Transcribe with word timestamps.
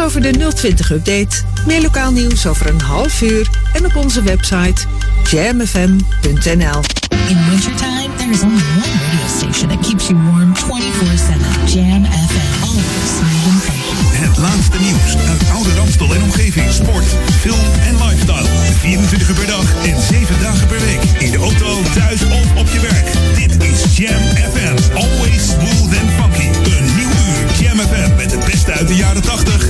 Over 0.00 0.20
de 0.20 0.32
020-update. 0.32 1.42
Meer 1.66 1.82
lokaal 1.82 2.12
nieuws 2.12 2.46
over 2.46 2.66
een 2.66 2.80
half 2.80 3.22
uur 3.22 3.48
en 3.72 3.84
op 3.84 3.96
onze 3.96 4.22
website 4.22 4.86
jamfm.nl. 5.30 6.80
In 7.28 7.38
wintertime, 7.50 8.08
there 8.16 8.30
is 8.30 8.42
only 8.42 8.62
one 8.76 8.94
radio 9.04 9.26
station 9.38 9.68
that 9.68 9.80
keeps 9.86 10.08
you 10.08 10.18
warm 10.22 10.52
24-7. 10.56 10.62
Jam 11.72 12.04
FM. 12.04 12.62
Always 12.62 13.08
smooth 13.16 13.68
and 13.68 13.82
funky. 13.84 14.26
Het 14.26 14.36
laatste 14.38 14.78
nieuws 14.80 15.16
uit 15.28 15.50
oude 15.52 15.74
Ramstel 15.74 16.14
en 16.14 16.22
omgeving. 16.22 16.72
Sport, 16.72 17.04
film 17.40 17.64
en 17.86 17.94
lifestyle. 17.94 18.48
24 18.78 19.28
uur 19.28 19.34
per 19.34 19.46
dag 19.46 19.84
en 19.84 20.02
7 20.02 20.40
dagen 20.42 20.66
per 20.66 20.80
week. 20.80 21.02
In 21.18 21.30
de 21.30 21.38
auto, 21.38 21.82
thuis 21.94 22.22
of 22.22 22.56
op 22.56 22.68
je 22.72 22.80
werk. 22.80 23.06
Dit 23.34 23.62
is 23.62 23.96
Jam 23.96 24.22
FM. 24.52 24.94
Always 24.94 25.46
smooth 25.46 25.98
and 26.00 26.10
funky. 26.18 26.61
FM 27.82 28.16
met 28.16 28.32
het 28.32 28.44
beste 28.44 28.72
uit 28.72 28.88
de 28.88 28.94
jaren 28.94 29.22
80, 29.22 29.66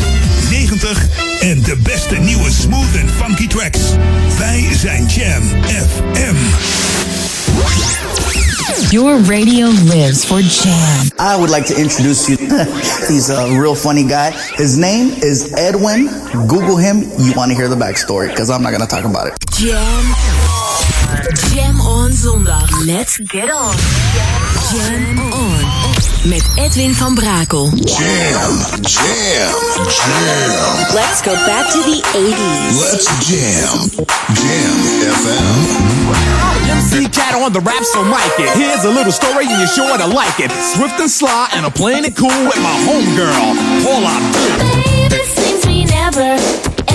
90 0.50 1.06
en 1.40 1.62
de 1.62 1.76
beste 1.82 2.14
nieuwe 2.14 2.50
smooth 2.50 3.00
and 3.00 3.10
funky 3.10 3.46
tracks. 3.46 3.80
Wij 4.38 4.68
zijn 4.73 5.06
Jam 5.06 5.42
FM. 5.66 6.34
Your 8.90 9.20
radio 9.24 9.66
lives 9.66 10.24
for 10.24 10.40
Jam. 10.40 11.10
I 11.18 11.37
would 11.37 11.51
like 11.51 11.74
to 11.74 11.80
introduce 11.80 12.28
you. 12.28 12.38
He's 13.09 13.30
a 13.30 13.46
real 13.60 13.74
funny 13.74 14.02
guy. 14.02 14.30
His 14.56 14.76
name 14.76 15.10
is 15.20 15.52
Edwin. 15.52 16.09
Google 16.48 16.76
him. 16.76 17.02
You 17.18 17.32
want 17.34 17.51
to 17.51 17.56
hear 17.56 17.68
the 17.68 17.76
backstory 17.76 18.29
because 18.29 18.51
I'm 18.51 18.62
not 18.62 18.70
going 18.70 18.88
to 18.88 18.95
talk 18.96 19.04
about 19.04 19.26
it. 19.26 19.34
Jam. 19.51 20.15
Jam 21.54 21.80
on 21.80 22.12
zondag. 22.12 22.87
Let's 22.87 23.16
get 23.18 23.51
on. 23.51 23.74
Jam 24.70 25.18
on. 25.32 25.81
Met 26.24 26.44
Edwin 26.54 26.94
van 26.94 27.14
Brakel. 27.14 27.70
Jam, 27.74 28.58
jam, 28.80 29.54
jam. 29.88 30.95
Let's 30.95 31.20
go 31.22 31.32
back 31.32 31.70
to 31.72 31.82
the 31.82 32.00
80s. 32.14 32.80
Let's 32.80 33.26
jam. 33.26 33.90
Jam 34.34 34.76
FM. 35.18 35.59
MC 36.70 37.09
Cat 37.09 37.34
on 37.34 37.52
the 37.52 37.60
rap, 37.60 37.82
so 37.82 38.04
mic 38.04 38.38
it. 38.38 38.56
Here's 38.56 38.84
a 38.84 38.90
little 38.90 39.12
story 39.12 39.46
and 39.46 39.59
you're 39.59 39.66
sure 39.66 39.98
to 39.98 40.06
like 40.06 40.38
it. 40.38 40.52
Swift 40.74 41.01
and 41.01 41.10
sly, 41.10 41.48
and 41.54 41.66
I'm 41.66 41.73
playing 41.73 42.04
it 42.04 42.16
cool 42.16 42.29
with 42.29 42.60
my 42.62 42.76
homegirl, 42.86 43.82
Paula 43.82 44.14
Abdul. 44.18 44.59
Baby, 44.84 45.24
seems 45.24 45.66
we 45.66 45.84
never, 45.86 46.38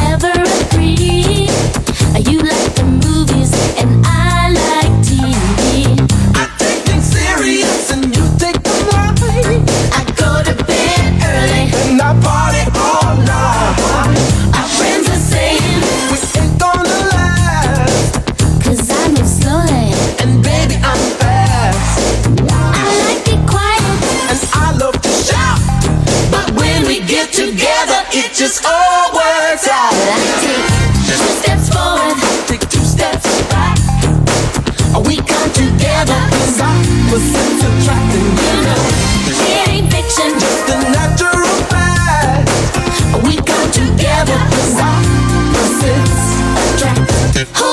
ever 0.08 0.31
agree. 0.64 1.50
You 2.31 2.39
like 2.39 2.73
the 2.75 2.86
movies 3.03 3.52
and 3.78 4.06
I 4.06 4.17
early. 11.38 11.64
And 11.90 12.02
I 12.02 12.12
party 12.26 12.64
all 12.78 13.16
night. 13.22 13.76
Our 14.58 14.70
friends 14.78 15.06
are 15.10 15.24
saying, 15.34 15.78
We 16.12 16.18
ain't 16.42 16.56
gonna 16.60 16.98
last. 17.14 18.14
cause 18.64 18.84
I 18.90 19.04
move 19.14 19.28
slowly. 19.40 19.88
And 20.22 20.42
baby, 20.44 20.76
I'm 20.82 21.02
fast. 21.22 22.00
I 22.50 22.90
like 23.06 23.24
it 23.34 23.42
quiet. 23.50 23.98
And 24.32 24.40
I 24.54 24.68
love 24.82 24.98
to 25.02 25.12
shout. 25.28 25.60
But 26.32 26.48
when 26.60 26.86
we 26.88 27.00
get 27.06 27.32
together, 27.34 28.00
It 28.14 28.34
just 28.34 28.66
all 28.66 29.14
works 29.14 29.68
I 29.68 29.78
out. 29.78 29.94
take 30.42 30.66
two 31.08 31.28
steps 31.40 31.68
forward. 31.70 32.18
Take 32.50 32.66
two 32.70 32.86
steps 32.96 33.26
back. 33.54 33.78
We 35.08 35.16
come 35.18 35.52
together. 35.54 36.20
Cause 36.34 36.60
opposites 36.62 37.62
attracting 37.62 37.67
Ho! 47.38 47.67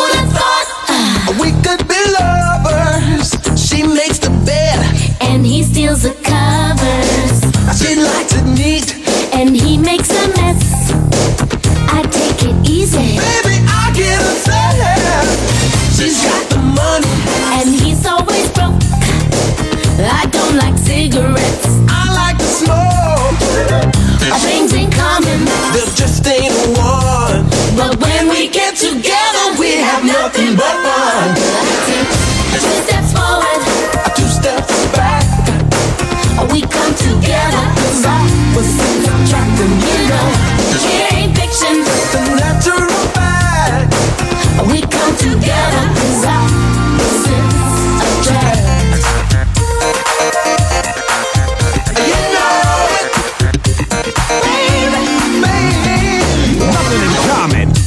Nothing 30.25 30.57
but 30.57 30.65
fun. 30.65 31.14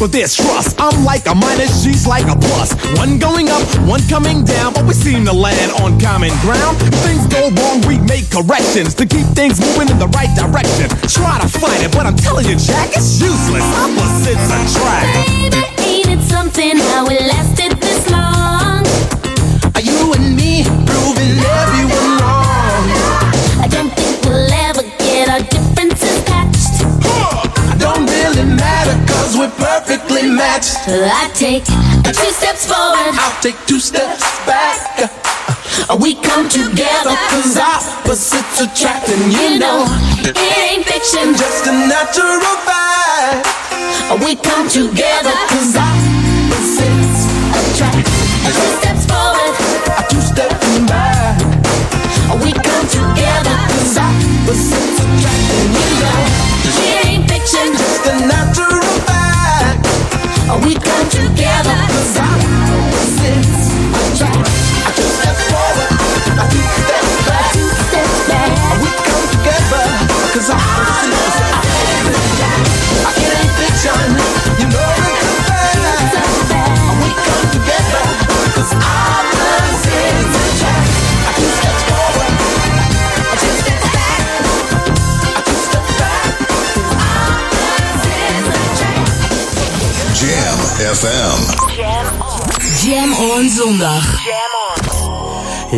But 0.08 0.14
there's 0.14 0.36
trust. 0.36 0.76
I'm 0.80 1.04
like 1.04 1.28
a 1.28 1.36
minus, 1.36 1.84
she's 1.84 2.08
like 2.08 2.28
a 2.28 2.36
plus. 2.36 2.72
One 2.98 3.20
going 3.20 3.50
up, 3.50 3.64
one 3.84 4.02
coming 4.08 4.44
down, 4.44 4.74
but 4.74 4.86
we 4.86 4.94
seem 4.94 5.26
to 5.26 5.34
land 5.34 5.72
on 5.84 6.00
common 6.00 6.32
ground. 6.40 6.78
If 6.80 6.96
things 7.04 7.28
go 7.28 7.52
wrong, 7.52 7.82
we 7.88 8.00
make 8.00 8.30
corrections 8.32 8.94
to 8.96 9.06
keep 9.06 9.28
things 9.36 9.60
moving 9.60 9.90
in 9.90 10.00
the 10.00 10.08
right 10.16 10.32
direction. 10.36 10.88
Try 11.12 11.40
to 11.42 11.48
fight 11.48 11.84
it, 11.84 11.92
but 11.92 12.06
I'm 12.06 12.16
telling 12.16 12.48
you, 12.48 12.56
Jack, 12.56 12.90
it's 12.96 13.20
useless. 13.20 13.64
Opposites 13.76 14.48
attract. 14.48 15.12
Baby, 15.28 15.64
ain't 15.84 16.08
it 16.08 16.22
something 16.24 16.78
how 16.96 17.08
it 17.08 17.22
lasted 17.28 17.74
this 17.82 18.10
long? 18.10 18.86
Are 19.76 19.84
You 19.84 20.14
and 20.14 20.36
me 20.36 20.64
proving 20.86 21.36
wrong. 21.44 21.87
Perfectly 30.28 30.36
matched. 30.36 30.76
I 30.88 31.30
take 31.34 31.66
two 31.66 32.32
steps 32.32 32.66
forward. 32.66 33.16
I'll 33.16 33.42
take 33.42 33.56
two 33.66 33.80
steps 33.80 34.24
back. 34.46 35.12
Uh, 35.90 35.98
we 36.02 36.16
come 36.16 36.50
together. 36.50 37.16
Cause 37.30 37.58
opposites 37.58 38.62
attracting, 38.62 39.32
You 39.32 39.60
know, 39.60 39.86
it 40.24 40.38
ain't 40.38 40.86
fiction. 40.86 41.36
Just 41.36 41.68
a 41.68 41.72
natural 41.72 42.40
fact. 42.66 43.48
Uh, 44.10 44.18
we 44.24 44.36
come 44.36 44.68
together. 44.70 45.32
Cause 45.50 45.76
opposites 45.76 47.28
Attract. 47.58 48.87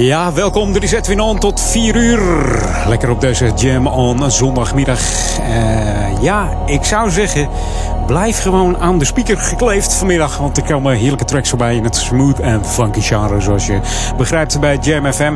Ja, 0.10 0.34
welkom. 0.34 0.76
Er 0.76 0.84
is 0.84 0.92
Edwin 0.92 1.40
tot 1.40 1.62
4 1.62 1.96
uur. 1.96 2.20
Lekker 2.88 3.10
op 3.10 3.22
deze 3.22 3.52
Jam 3.56 3.88
on 3.88 4.32
zondagmiddag. 4.32 5.00
Eh, 5.40 6.22
ja, 6.22 6.58
ik 6.66 6.84
zou 6.84 7.10
zeggen, 7.10 7.50
blijf 8.10 8.42
gewoon 8.42 8.78
aan 8.78 9.00
de 9.00 9.06
speaker 9.06 9.38
gekleefd 9.38 9.94
vanmiddag. 9.94 10.38
Want 10.38 10.58
er 10.58 10.64
komen 10.64 10.96
heerlijke 10.96 11.26
tracks 11.26 11.50
voorbij 11.50 11.76
in 11.76 11.84
het 11.84 11.96
smooth 11.96 12.40
en 12.40 12.66
funky 12.66 13.02
genre. 13.02 13.42
Zoals 13.42 13.66
je 13.66 13.80
begrijpt 14.18 14.60
bij 14.60 14.78
Jam 14.82 15.14
FM. 15.14 15.34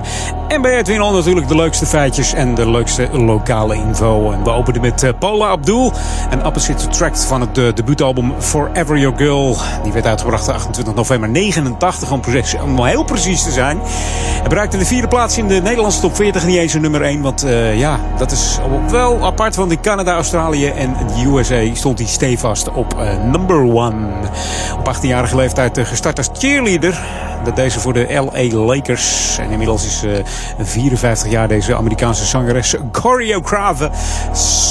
En 0.48 0.62
bij 0.62 0.78
Edwin 0.78 1.02
On 1.02 1.14
natuurlijk 1.14 1.48
de 1.48 1.56
leukste 1.56 1.86
feitjes 1.86 2.34
en 2.34 2.56
de 2.56 2.70
leukste 2.70 3.10
lokale 3.12 3.76
info. 3.76 4.32
En 4.32 4.44
we 4.44 4.50
openen 4.50 4.82
met 4.82 5.04
uh, 5.04 5.10
Paula 5.20 5.48
Abdul. 5.48 5.94
En 6.30 6.46
Opposite 6.46 6.88
Attract 6.88 7.26
van 7.26 7.42
het 7.42 7.58
uh, 7.58 7.74
debuutalbum 7.74 8.34
Forever 8.40 8.98
Your 8.98 9.18
Girl. 9.18 9.58
Die 9.84 9.94
werd 9.94 10.06
uitgebracht 10.06 10.50
28 10.50 10.94
november 10.94 11.30
89 11.30 12.12
om, 12.62 12.86
heel 12.86 13.04
precies 13.04 13.44
te 13.44 13.52
zijn. 13.52 13.80
Hij 13.84 14.50
bereikte 14.50 14.78
de 14.78 14.86
vierde 14.86 15.08
plaats 15.08 15.38
in 15.38 15.48
de 15.48 15.62
Nederlandse 15.62 16.00
top 16.02 16.16
40. 16.16 16.46
Niet 16.46 16.58
eens 16.58 16.74
een 16.74 16.82
nummer 16.82 17.02
1. 17.02 17.22
Want 17.22 17.46
uh, 17.46 17.80
ja, 17.80 18.00
dat 18.18 18.32
is 18.32 18.60
wel 18.90 19.26
apart. 19.26 19.56
Want 19.56 19.72
in 19.72 19.82
Canada, 19.82 20.14
Australië 20.14 20.68
en 20.68 20.96
de 21.16 21.30
USA 21.30 21.76
stond 21.76 22.00
hij 22.00 22.08
stevast 22.08 22.63
op 22.72 22.96
number 23.24 23.58
1. 23.58 23.76
Op 24.78 24.96
18-jarige 24.96 25.36
leeftijd 25.36 25.80
gestart 25.84 26.18
als 26.18 26.30
cheerleader. 26.34 27.02
Dat 27.44 27.56
deze 27.56 27.80
voor 27.80 27.94
de 27.94 28.08
LA 28.10 28.58
Lakers. 28.58 29.38
En 29.38 29.50
inmiddels 29.52 29.86
is 29.86 30.04
uh, 30.04 30.12
54 30.60 31.32
jaar 31.32 31.48
deze 31.48 31.76
Amerikaanse 31.76 32.26
zangeres, 32.26 32.76
choreografe, 32.92 33.90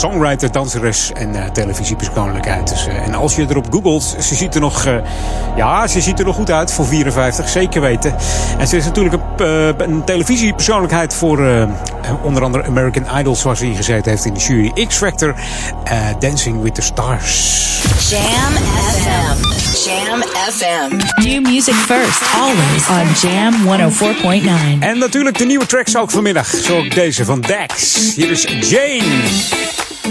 songwriter, 0.00 0.52
danseres 0.52 1.12
en 1.12 1.52
televisiepersoonlijkheid. 1.52 2.68
Dus, 2.68 2.86
en 2.86 3.14
als 3.14 3.36
je 3.36 3.46
erop 3.48 3.66
googelt, 3.70 4.16
ze 4.18 4.34
ziet 4.34 4.54
er 4.54 4.60
nog, 4.60 4.88
ja, 5.56 5.86
ze 5.86 6.00
ziet 6.00 6.18
er 6.18 6.24
nog 6.24 6.34
goed 6.34 6.50
uit 6.50 6.72
voor 6.72 6.86
54, 6.86 7.48
zeker 7.48 7.80
weten. 7.80 8.14
En 8.58 8.68
ze 8.68 8.76
is 8.76 8.84
natuurlijk 8.84 9.22
een, 9.36 10.04
televisiepersoonlijkheid 10.04 11.14
voor 11.14 11.68
onder 12.22 12.42
andere 12.42 12.64
American 12.64 13.18
Idol, 13.18 13.36
zoals 13.36 13.58
ze 13.58 13.66
ingezeten 13.66 14.10
heeft 14.10 14.24
in 14.24 14.34
de 14.34 14.40
jury 14.40 14.86
X 14.86 14.96
Factor, 14.96 15.34
Dancing 16.18 16.62
with 16.62 16.74
the 16.74 16.82
Stars. 16.82 17.81
Jam 17.82 18.52
FM. 18.96 19.36
Jam 19.84 20.22
FM. 20.22 20.96
New 21.24 21.40
music 21.40 21.74
first, 21.74 22.22
always 22.34 22.88
on 22.88 23.06
Jam 23.20 23.54
104.9. 23.90 24.80
En 24.80 24.98
natuurlijk 24.98 25.38
de 25.38 25.44
nieuwe 25.44 25.66
tracks 25.66 25.96
ook 25.96 26.10
vanmiddag. 26.10 26.46
Zo 26.46 26.78
ook 26.78 26.94
deze 26.94 27.24
van 27.24 27.40
Dax. 27.40 27.96
Hier 28.14 28.30
is 28.30 28.42
Jane. 28.60 29.22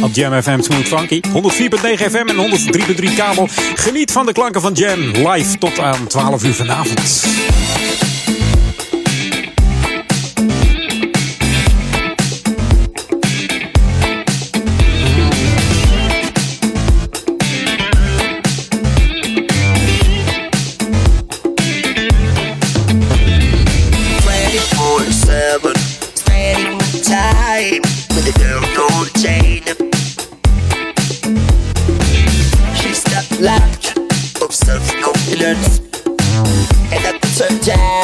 Op 0.01 0.13
Jam 0.13 0.41
FM 0.41 0.61
Smooth 0.61 0.87
Funky. 0.87 1.19
104.9 1.27 1.31
FM 2.11 2.27
en 2.27 2.59
103.3 3.05 3.15
kabel. 3.15 3.47
Geniet 3.75 4.11
van 4.11 4.25
de 4.25 4.31
klanken 4.31 4.61
van 4.61 4.73
Jam. 4.73 4.99
Live 4.99 5.57
tot 5.57 5.79
aan 5.79 6.07
12 6.07 6.43
uur 6.43 6.53
vanavond. 6.53 7.23
Niet 37.65 38.00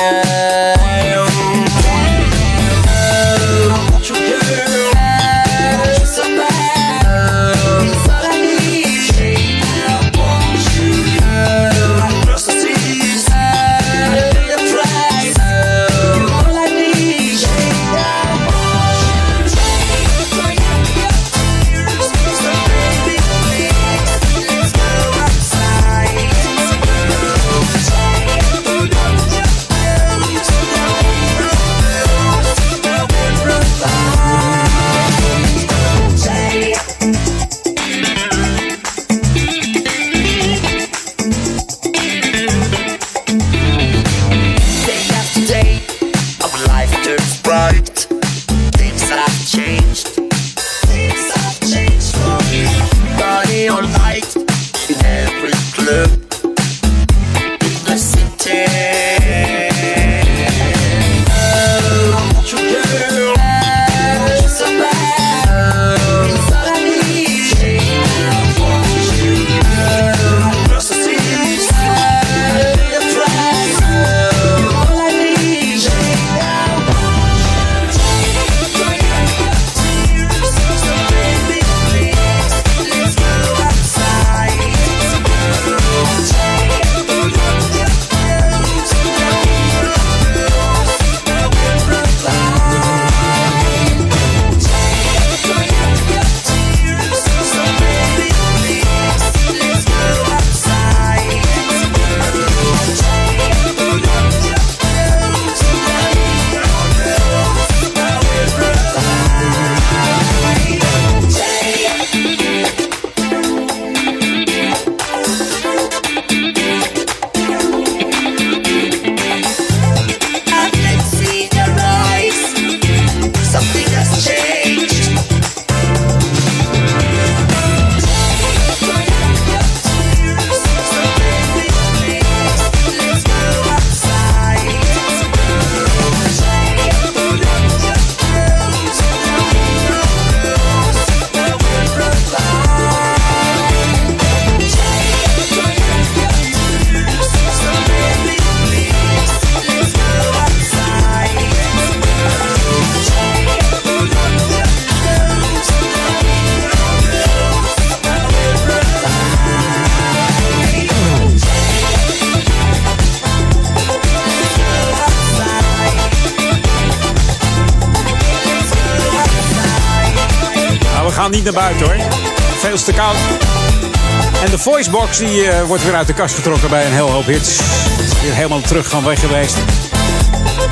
voicebox 174.83 175.17
die, 175.17 175.47
eh, 175.47 175.63
wordt 175.63 175.83
weer 175.83 175.95
uit 175.95 176.07
de 176.07 176.13
kast 176.13 176.35
getrokken 176.35 176.69
bij 176.69 176.85
een 176.85 176.91
heel 176.91 177.09
hoop 177.09 177.25
hits. 177.25 177.59
Is 177.99 178.21
weer 178.21 178.33
helemaal 178.33 178.61
terug 178.61 178.89
gaan 178.89 179.03
weg 179.03 179.19
geweest. 179.19 179.57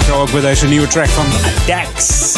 Zo 0.06 0.22
ook 0.22 0.32
bij 0.32 0.42
deze 0.42 0.68
nieuwe 0.68 0.88
track 0.88 1.08
van 1.08 1.26
Dax. 1.68 2.34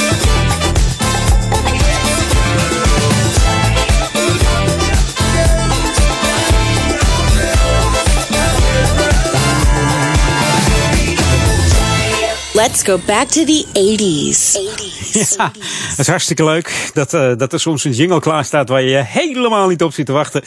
Let's 12.54 12.84
go 12.84 13.00
back 13.06 13.28
to 13.28 13.44
the 13.44 13.66
80s. 13.74 14.54
80s. 14.54 15.36
Ja, 15.38 15.52
is 15.98 16.08
hartstikke 16.08 16.44
leuk 16.44 16.90
dat, 16.94 17.14
eh, 17.14 17.32
dat 17.38 17.54
er 17.54 17.60
soms 17.60 17.84
een 17.84 17.92
jingle 17.92 18.20
klaar 18.20 18.46
staat 18.46 18.70
waar 18.70 18.82
je 18.82 18.98
helemaal 18.98 19.68
niet 19.68 19.84
op 19.84 19.94
zit 19.94 20.06
te 20.06 20.12
wachten. 20.12 20.44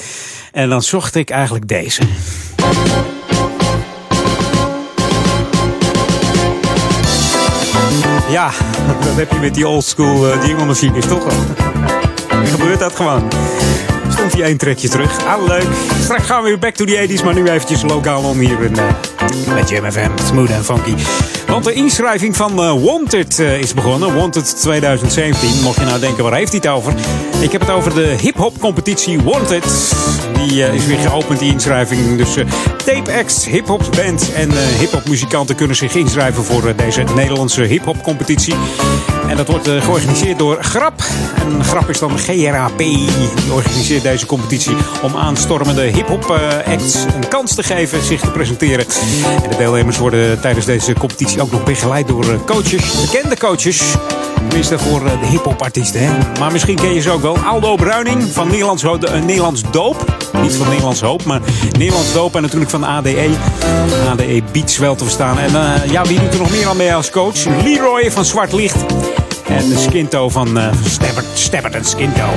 En 0.60 0.68
dan 0.68 0.82
zocht 0.82 1.14
ik 1.14 1.30
eigenlijk 1.30 1.68
deze. 1.68 2.02
Ja, 8.30 8.50
dat 9.04 9.16
heb 9.16 9.30
je 9.32 9.38
met 9.40 9.54
die 9.54 9.68
oldschool 9.68 10.26
uh, 10.26 10.44
jingle 10.46 10.64
machines 10.64 11.06
toch? 11.06 11.24
Dan 12.28 12.46
gebeurt 12.46 12.78
dat 12.78 12.96
gewoon. 12.96 13.28
Stond 14.08 14.32
hij 14.32 14.42
één 14.42 14.56
trekje 14.56 14.88
terug. 14.88 15.26
Ah, 15.26 15.46
leuk. 15.46 15.66
Straks 16.02 16.26
gaan 16.26 16.42
we 16.42 16.48
weer 16.48 16.58
back 16.58 16.74
to 16.74 16.84
the 16.84 17.08
80s, 17.08 17.24
maar 17.24 17.34
nu 17.34 17.48
eventjes 17.48 17.82
lokaal 17.82 18.22
om 18.22 18.38
hier 18.38 18.62
in, 18.62 18.76
uh, 18.76 19.54
met 19.54 19.68
Jam 19.68 19.90
FM. 19.90 20.10
Smooth 20.24 20.50
en 20.50 20.64
funky. 20.64 20.94
Want 21.46 21.64
de 21.64 21.72
inschrijving 21.72 22.36
van 22.36 22.60
uh, 22.60 22.84
Wanted 22.84 23.38
is 23.38 23.74
begonnen. 23.74 24.14
Wanted 24.14 24.60
2017. 24.60 25.62
Mocht 25.62 25.78
je 25.78 25.84
nou 25.84 26.00
denken, 26.00 26.24
waar 26.24 26.34
heeft 26.34 26.52
hij 26.52 26.60
het 26.62 26.70
over? 26.70 26.94
Ik 27.40 27.52
heb 27.52 27.60
het 27.60 27.70
over 27.70 27.94
de 27.94 28.16
hip-hop 28.20 28.60
competitie 28.60 29.20
Wanted. 29.22 29.64
Die 30.46 30.58
uh, 30.58 30.74
is 30.74 30.86
weer 30.86 30.98
geopend, 30.98 31.38
die 31.38 31.52
inschrijving. 31.52 32.16
Dus 32.16 32.34
tape 32.84 33.12
acts, 33.12 33.44
hip-hop 33.44 33.90
bands 33.96 34.32
en 34.32 34.50
hip-hop 34.78 35.08
muzikanten 35.08 35.54
kunnen 35.56 35.76
zich 35.76 35.94
inschrijven 35.94 36.44
voor 36.44 36.76
deze 36.76 37.04
Nederlandse 37.14 37.62
hip-hop 37.62 38.02
competitie. 38.02 38.54
En 39.28 39.36
dat 39.36 39.46
wordt 39.46 39.68
georganiseerd 39.68 40.38
door 40.38 40.64
Grap. 40.64 41.02
En 41.44 41.64
Grap 41.64 41.88
is 41.88 41.98
dan 41.98 42.18
GRAP. 42.18 42.78
Die 42.78 43.08
organiseert 43.52 44.02
deze 44.02 44.26
competitie 44.26 44.76
om 45.02 45.16
aanstormende 45.16 45.82
hip-hop 45.82 46.30
acts 46.66 46.94
een 46.94 47.28
kans 47.28 47.54
te 47.54 47.62
geven 47.62 48.04
zich 48.04 48.20
te 48.20 48.30
presenteren. 48.30 48.86
En 49.42 49.50
de 49.50 49.56
deelnemers 49.56 49.98
worden 49.98 50.40
tijdens 50.40 50.66
deze 50.66 50.92
competitie 50.92 51.42
ook 51.42 51.50
nog 51.50 51.64
begeleid 51.64 52.08
door 52.08 52.44
coaches, 52.44 53.00
bekende 53.00 53.36
coaches. 53.36 53.82
Tenminste 54.48 54.78
voor 54.78 55.04
de 55.04 55.26
hip-hop. 55.26 55.68
Hè? 55.72 56.38
Maar 56.38 56.52
misschien 56.52 56.76
ken 56.76 56.94
je 56.94 57.00
ze 57.00 57.10
ook 57.10 57.22
wel. 57.22 57.38
Aldo 57.38 57.76
Bruining 57.76 58.22
van 58.32 58.48
Nederlands, 58.48 58.84
Nederlands 59.24 59.62
Doop. 59.70 60.18
Niet 60.42 60.54
van 60.54 60.66
Nederlands 60.66 61.00
Hoop, 61.00 61.24
maar 61.24 61.40
Nederlands 61.78 62.12
Doop. 62.12 62.36
En 62.36 62.42
natuurlijk 62.42 62.70
van 62.70 62.84
ADE. 62.84 63.30
ADE 64.10 64.42
Beats 64.52 64.78
wel 64.78 64.94
te 64.94 65.04
verstaan. 65.04 65.38
En 65.38 65.52
uh, 65.52 65.90
ja, 65.90 66.02
wie 66.02 66.20
doet 66.20 66.32
er 66.32 66.38
nog 66.38 66.50
meer 66.50 66.68
aan 66.68 66.76
mee 66.76 66.94
als 66.94 67.10
coach? 67.10 67.44
Leroy 67.64 68.10
van 68.10 68.24
Zwart 68.24 68.52
Licht. 68.52 68.76
En 69.50 69.68
de 69.68 69.78
Skinto 69.78 70.28
van 70.28 70.58
uh, 70.58 70.64
en 71.72 71.84
Skinto. 71.84 72.28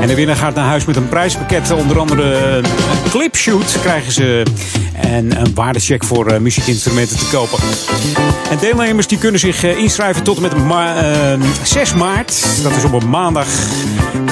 En 0.00 0.06
de 0.06 0.14
winnaar 0.14 0.36
gaat 0.36 0.54
naar 0.54 0.64
huis 0.64 0.84
met 0.84 0.96
een 0.96 1.08
prijspakket. 1.08 1.70
Onder 1.70 1.98
andere 1.98 2.34
een 2.34 2.64
clipshoot 3.10 3.78
krijgen 3.80 4.12
ze. 4.12 4.42
En 4.92 5.40
een 5.40 5.54
waardecheck 5.54 6.04
voor 6.04 6.32
uh, 6.32 6.38
muziekinstrumenten 6.38 7.18
te 7.18 7.26
kopen. 7.32 7.58
En 8.50 8.58
deelnemers 8.60 9.06
die 9.06 9.18
kunnen 9.18 9.40
zich 9.40 9.64
uh, 9.64 9.78
inschrijven 9.78 10.22
tot 10.22 10.36
en 10.36 10.42
met 10.42 10.56
ma 10.56 10.94
6 11.62 11.94
maart. 11.94 12.62
Dat 12.62 12.76
is 12.76 12.84
op 12.84 12.92
een 12.92 13.10
maandag. 13.10 13.46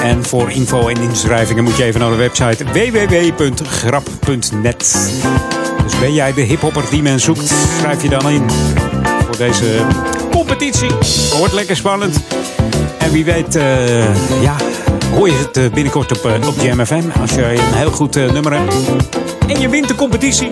En 0.03 0.25
voor 0.25 0.51
info 0.51 0.87
en 0.87 1.01
inschrijvingen 1.01 1.63
moet 1.63 1.77
je 1.77 1.83
even 1.83 1.99
naar 1.99 2.09
de 2.09 2.15
website 2.15 2.63
www.grap.net. 2.63 4.15
Dus 5.83 5.99
ben 5.99 6.13
jij 6.13 6.33
de 6.33 6.41
hiphopper 6.41 6.83
die 6.89 7.01
men 7.01 7.19
zoekt, 7.19 7.53
schrijf 7.79 8.01
je 8.01 8.09
dan 8.09 8.29
in 8.29 8.49
voor 9.25 9.37
deze 9.37 9.85
competitie. 10.35 10.89
Wordt 11.37 11.53
lekker 11.53 11.75
spannend. 11.75 12.19
En 12.97 13.11
wie 13.11 13.25
weet, 13.25 13.55
uh, 13.55 14.41
ja, 14.41 14.55
hoor 15.13 15.29
je 15.29 15.49
het 15.51 15.73
binnenkort 15.73 16.11
op, 16.17 16.25
uh, 16.25 16.47
op 16.47 16.59
Jam 16.61 16.85
FM. 16.85 17.03
Als 17.21 17.31
je 17.31 17.43
een 17.43 17.73
heel 17.73 17.91
goed 17.91 18.15
nummer 18.15 18.53
hebt. 18.53 18.75
En 19.47 19.59
je 19.59 19.69
wint 19.69 19.87
de 19.87 19.95
competitie. 19.95 20.51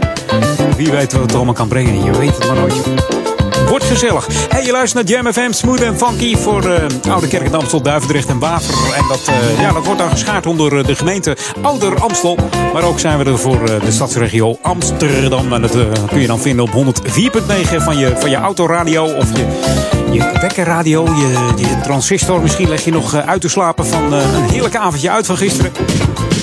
Wie 0.77 0.91
weet 0.91 1.13
wat 1.13 1.21
het 1.21 1.35
allemaal 1.35 1.53
kan 1.53 1.67
brengen. 1.67 2.03
Je 2.03 2.11
weet 2.17 2.37
het 2.37 2.47
maar 2.47 2.55
nooit. 2.55 3.32
Wordt 3.74 3.88
gezellig. 3.88 4.27
Hey, 4.50 4.65
je 4.65 4.72
luistert 4.72 5.08
naar 5.08 5.18
Jam 5.18 5.34
FM, 5.34 5.51
Smooth 5.51 5.82
en 5.82 5.98
Funky 5.98 6.36
voor 6.36 6.65
uh, 6.65 7.12
Oude 7.12 7.27
Kerk 7.27 7.51
en 7.51 7.82
Duivendrecht 7.82 8.27
en 8.27 8.39
Waver. 8.39 8.96
En 8.96 9.08
dat, 9.08 9.30
uh, 9.30 9.62
ja, 9.62 9.72
dat 9.72 9.86
wordt 9.86 10.00
dan 10.00 10.10
geschaard 10.10 10.46
onder 10.46 10.88
de 10.88 10.96
gemeente 10.96 11.38
Ouder 11.62 12.01
Amstel. 12.01 12.38
Maar 12.74 12.84
ook 12.84 13.00
zijn 13.00 13.18
we 13.18 13.24
er 13.24 13.39
voor 13.39 13.65
de 13.65 13.92
stadsregio 13.92 14.58
Amsterdam. 14.62 15.53
En 15.53 15.62
dat 15.62 15.77
kun 16.08 16.22
je 16.22 16.27
dan 16.27 16.39
vinden 16.39 16.65
op 16.65 16.72
104.9 16.72 17.75
van 17.77 17.98
je, 17.98 18.13
van 18.18 18.30
je 18.30 18.36
autoradio 18.36 19.03
of 19.03 19.38
je, 19.38 19.46
je 20.12 20.39
wekkerradio, 20.42 21.03
je, 21.06 21.53
je 21.56 21.80
transistor. 21.84 22.42
Misschien 22.42 22.70
leg 22.70 22.84
je 22.84 22.92
nog 22.92 23.15
uit 23.15 23.42
te 23.42 23.50
slapen 23.50 23.86
van 23.86 24.13
een 24.13 24.50
heerlijke 24.50 24.80
avondje 24.80 25.10
uit 25.10 25.25
van 25.25 25.38
gisteren. 25.38 25.72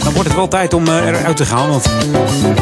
Dan 0.04 0.12
wordt 0.12 0.28
het 0.28 0.36
wel 0.36 0.48
tijd 0.48 0.74
om 0.74 0.88
eruit 0.88 1.36
te 1.36 1.46
gaan. 1.46 1.68
Want 1.68 1.84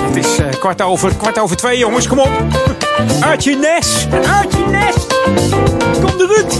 het 0.00 0.16
is 0.16 0.58
kwart, 0.58 0.82
over, 0.82 1.14
kwart 1.14 1.38
over 1.38 1.56
twee, 1.56 1.78
jongens. 1.78 2.06
Kom 2.06 2.18
op. 2.18 2.87
Uit 3.20 3.44
je 3.44 3.56
nest. 3.56 4.06
Uit 4.12 4.52
je 4.52 4.64
nest. 4.70 5.06
Kom 6.00 6.20
eruit. 6.20 6.58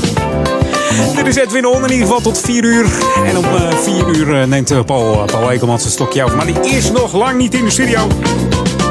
Dit 1.16 1.26
is 1.26 1.36
Edwin 1.36 1.66
On, 1.66 1.84
in 1.84 1.90
ieder 1.90 2.06
geval 2.06 2.20
tot 2.20 2.40
4 2.40 2.64
uur. 2.64 2.86
En 3.24 3.38
om 3.38 3.44
4 3.82 4.08
uur 4.08 4.48
neemt 4.48 4.86
Paul, 4.86 5.24
Paul 5.24 5.50
Ekelmans 5.50 5.84
een 5.84 5.90
stokje 5.90 6.24
over. 6.24 6.36
Maar 6.36 6.46
die 6.46 6.60
is 6.60 6.90
nog 6.90 7.12
lang 7.12 7.38
niet 7.38 7.54
in 7.54 7.64
de 7.64 7.70
studio. 7.70 8.06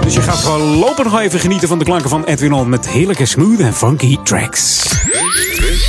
Dus 0.03 0.13
je 0.13 0.21
gaat 0.21 0.37
gewoon 0.37 0.61
lopen 0.61 1.03
nog 1.03 1.19
even 1.19 1.39
genieten 1.39 1.67
van 1.67 1.79
de 1.79 1.85
klanken 1.85 2.09
van 2.09 2.25
Edwin 2.25 2.53
On. 2.53 2.69
Met 2.69 2.87
heerlijke 2.89 3.25
smooth 3.25 3.59
en 3.59 3.73
funky 3.73 4.17
tracks. 4.23 4.77
This 4.79 5.87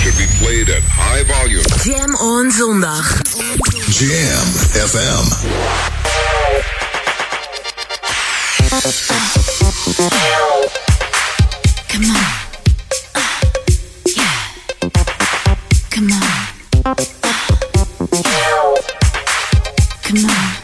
should 0.00 0.16
be 0.16 0.26
played 0.40 0.70
at 0.70 0.82
high 1.08 1.32
volume. 1.32 1.62
Jam 1.82 2.14
on 2.14 2.50
zondag. 2.50 3.20
Jam 3.86 4.46
FM. 4.88 5.50
Come 11.92 12.04
on. 12.04 12.16
Uh, 16.84 16.94
uh, 20.16 20.61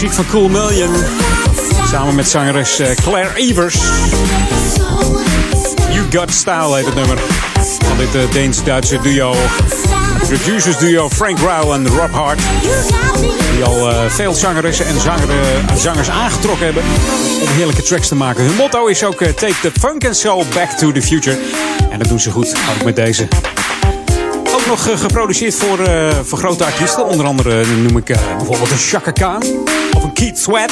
muziek 0.00 0.16
van 0.16 0.26
Cool 0.26 0.48
Million. 0.48 0.94
Samen 1.90 2.14
met 2.14 2.28
zangeres 2.28 2.78
eh, 2.78 2.90
Claire 2.90 3.34
Evers. 3.34 3.76
You 5.90 6.06
Got 6.10 6.32
Style 6.32 6.76
heet 6.76 6.84
het 6.84 6.94
nummer. 6.94 7.18
Van 7.84 7.96
dit 7.96 8.14
eh, 8.14 8.32
Deens-Duitse 8.32 9.00
duo. 9.00 9.34
Producers 10.26 10.78
duo 10.78 11.08
Frank 11.08 11.38
Ryle 11.38 11.74
en 11.74 11.88
Rob 11.88 12.12
Hart. 12.14 12.40
Die 13.52 13.64
al 13.64 13.90
eh, 13.90 14.10
veel 14.10 14.34
zangeressen 14.34 14.86
en 14.86 15.00
zanger, 15.00 15.28
zangers 15.76 16.10
aangetrokken 16.10 16.64
hebben. 16.64 16.82
Om 17.40 17.48
heerlijke 17.48 17.82
tracks 17.82 18.08
te 18.08 18.14
maken. 18.14 18.44
Hun 18.44 18.56
motto 18.56 18.86
is 18.86 19.04
ook 19.04 19.18
Take 19.18 19.60
the 19.62 19.72
Funk 19.80 20.06
and 20.06 20.16
Soul 20.16 20.44
Back 20.54 20.70
to 20.70 20.92
the 20.92 21.02
Future. 21.02 21.38
En 21.90 21.98
dat 21.98 22.08
doen 22.08 22.20
ze 22.20 22.30
goed. 22.30 22.54
Ook 22.76 22.84
met 22.84 22.96
deze. 22.96 23.28
Ook 24.54 24.66
nog 24.66 25.00
geproduceerd 25.00 25.54
voor, 25.54 25.78
voor 26.24 26.38
grote 26.38 26.64
artiesten. 26.64 27.06
Onder 27.06 27.26
andere 27.26 27.66
noem 27.66 27.96
ik 27.96 28.16
bijvoorbeeld 28.36 28.70
een 28.70 28.78
Chaka 28.78 29.10
Khan. 29.10 29.76
Of 29.98 30.04
een 30.04 30.12
Keith 30.12 30.38
Sweat. 30.38 30.70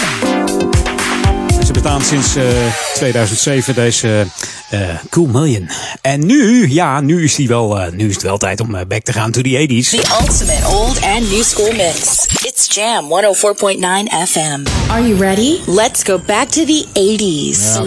Ze 1.66 1.72
bestaan 1.72 2.02
sinds 2.02 2.36
eh, 2.36 2.44
2007 2.94 3.74
deze 3.74 4.26
eh, 4.70 4.80
Cool 5.10 5.26
Million. 5.26 5.68
En 6.00 6.26
nu, 6.26 6.70
ja, 6.70 7.00
nu 7.00 7.24
is, 7.24 7.34
die 7.34 7.48
wel, 7.48 7.80
eh, 7.80 7.92
nu 7.92 8.08
is 8.08 8.14
het 8.14 8.22
wel 8.22 8.38
tijd 8.38 8.60
om 8.60 8.70
back 8.88 9.02
te 9.02 9.12
gaan 9.12 9.30
to 9.30 9.40
the 9.40 9.66
80s. 9.68 9.90
The 9.90 10.16
ultimate 10.20 10.66
old 10.66 11.02
and 11.02 11.30
new 11.30 11.42
school 11.42 11.72
mix. 11.72 12.26
It's 12.42 12.74
Jam 12.74 13.04
104.9 13.04 14.28
FM. 14.28 14.90
Are 14.90 15.08
you 15.08 15.18
ready? 15.18 15.58
Let's 15.66 16.02
go 16.02 16.18
back 16.26 16.48
to 16.48 16.64
the 16.64 16.86
80s. 16.92 17.86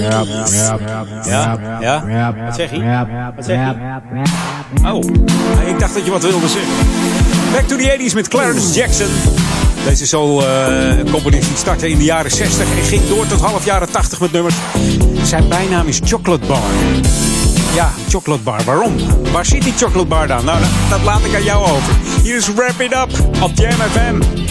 Ja, 1.26 1.58
ja. 1.82 2.36
Wat 2.46 2.56
zeg 2.56 2.72
je? 2.72 3.06
Wat 3.36 3.46
zeg 3.46 3.58
je? 3.58 4.88
Oh, 4.88 5.04
ik 5.68 5.80
dacht 5.80 5.94
dat 5.94 6.06
je 6.06 6.12
wat 6.12 6.24
wilde 6.24 6.48
zeggen. 6.48 6.74
Back 7.52 7.68
to 7.68 7.76
the 7.76 7.98
80s 8.00 8.14
met 8.14 8.28
Clarence 8.28 8.74
Jackson. 8.74 9.08
Deze 9.84 10.08
soul-componist 10.08 11.58
startte 11.58 11.90
in 11.90 11.98
de 11.98 12.04
jaren 12.04 12.32
60 12.32 12.78
en 12.78 12.84
ging 12.84 13.08
door 13.08 13.28
tot 13.28 13.42
half 13.42 13.66
jaren 13.66 13.92
80 13.92 14.20
met 14.20 14.32
nummers. 14.32 14.56
Zijn 15.24 15.48
bijnaam 15.48 15.88
is 15.88 16.00
Chocolate 16.04 16.46
Bar. 16.46 16.60
Ja, 17.74 17.92
Chocolate 18.10 18.44
Bar. 18.44 18.64
Waarom? 18.66 18.96
Waar 19.32 19.46
zit 19.46 19.64
die 19.64 19.74
Chocolate 19.78 20.08
Bar 20.08 20.28
dan? 20.28 20.46
Nou, 20.46 20.60
dat, 20.90 21.02
laat 21.04 21.26
ik 21.26 21.36
aan 21.36 21.44
jou 21.44 21.70
over. 21.70 21.94
Hier 22.24 22.36
is 22.36 22.54
Wrap 22.54 22.82
It 22.82 22.94
Up 22.94 23.42
op 23.42 23.52
Jam 23.56 23.72
FM. 23.72 24.49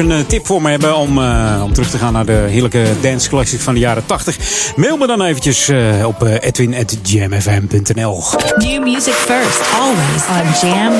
Een 0.00 0.10
eh, 0.10 0.18
tip 0.26 0.46
voor 0.46 0.62
me 0.62 0.70
hebben 0.70 0.96
om, 0.96 1.18
eh, 1.18 1.60
om 1.64 1.72
terug 1.72 1.90
te 1.90 1.98
gaan 1.98 2.12
naar 2.12 2.26
de 2.26 2.46
heerlijke 2.48 2.84
dance 3.00 3.28
classics 3.28 3.62
van 3.62 3.74
de 3.74 3.80
jaren 3.80 4.06
80, 4.06 4.72
mail 4.76 4.96
me 4.96 5.06
dan 5.06 5.22
eventjes 5.22 5.68
eh, 5.68 6.06
op 6.06 6.22
uh, 6.22 6.34
edwin.jamfm.nl. 6.40 8.22
New 8.56 8.82
music 8.82 9.12
first, 9.12 9.60
always 9.80 10.22
on 10.28 10.68
Jam 10.68 10.92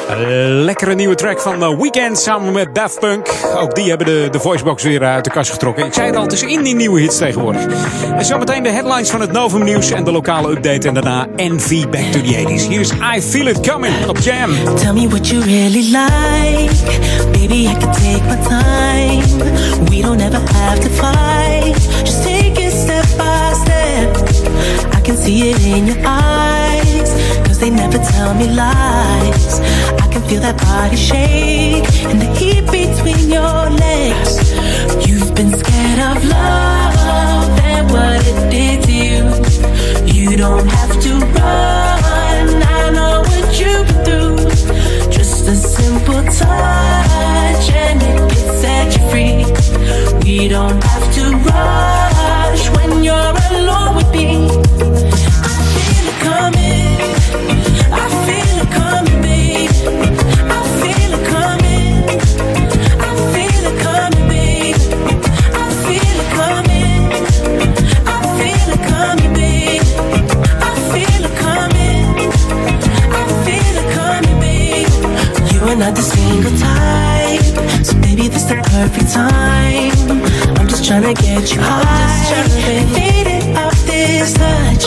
lekkere 0.17 0.93
nieuwe 0.95 1.15
track 1.15 1.41
van 1.41 1.59
The 1.59 1.77
Weeknd 1.77 2.19
samen 2.19 2.53
met 2.53 2.75
Daft 2.75 2.99
Punk. 2.99 3.27
Ook 3.57 3.75
die 3.75 3.89
hebben 3.89 4.07
de, 4.07 4.27
de 4.31 4.39
voicebox 4.39 4.83
weer 4.83 5.03
uit 5.03 5.23
de 5.23 5.29
kast 5.29 5.51
getrokken. 5.51 5.85
Ik 5.85 5.93
zei 5.93 6.07
het 6.07 6.15
al, 6.15 6.23
het 6.23 6.31
is 6.31 6.43
in 6.43 6.63
die 6.63 6.75
nieuwe 6.75 6.99
hits 6.99 7.17
tegenwoordig. 7.17 7.65
En 8.17 8.25
zometeen 8.25 8.63
de 8.63 8.69
headlines 8.69 9.09
van 9.09 9.21
het 9.21 9.31
Novum 9.31 9.63
Nieuws 9.63 9.91
en 9.91 10.03
de 10.03 10.11
lokale 10.11 10.51
update. 10.51 10.87
En 10.87 10.93
daarna 10.93 11.27
Envy 11.35 11.87
Back 11.87 12.03
to 12.11 12.21
the 12.21 12.45
80s. 12.45 12.67
Hier 12.67 12.87
I 13.15 13.21
Feel 13.21 13.47
It 13.47 13.67
Coming 13.67 14.07
op 14.07 14.17
Jam. 14.17 14.75
Tell 14.75 14.93
me 14.93 15.07
what 15.07 15.27
you 15.27 15.43
really 15.43 15.91
like. 15.91 16.99
Baby, 17.31 17.67
I 17.69 17.75
can 17.79 17.91
take 17.91 18.23
my 18.27 18.37
time. 18.47 19.23
We 19.89 20.01
don't 20.01 20.21
ever 20.21 20.41
have 20.53 20.79
to 20.79 20.89
fight. 20.89 21.75
Just 22.03 22.23
take 22.23 22.61
it 22.61 22.73
step 22.73 23.05
by 23.17 23.53
step. 23.53 24.17
I 24.97 25.01
can 25.01 25.17
see 25.17 25.49
it 25.49 25.65
in 25.65 25.85
your 25.85 25.99
eyes. 26.05 27.09
Cause 27.43 27.59
they 27.59 27.69
never 27.69 27.97
tell 27.97 28.33
me 28.33 28.47
lies. 28.47 30.00
Feel 30.31 30.39
that 30.43 30.57
body 30.61 30.95
shake. 30.95 31.83
And 32.07 32.21
the 32.21 32.29
heat 32.39 32.63
between 32.71 33.29
your 33.29 33.69
legs. 33.83 34.33
You've 35.05 35.35
been 35.35 35.51
scared 35.51 35.99
of 35.99 36.23
love 36.23 37.59
and 37.67 37.91
what 37.91 38.25
it 38.25 38.39
did 38.49 38.81
to 38.87 38.93
you. 38.93 39.23
You 40.07 40.37
don't 40.37 40.65
have 40.69 41.01
to 41.01 41.11
run. 41.19 42.63
I 42.63 42.91
know 42.95 43.19
what 43.27 43.59
you've 43.59 43.85
been 43.87 44.05
through. 44.07 45.11
Just 45.11 45.49
a 45.49 45.55
simple 45.57 46.23
touch 46.23 47.67
and 47.85 48.01
it 48.01 48.17
can 48.31 48.47
set 48.63 48.87
you 48.95 49.03
free. 49.11 49.43
We 50.23 50.47
don't 50.47 50.81
have 50.81 51.13
to 51.15 51.23
rush 51.51 52.69
when 52.77 53.03
you're 53.03 53.35
alone 53.51 53.95
with 53.97 54.09
me. 54.13 54.47
I 54.47 55.59
feel 55.75 56.05
it 56.07 56.17
coming. 56.23 56.95
I 57.91 58.05
feel 58.25 58.60
single 76.01 76.51
type, 76.57 77.85
so 77.85 77.95
maybe 77.97 78.27
this 78.27 78.43
the 78.43 78.55
perfect 78.55 79.13
time. 79.13 79.91
I'm 80.57 80.67
just 80.67 80.85
trying 80.85 81.03
to 81.03 81.13
get 81.13 81.53
you 81.53 81.61
high, 81.61 82.43
faded 82.95 83.55
off 83.55 83.77
this 83.85 84.33
touch. 84.33 84.83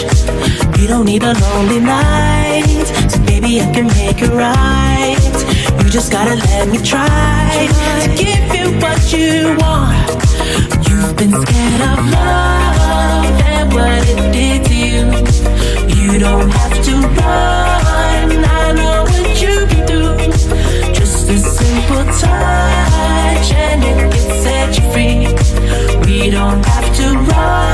You 0.81 0.89
don't 0.89 1.05
need 1.07 1.23
a 1.23 1.33
lonely 1.33 1.81
night, 1.81 2.85
so 3.09 3.19
baby 3.25 3.61
I 3.61 3.73
can 3.73 3.87
make 3.87 4.21
it 4.21 4.33
right. 4.33 5.85
You 5.85 5.91
just 5.91 6.11
gotta 6.11 6.35
let 6.35 6.69
me 6.69 6.79
try 6.79 7.69
to 8.03 8.09
give 8.23 8.45
you 8.59 8.67
what 8.81 9.01
you 9.13 9.57
want. 9.63 10.11
You've 10.89 11.17
been 11.17 11.33
scared 11.43 11.83
of 11.93 11.99
love 12.11 13.41
and 13.53 13.73
what 13.73 14.03
it 14.09 14.33
did 14.33 14.65
to 14.67 14.75
you. 14.75 15.05
You 15.95 16.19
don't 16.19 16.51
have 16.51 16.85
to 16.85 16.95
run. 17.23 17.64
Touch 22.21 23.53
and 23.53 23.85
it 23.85 24.13
can 24.13 24.43
set 24.43 24.79
you 24.79 24.85
free. 24.93 25.21
We 26.07 26.31
don't 26.31 26.65
have 26.65 26.97
to 26.97 27.19
rush 27.19 27.74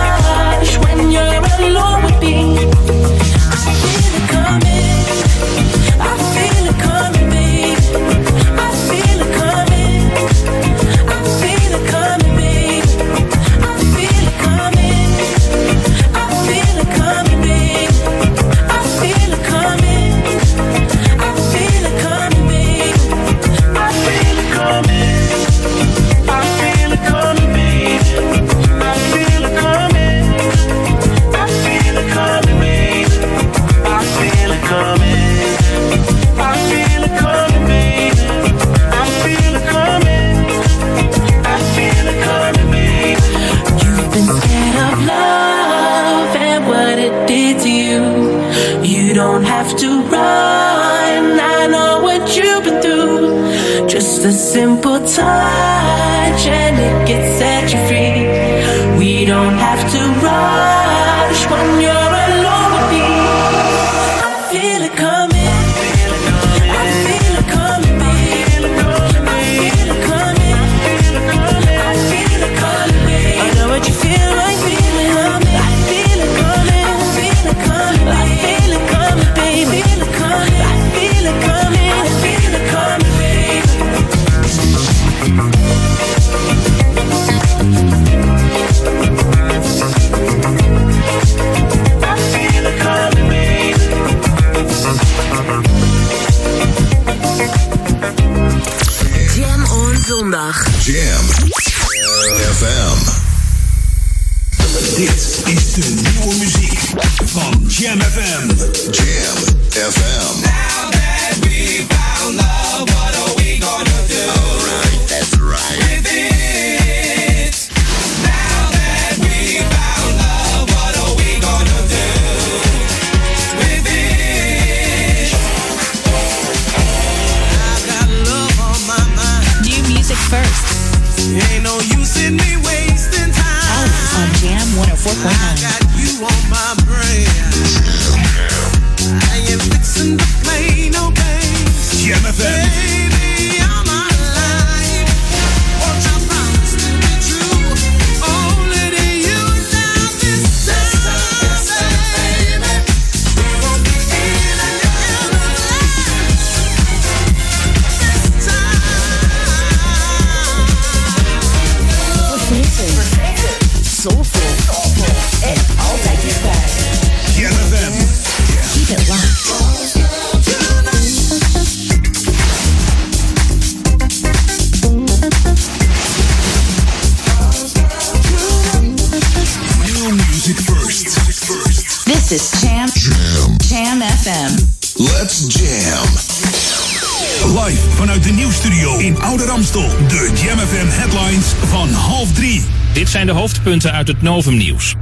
hoofdpunten 193.60 193.92
uit 193.92 194.08
het 194.08 194.22
Novum-nieuws. 194.22 194.94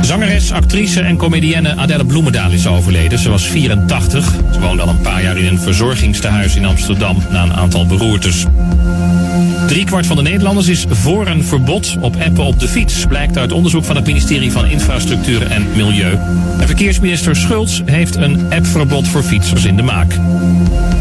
Zangeres, 0.00 0.52
actrice 0.52 1.00
en 1.00 1.16
comedienne 1.16 1.76
Adelle 1.76 2.04
Bloemendaal 2.04 2.50
is 2.50 2.66
overleden. 2.66 3.18
Ze 3.18 3.30
was 3.30 3.46
84. 3.46 4.34
Ze 4.52 4.60
woonde 4.60 4.82
al 4.82 4.88
een 4.88 5.00
paar 5.00 5.22
jaar 5.22 5.38
in 5.38 5.46
een 5.46 5.58
verzorgingstehuis 5.58 6.56
in 6.56 6.64
Amsterdam 6.64 7.22
na 7.30 7.42
een 7.42 7.52
aantal 7.52 7.86
beroertes. 7.86 8.44
Driekwart 9.66 10.06
van 10.06 10.16
de 10.16 10.22
Nederlanders 10.22 10.66
is 10.68 10.84
voor 10.88 11.26
een 11.26 11.44
verbod 11.44 11.96
op 12.00 12.16
appen 12.16 12.44
op 12.44 12.60
de 12.60 12.68
fiets. 12.68 13.06
Blijkt 13.06 13.38
uit 13.38 13.52
onderzoek 13.52 13.84
van 13.84 13.96
het 13.96 14.06
ministerie 14.06 14.52
van 14.52 14.66
Infrastructuur 14.66 15.46
en 15.46 15.66
Milieu. 15.76 16.18
En 16.60 16.66
verkeersminister 16.66 17.36
Schultz 17.36 17.80
heeft 17.84 18.16
een 18.16 18.52
appverbod 18.52 19.08
voor 19.08 19.22
fietsers 19.22 19.64
in 19.64 19.76
de 19.76 19.82
maak. 19.82 20.18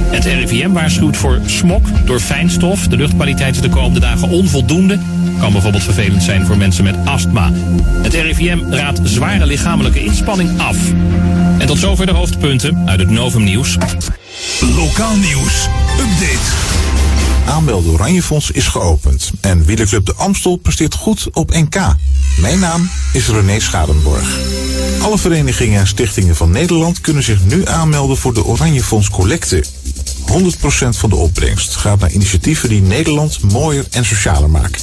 Het 0.10 0.26
RIVM 0.26 0.72
waarschuwt 0.72 1.18
voor 1.18 1.40
smok 1.46 1.86
door 2.06 2.20
fijnstof. 2.20 2.88
De 2.88 2.98
luchtkwaliteit 2.98 3.56
is 3.56 3.62
de 3.62 3.70
komende 3.70 4.00
dagen 4.00 4.30
onvoldoende. 4.30 5.00
Kan 5.40 5.52
bijvoorbeeld 5.52 5.84
vervelend 5.84 6.24
zijn 6.24 6.46
voor 6.46 6.58
mensen 6.58 6.84
met 6.84 6.96
astma. 7.06 7.52
Het 8.02 8.14
RIVM 8.14 8.60
raadt 8.70 9.00
zware 9.04 9.46
lichamelijke 9.46 10.04
inspanning 10.04 10.60
af. 10.60 10.78
En 11.58 11.68
tot 11.68 11.78
zover 11.78 12.06
de 12.06 12.12
hoofdpunten 12.12 12.84
uit 12.86 13.00
het 13.00 13.10
Novum 13.10 13.44
Nieuws. 13.44 13.78
Lokaal 14.76 15.16
nieuws. 15.16 15.68
Update. 16.00 16.76
Aanmelden 17.48 17.92
Oranjefonds 17.92 18.52
is 18.52 18.68
geopend 18.68 19.32
en 19.42 19.66
wielerclub 19.66 20.06
De 20.06 20.14
Amstel 20.16 20.56
presteert 20.56 20.94
goed 20.94 21.28
op 21.34 21.54
NK. 21.54 21.96
Mijn 22.42 22.60
naam 22.60 22.90
is 23.14 23.28
René 23.28 23.60
Schadenborg. 23.60 24.38
Alle 25.02 25.18
verenigingen 25.18 25.80
en 25.80 25.88
stichtingen 25.88 26.36
van 26.36 26.52
Nederland 26.52 27.02
kunnen 27.02 27.24
zich 27.24 27.44
nu 27.46 27.68
aanmelden 27.68 28.18
voor 28.18 28.34
de 28.34 28.46
Oranjefonds 28.46 29.10
collecte. 29.10 29.64
100% 30.32 30.90
van 30.90 31.10
de 31.10 31.16
opbrengst 31.16 31.76
gaat 31.76 32.00
naar 32.00 32.12
initiatieven 32.12 32.70
die 32.70 32.82
Nederland 32.82 33.52
mooier 33.52 33.86
en 33.92 34.06
socialer 34.06 34.50
maken. 34.50 34.82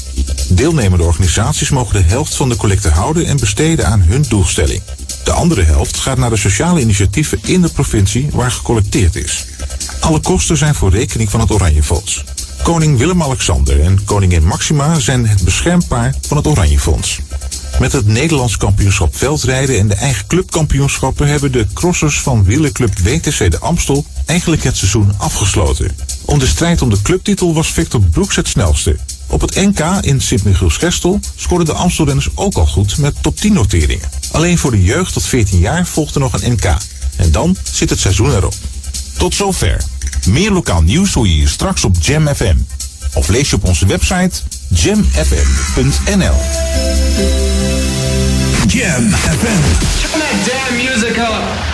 Deelnemende 0.49 1.05
organisaties 1.05 1.71
mogen 1.71 1.95
de 1.95 2.09
helft 2.09 2.35
van 2.35 2.49
de 2.49 2.57
collecte 2.57 2.89
houden 2.89 3.27
en 3.27 3.37
besteden 3.37 3.87
aan 3.87 4.01
hun 4.01 4.25
doelstelling. 4.29 4.83
De 5.25 5.33
andere 5.33 5.63
helft 5.63 5.97
gaat 5.97 6.19
naar 6.19 6.31
de 6.31 6.37
sociale 6.37 6.81
initiatieven 6.81 7.39
in 7.43 7.63
de 7.63 7.69
provincie 7.69 8.29
waar 8.33 8.51
gecollecteerd 8.51 9.17
is. 9.17 9.47
Alle 10.01 10.21
kosten 10.21 10.57
zijn 10.57 10.75
voor 10.75 10.91
rekening 10.91 11.31
van 11.31 11.41
het 11.41 11.51
Oranjefonds. 11.51 12.25
Koning 12.63 12.99
Willem-Alexander 12.99 13.81
en 13.81 14.05
koningin 14.05 14.47
Maxima 14.47 14.99
zijn 14.99 15.27
het 15.27 15.45
beschermpaar 15.45 16.15
van 16.27 16.37
het 16.37 16.47
Oranjefonds. 16.47 17.21
Met 17.79 17.93
het 17.93 18.07
Nederlands 18.07 18.57
kampioenschap 18.57 19.17
veldrijden 19.17 19.79
en 19.79 19.89
de 19.89 19.95
eigen 19.95 20.27
clubkampioenschappen 20.27 21.29
hebben 21.29 21.53
de 21.53 21.67
crossers 21.75 22.21
van 22.21 22.45
wielerclub 22.45 22.99
WTC 22.99 23.51
de 23.51 23.59
Amstel 23.59 24.05
eigenlijk 24.27 24.63
het 24.63 24.77
seizoen 24.77 25.13
afgesloten. 25.17 25.97
Om 26.25 26.39
de 26.39 26.47
strijd 26.47 26.83
om 26.83 26.91
de 26.91 27.03
clubtitel 27.03 27.55
was 27.55 27.73
Victor 27.73 28.01
Broeks 28.01 28.37
het 28.37 28.49
snelste. 28.49 28.97
Op 29.27 29.41
het 29.41 29.55
NK 29.55 29.81
in 30.01 30.21
Sint-Michiels-Gestel 30.21 31.21
scoorden 31.37 31.67
de 31.67 31.73
Amstelrenners 31.73 32.29
ook 32.35 32.55
al 32.55 32.67
goed 32.67 32.99
met 32.99 33.15
top 33.23 33.37
10 33.37 33.53
noteringen. 33.53 34.09
Alleen 34.33 34.59
voor 34.59 34.71
de 34.71 34.83
jeugd 34.83 35.13
tot 35.13 35.25
14 35.25 35.59
jaar 35.59 35.87
volgde 35.87 36.19
nog 36.19 36.33
een 36.33 36.53
NK. 36.53 36.77
En 37.17 37.33
dan 37.33 37.57
zit 37.73 37.91
het 37.91 37.99
seizoen 37.99 38.35
erop. 38.35 38.55
Tot 39.19 39.35
zover. 39.35 39.85
Meer 40.27 40.51
lokaal 40.51 40.83
nieuws 40.83 41.13
hoor 41.13 41.27
je 41.27 41.35
hier 41.35 41.49
straks 41.49 41.85
op 41.85 41.97
Jam 42.01 42.35
FM. 42.35 42.57
Of 43.15 43.29
lees 43.29 43.51
je 43.51 43.57
op 43.57 43.65
onze 43.65 43.87
website 43.87 44.41
jamfm.nl. 44.69 46.37
Jam 48.67 49.11
FM. 49.11 49.63
Turn 50.01 50.21
that 50.21 50.47
damn 50.47 50.77
music 50.77 51.17
up. 51.17 51.74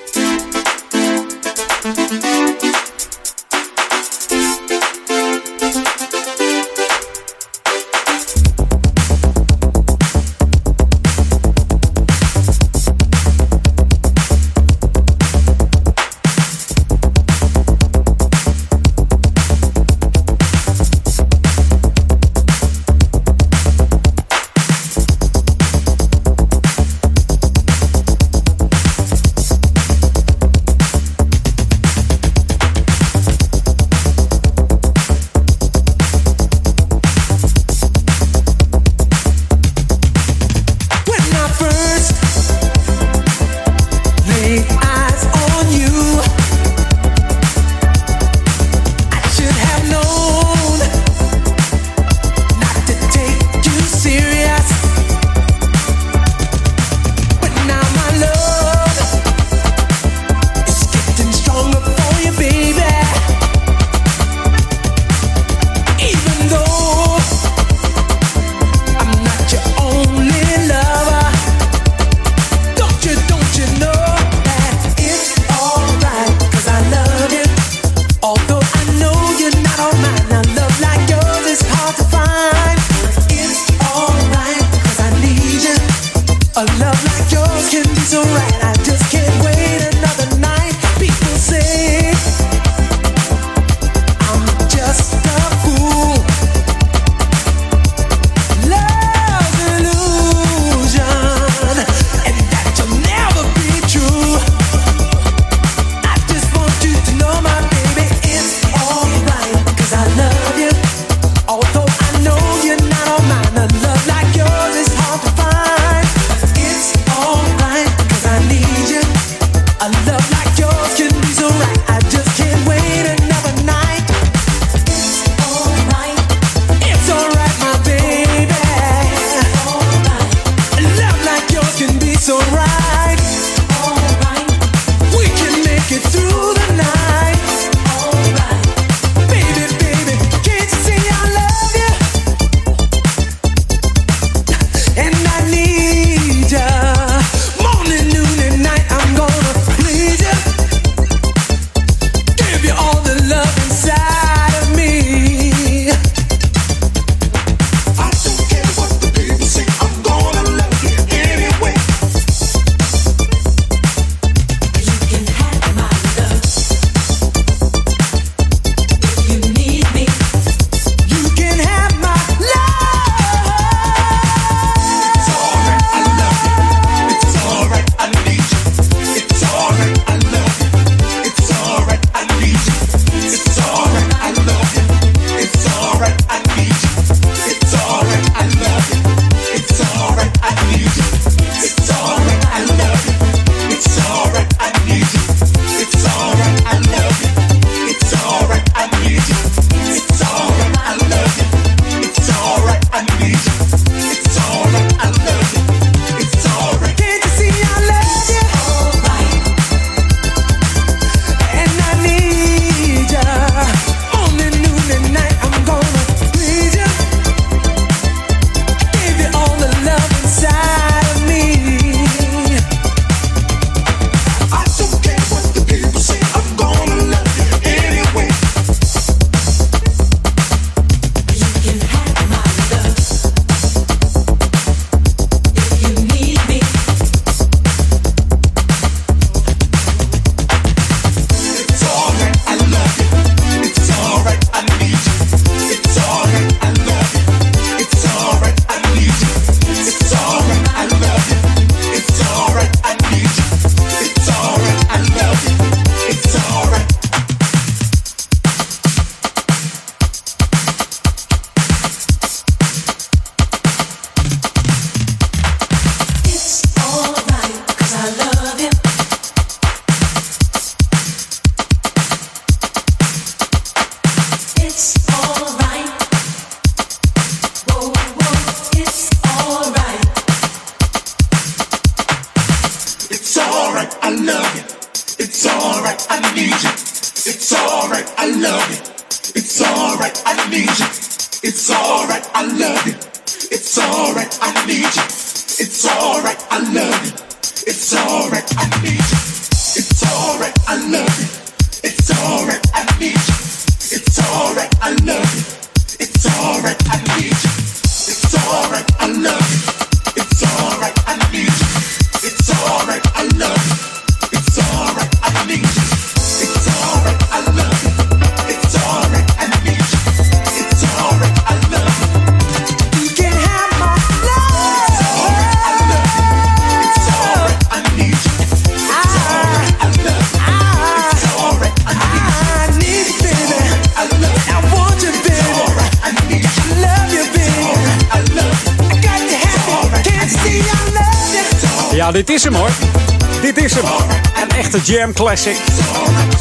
Classic. 345.13 345.57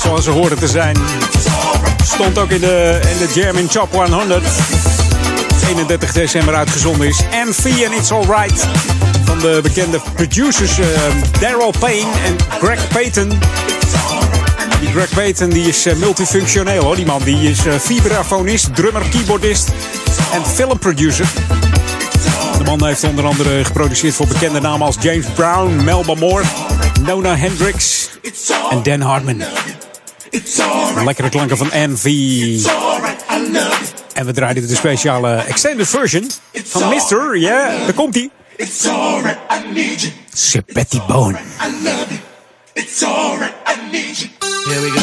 Zoals 0.02 0.24
ze 0.24 0.30
horen 0.30 0.58
te 0.58 0.68
zijn. 0.68 0.96
Stond 2.04 2.38
ook 2.38 2.50
in 2.50 2.60
de, 2.60 3.00
in 3.10 3.26
de 3.26 3.40
Jam 3.40 3.56
in 3.56 3.66
Top 3.66 3.92
100. 3.92 4.42
31 5.68 6.12
december 6.12 6.54
uitgezonden 6.54 7.08
is. 7.08 7.20
MV 7.46 7.64
en 7.64 7.92
It's 7.92 8.10
Alright. 8.10 8.66
Van 9.24 9.38
de 9.38 9.58
bekende 9.62 10.00
producers 10.14 10.78
eh, 10.78 10.86
Daryl 11.40 11.72
Payne 11.78 12.10
en 12.24 12.36
Greg 12.60 12.88
Payton. 12.88 13.28
Die 14.80 14.90
Greg 14.90 15.10
Payton 15.14 15.48
die 15.48 15.68
is 15.68 15.86
eh, 15.86 15.96
multifunctioneel 15.96 16.82
hoor. 16.82 16.96
Die 16.96 17.06
man 17.06 17.22
die 17.24 17.50
is 17.50 17.66
eh, 17.66 17.74
vibrafonist, 17.78 18.74
drummer, 18.74 19.02
keyboardist 19.10 19.68
en 20.32 20.46
filmproducer. 20.46 21.26
De 22.58 22.64
man 22.64 22.84
heeft 22.84 23.04
onder 23.04 23.24
andere 23.24 23.64
geproduceerd 23.64 24.14
voor 24.14 24.26
bekende 24.26 24.60
namen 24.60 24.86
als 24.86 24.96
James 25.00 25.26
Brown, 25.34 25.84
Melba 25.84 26.14
Moore, 26.14 26.44
Nona 27.06 27.36
Hendrix 27.36 27.99
en 28.70 28.82
Dan 28.82 29.00
Hartman. 29.00 29.42
Lekkere 31.04 31.28
klanken 31.28 31.56
van 31.56 31.70
NV. 31.72 32.04
En 34.12 34.26
we 34.26 34.32
draaiden 34.32 34.68
de 34.68 34.74
speciale 34.74 35.34
extended 35.34 35.88
version 35.88 36.30
van 36.64 36.88
Mr. 36.88 37.36
Ja, 37.38 37.68
daar 37.84 37.92
komt 37.92 38.14
hij. 38.14 38.30
It's 38.56 38.86
alright, 38.86 39.38
I 39.50 39.72
need 39.72 40.00
you. 40.00 40.12
Sepetti 40.32 41.00
Bone. 41.06 41.38
I 41.38 41.84
love 41.84 42.06
you. 42.08 42.20
It's 42.72 43.02
alright, 43.02 43.52
I 43.66 43.90
need 43.90 44.18
you. 44.18 44.30
Here 44.64 44.80
we 44.80 44.90
go. 44.90 45.00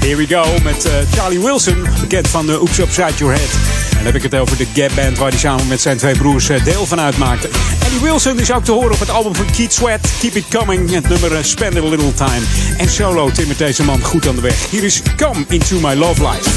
Here 0.00 0.16
we 0.16 0.26
go 0.26 0.44
met 0.62 0.84
eh, 0.84 0.92
Charlie 1.12 1.40
Wilson, 1.40 1.86
bekend 2.00 2.28
van 2.28 2.46
de 2.46 2.60
Oops 2.60 2.78
Upside 2.78 3.14
Your 3.16 3.34
Head. 3.34 3.50
En 3.90 3.96
dan 3.96 4.04
heb 4.04 4.14
ik 4.14 4.22
het 4.22 4.34
over 4.34 4.56
de 4.56 4.66
Gap 4.74 4.90
Band 4.94 5.18
waar 5.18 5.30
hij 5.30 5.38
samen 5.38 5.68
met 5.68 5.80
zijn 5.80 5.96
twee 5.96 6.16
broers 6.16 6.48
eh, 6.48 6.64
deel 6.64 6.86
van 6.86 7.00
uitmaakte. 7.00 7.48
Wilson 8.00 8.40
is 8.40 8.52
ook 8.52 8.64
te 8.64 8.72
horen 8.72 8.92
op 8.92 9.00
het 9.00 9.10
album 9.10 9.34
van 9.34 9.46
Keith 9.50 9.72
Sweat, 9.72 10.00
Keep 10.20 10.34
It 10.34 10.44
Coming. 10.48 10.90
Het 10.90 11.08
nummer 11.08 11.36
eh, 11.36 11.42
Spend 11.42 11.76
a 11.76 11.80
Little 11.88 12.14
Time. 12.14 12.42
En 12.76 12.88
solo 12.88 13.30
timmert 13.30 13.58
deze 13.58 13.84
man 13.84 14.02
goed 14.02 14.28
aan 14.28 14.34
de 14.34 14.40
weg. 14.40 14.70
Hier 14.70 14.84
is 14.84 15.02
Come 15.16 15.44
Into 15.48 15.78
My 15.78 15.94
Love 15.94 16.28
Life. 16.28 16.50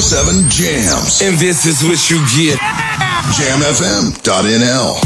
24 0.00 0.02
7 0.02 0.48
jams. 0.48 1.20
And 1.22 1.36
this 1.36 1.66
is 1.66 1.82
what 1.84 2.10
you 2.10 2.16
get. 2.34 2.58
Jamfm.nl. 3.36 4.99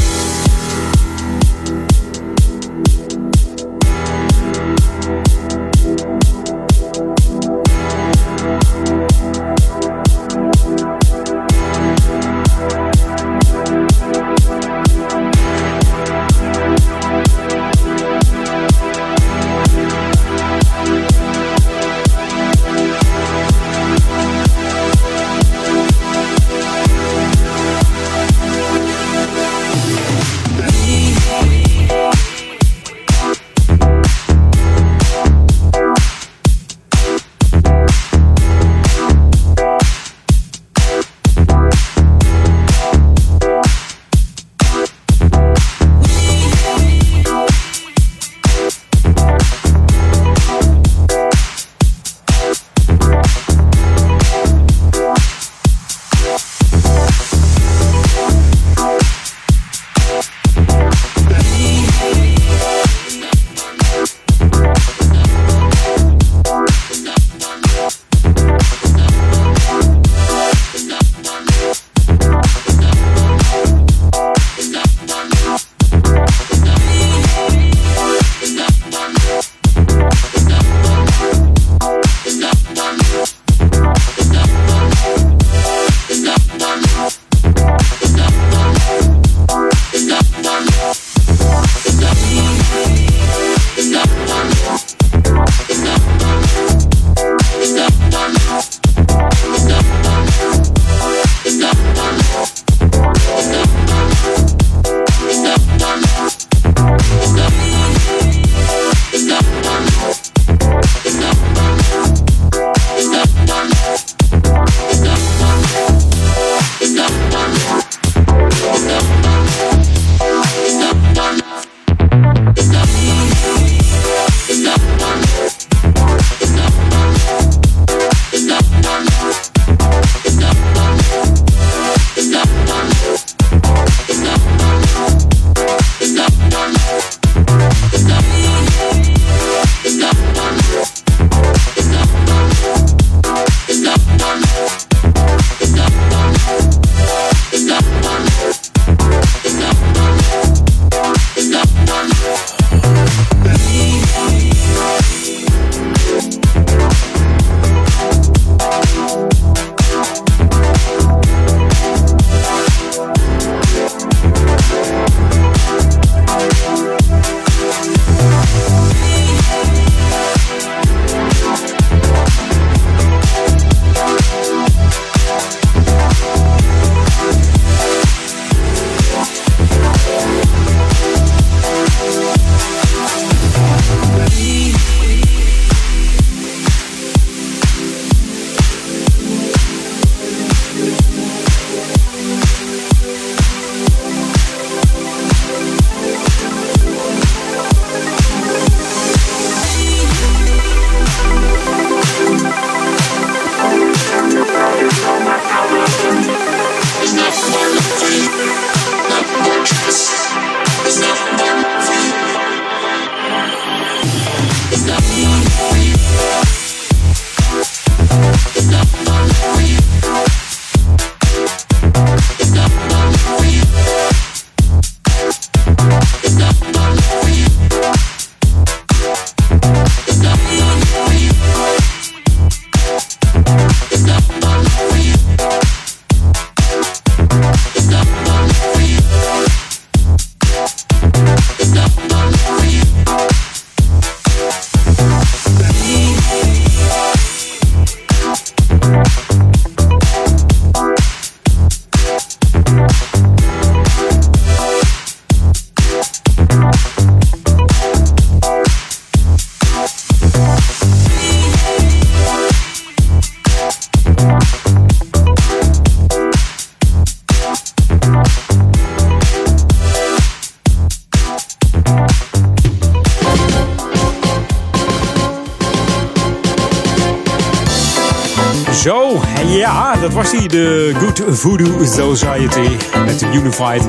Voodoo 281.45 281.83
Society 281.83 282.77
met 283.05 283.19
de 283.19 283.27
Unified. 283.33 283.87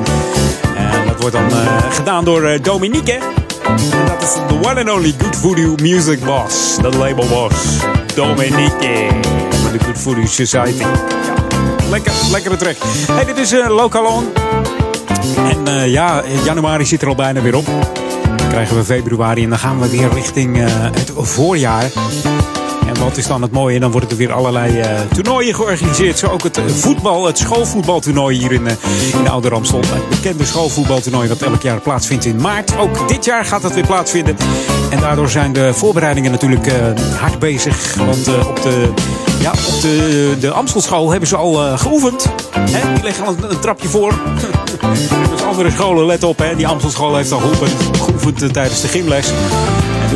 En 0.75 1.07
dat 1.07 1.21
wordt 1.21 1.35
dan 1.35 1.49
eh, 1.49 1.91
gedaan 1.91 2.25
door 2.25 2.43
eh, 2.43 2.61
Dominique. 2.61 3.13
En 3.13 4.05
dat 4.05 4.21
is 4.21 4.33
de 4.47 4.69
one 4.69 4.79
and 4.79 4.89
only 4.89 5.13
Good 5.17 5.35
Voodoo 5.35 5.75
Music 5.81 6.23
Boss. 6.23 6.77
Dat 6.81 6.95
label 6.95 7.27
boss. 7.27 7.55
Dominique. 8.15 9.07
Van 9.61 9.71
de 9.71 9.79
Good 9.83 9.99
Voodoo 9.99 10.25
Society. 10.25 10.79
Ja, 10.79 10.91
lekker, 11.89 12.13
lekkere 12.31 12.57
track. 12.57 12.75
Hey, 13.11 13.25
dit 13.25 13.37
is 13.37 13.53
uh, 13.53 13.67
Local 13.67 14.05
On. 14.05 14.25
En 15.35 15.67
eh, 15.67 15.91
ja, 15.91 16.23
januari 16.43 16.85
zit 16.85 17.01
er 17.01 17.07
al 17.07 17.15
bijna 17.15 17.41
weer 17.41 17.55
op. 17.55 17.65
Dan 18.37 18.47
krijgen 18.47 18.77
we 18.77 18.83
februari 18.83 19.43
en 19.43 19.49
dan 19.49 19.59
gaan 19.59 19.79
we 19.79 19.89
weer 19.89 20.09
richting 20.13 20.57
eh, 20.57 20.65
het 20.69 21.11
voorjaar. 21.15 21.91
Wat 22.99 23.17
is 23.17 23.27
dan 23.27 23.41
het 23.41 23.51
mooie? 23.51 23.79
Dan 23.79 23.91
worden 23.91 24.09
er 24.09 24.15
weer 24.15 24.31
allerlei 24.33 24.79
eh, 24.79 24.99
toernooien 25.13 25.55
georganiseerd. 25.55 26.17
Zo 26.17 26.27
ook 26.27 26.43
het 26.43 26.59
voetbal, 26.67 27.25
het 27.25 27.37
schoolvoetbaltoernooi 27.37 28.37
hier 28.37 28.51
in, 28.51 28.67
eh, 28.67 28.73
in 29.13 29.23
de 29.23 29.29
Oude 29.29 29.49
Ramstel. 29.49 29.79
Het 29.79 30.09
bekende 30.09 30.45
schoolvoetbaltoernooi 30.45 31.27
dat 31.27 31.41
elk 31.41 31.61
jaar 31.61 31.79
plaatsvindt 31.79 32.25
in 32.25 32.35
maart. 32.35 32.77
Ook 32.77 33.07
dit 33.07 33.25
jaar 33.25 33.45
gaat 33.45 33.61
dat 33.61 33.73
weer 33.73 33.85
plaatsvinden. 33.85 34.37
En 34.89 34.99
daardoor 34.99 35.29
zijn 35.29 35.53
de 35.53 35.73
voorbereidingen 35.73 36.31
natuurlijk 36.31 36.67
eh, 36.67 36.73
hard 37.19 37.39
bezig. 37.39 37.95
Want 37.95 38.27
op 38.47 38.61
de... 38.61 38.89
Ja, 39.39 39.51
op 39.51 39.81
de, 39.81 40.35
de 40.39 40.51
Amstelschool 40.51 41.11
hebben 41.11 41.29
ze 41.29 41.35
al 41.35 41.77
geoefend. 41.77 42.27
Die 42.65 43.03
leggen 43.03 43.25
al 43.25 43.35
een, 43.37 43.51
een 43.51 43.59
trapje 43.59 43.87
voor. 43.87 44.13
dus 45.31 45.43
andere 45.43 45.71
scholen, 45.71 46.05
let 46.05 46.23
op. 46.23 46.37
Hè? 46.37 46.55
Die 46.55 46.67
Amstelschool 46.67 47.15
heeft 47.15 47.31
al 47.31 47.39
geoefend, 47.39 47.71
geoefend 48.01 48.53
tijdens 48.53 48.81
de 48.81 48.87
gymles. 48.87 49.31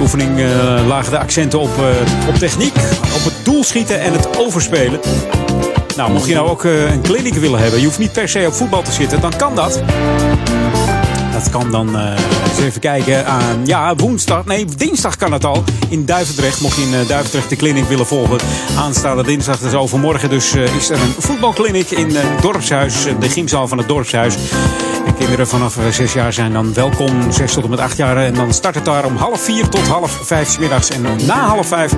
Oefening 0.01 0.39
eh, 0.39 0.87
lagen 0.87 1.11
de 1.11 1.19
accenten 1.19 1.59
op, 1.59 1.77
eh, 1.77 2.27
op 2.27 2.35
techniek, 2.35 2.75
op 3.15 3.23
het 3.23 3.33
doelschieten 3.43 3.99
en 3.99 4.13
het 4.13 4.37
overspelen. 4.37 4.99
Nou, 5.95 6.11
mocht 6.11 6.27
je 6.27 6.33
nou 6.33 6.49
ook 6.49 6.65
eh, 6.65 6.91
een 6.91 7.01
kliniek 7.01 7.33
willen 7.33 7.59
hebben, 7.59 7.79
je 7.79 7.85
hoeft 7.85 7.99
niet 7.99 8.11
per 8.11 8.29
se 8.29 8.43
op 8.47 8.53
voetbal 8.53 8.81
te 8.81 8.91
zitten, 8.91 9.21
dan 9.21 9.35
kan 9.37 9.55
dat. 9.55 9.81
Dat 11.41 11.49
kan 11.49 11.71
dan 11.71 11.97
eh, 11.97 12.11
eens 12.49 12.59
even 12.59 12.81
kijken 12.81 13.25
aan, 13.25 13.65
ja, 13.65 13.95
woensdag, 13.95 14.45
nee, 14.45 14.65
dinsdag 14.65 15.15
kan 15.15 15.31
het 15.33 15.45
al. 15.45 15.63
In 15.89 16.05
Duivendrecht, 16.05 16.61
mocht 16.61 16.75
je 16.75 16.81
in 16.81 16.93
eh, 16.93 17.07
Duivendrecht 17.07 17.49
de 17.49 17.55
clinic 17.55 17.83
willen 17.83 18.05
volgen. 18.05 18.37
Aanstaande 18.77 19.23
dinsdag, 19.23 19.59
dus 19.59 19.73
overmorgen, 19.73 20.29
dus 20.29 20.53
eh, 20.53 20.75
is 20.75 20.89
er 20.89 21.01
een 21.01 21.13
voetbalclinic 21.17 21.91
in 21.91 22.15
het 22.15 22.41
dorpshuis, 22.41 23.03
de 23.19 23.29
gymzaal 23.29 23.67
van 23.67 23.77
het 23.77 23.87
dorpshuis. 23.87 24.35
En 25.05 25.15
kinderen 25.17 25.47
vanaf 25.47 25.77
zes 25.91 26.13
jaar 26.13 26.33
zijn 26.33 26.53
dan 26.53 26.73
welkom, 26.73 27.31
zes 27.31 27.53
tot 27.53 27.63
en 27.63 27.69
met 27.69 27.79
acht 27.79 27.97
jaar. 27.97 28.17
En 28.17 28.33
dan 28.33 28.53
start 28.53 28.75
het 28.75 28.85
daar 28.85 29.05
om 29.05 29.15
half 29.15 29.41
vier 29.41 29.69
tot 29.69 29.87
half 29.87 30.11
vijf 30.23 30.49
's 30.49 30.57
middags. 30.57 30.89
En 30.89 31.01
na 31.25 31.47
half 31.47 31.67
vijf 31.67 31.93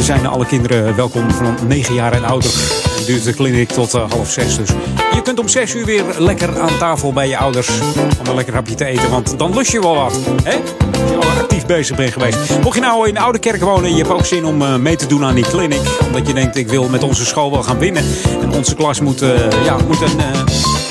zijn 0.00 0.26
alle 0.26 0.46
kinderen 0.46 0.96
welkom 0.96 1.30
van 1.30 1.54
negen 1.66 1.94
jaar 1.94 2.12
en 2.12 2.24
ouder. 2.24 2.50
Duurt 3.06 3.24
de 3.24 3.34
clinic 3.34 3.68
tot 3.68 3.94
eh, 3.94 4.10
half 4.10 4.30
zes. 4.30 4.56
Dus 4.56 4.68
je 5.14 5.22
kunt 5.22 5.38
om 5.38 5.48
zes 5.48 5.74
uur 5.74 5.84
weer 5.84 6.04
lekker 6.18 6.60
aan 6.60 6.78
tafel 6.78 7.12
bij 7.12 7.28
je 7.28 7.36
ouders. 7.36 7.68
Om 8.20 8.26
een 8.26 8.34
lekker 8.34 8.54
hapje 8.54 8.74
te 8.74 8.84
eten, 8.84 9.10
want 9.10 9.38
dan 9.38 9.54
lust 9.54 9.72
je 9.72 9.80
wel 9.80 9.94
wat. 9.94 10.18
Hè? 10.42 10.56
Als 11.02 11.10
je 11.10 11.16
al 11.16 11.40
actief 11.40 11.66
bezig 11.66 11.96
bent 11.96 12.12
geweest. 12.12 12.38
Mocht 12.62 12.74
je 12.74 12.80
nou 12.80 13.08
in 13.08 13.14
de 13.14 13.20
Oude 13.20 13.38
Kerk 13.38 13.62
wonen 13.62 13.84
en 13.84 13.96
je 13.96 14.02
hebt 14.02 14.10
ook 14.10 14.26
zin 14.26 14.44
om 14.44 14.62
eh, 14.62 14.76
mee 14.76 14.96
te 14.96 15.06
doen 15.06 15.24
aan 15.24 15.34
die 15.34 15.48
clinic. 15.48 15.80
Omdat 16.06 16.26
je 16.26 16.34
denkt, 16.34 16.56
ik 16.56 16.68
wil 16.68 16.88
met 16.88 17.02
onze 17.02 17.24
school 17.24 17.50
wel 17.50 17.62
gaan 17.62 17.78
winnen. 17.78 18.04
En 18.40 18.52
onze 18.52 18.74
klas 18.74 19.00
moet, 19.00 19.22
eh, 19.22 19.64
ja, 19.64 19.76
moet 19.86 20.00
een... 20.00 20.85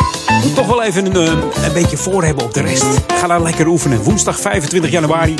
eh, 0.45 0.51
moet 0.51 0.55
toch 0.55 0.67
wel 0.67 0.83
even 0.83 1.05
een, 1.05 1.27
eh, 1.27 1.65
een 1.65 1.73
beetje 1.73 1.97
voor 1.97 2.23
hebben 2.23 2.43
op 2.43 2.53
de 2.53 2.61
rest. 2.61 2.85
Ga 3.07 3.27
daar 3.27 3.41
lekker 3.41 3.67
oefenen. 3.67 4.03
Woensdag 4.03 4.39
25 4.39 4.91
januari 4.91 5.35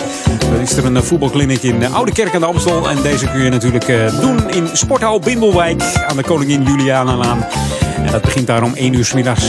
is 0.61 0.77
er 0.77 0.85
een 0.85 0.97
eh, 0.97 1.03
voetbalclinic 1.03 1.63
in 1.63 1.79
de 1.79 1.87
Oude 1.87 2.11
Kerk 2.11 2.33
aan 2.33 2.39
de 2.39 2.45
Amstel. 2.45 2.89
En 2.89 3.01
deze 3.01 3.27
kun 3.27 3.43
je 3.43 3.49
natuurlijk 3.49 3.87
eh, 3.87 4.19
doen 4.19 4.49
in 4.49 4.69
Sporthal 4.73 5.19
Bindelwijk 5.19 5.83
aan 6.07 6.17
de 6.17 6.23
Koningin 6.23 6.63
Julianalaan. 6.63 7.45
En 8.05 8.11
dat 8.11 8.21
begint 8.21 8.47
daar 8.47 8.63
om 8.63 8.73
1 8.73 8.93
uur 8.93 9.05
's 9.05 9.13
middags. 9.13 9.43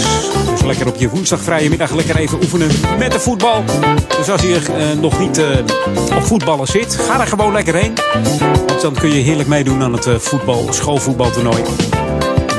Dus 0.50 0.62
lekker 0.62 0.86
op 0.86 0.96
je 0.96 1.09
woensdag 1.09 1.40
vrije 1.40 1.68
middag 1.68 1.90
lekker 1.90 2.16
even 2.16 2.38
oefenen 2.38 2.70
met 2.98 3.12
de 3.12 3.20
voetbal. 3.20 3.64
Dus 4.16 4.30
als 4.30 4.42
je 4.42 4.61
eh, 4.76 5.00
nog 5.00 5.18
niet 5.18 5.38
eh, 5.38 5.59
op 6.16 6.22
voetballen 6.22 6.66
zit, 6.66 6.96
ga 6.96 7.20
er 7.20 7.26
gewoon 7.26 7.52
lekker 7.52 7.74
heen. 7.74 7.94
Want 8.66 8.80
dan 8.80 8.94
kun 8.94 9.12
je 9.12 9.20
heerlijk 9.20 9.48
meedoen 9.48 9.82
aan 9.82 9.92
het 9.92 10.07
eh, 10.07 10.14
voetbal, 10.18 10.66
schoolvoetbaltoernooi. 10.70 11.62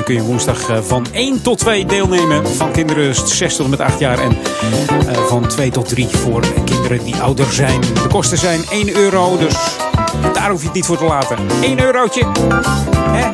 Kun 0.08 0.16
je 0.16 0.22
woensdag 0.22 0.70
eh, 0.70 0.82
van 0.82 1.06
1 1.12 1.42
tot 1.42 1.58
2 1.58 1.86
deelnemen. 1.86 2.48
Van 2.48 2.72
kinderen 2.72 3.16
6 3.16 3.56
tot 3.56 3.70
met 3.70 3.80
8 3.80 4.00
jaar. 4.00 4.20
En 4.20 4.38
eh, 5.08 5.18
van 5.24 5.48
2 5.48 5.72
tot 5.72 5.90
3 5.90 6.08
voor 6.08 6.44
kinderen 6.66 7.04
die 7.04 7.16
ouder 7.16 7.54
zijn. 7.54 7.82
De 7.82 8.08
kosten 8.10 8.38
zijn 8.38 8.62
1 8.70 8.96
euro. 8.96 9.38
Dus 9.38 9.56
daar 10.34 10.50
hoef 10.50 10.60
je 10.60 10.66
het 10.66 10.76
niet 10.76 10.86
voor 10.86 10.98
te 10.98 11.04
laten. 11.04 11.38
1 11.62 11.84
eurotje. 11.84 12.26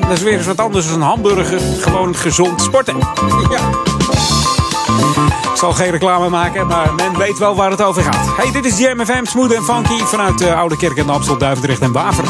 Dat 0.01 0.11
is 0.11 0.21
weer 0.21 0.37
eens 0.37 0.45
wat 0.45 0.59
anders 0.59 0.85
dan 0.85 0.95
een 0.95 1.01
hamburger. 1.01 1.59
Gewoon 1.79 2.15
gezond 2.15 2.61
sporten. 2.61 2.97
Ja. 3.51 3.92
Zal 5.63 5.73
geen 5.73 5.91
reclame 5.91 6.29
maken, 6.29 6.67
maar 6.67 6.93
men 6.93 7.17
weet 7.17 7.37
wel 7.37 7.55
waar 7.55 7.71
het 7.71 7.81
over 7.81 8.03
gaat. 8.03 8.37
Hey, 8.37 8.51
dit 8.51 8.65
is 8.65 8.79
Jam 8.79 9.05
FM, 9.05 9.25
smooth 9.25 9.53
en 9.53 9.63
funky 9.63 9.97
vanuit 10.03 10.37
de 10.37 10.53
Oude 10.53 10.77
Kerk 10.77 10.97
en 10.97 11.09
Amstel, 11.09 11.37
Duivendrecht 11.37 11.81
en 11.81 11.91
Waver. 11.91 12.23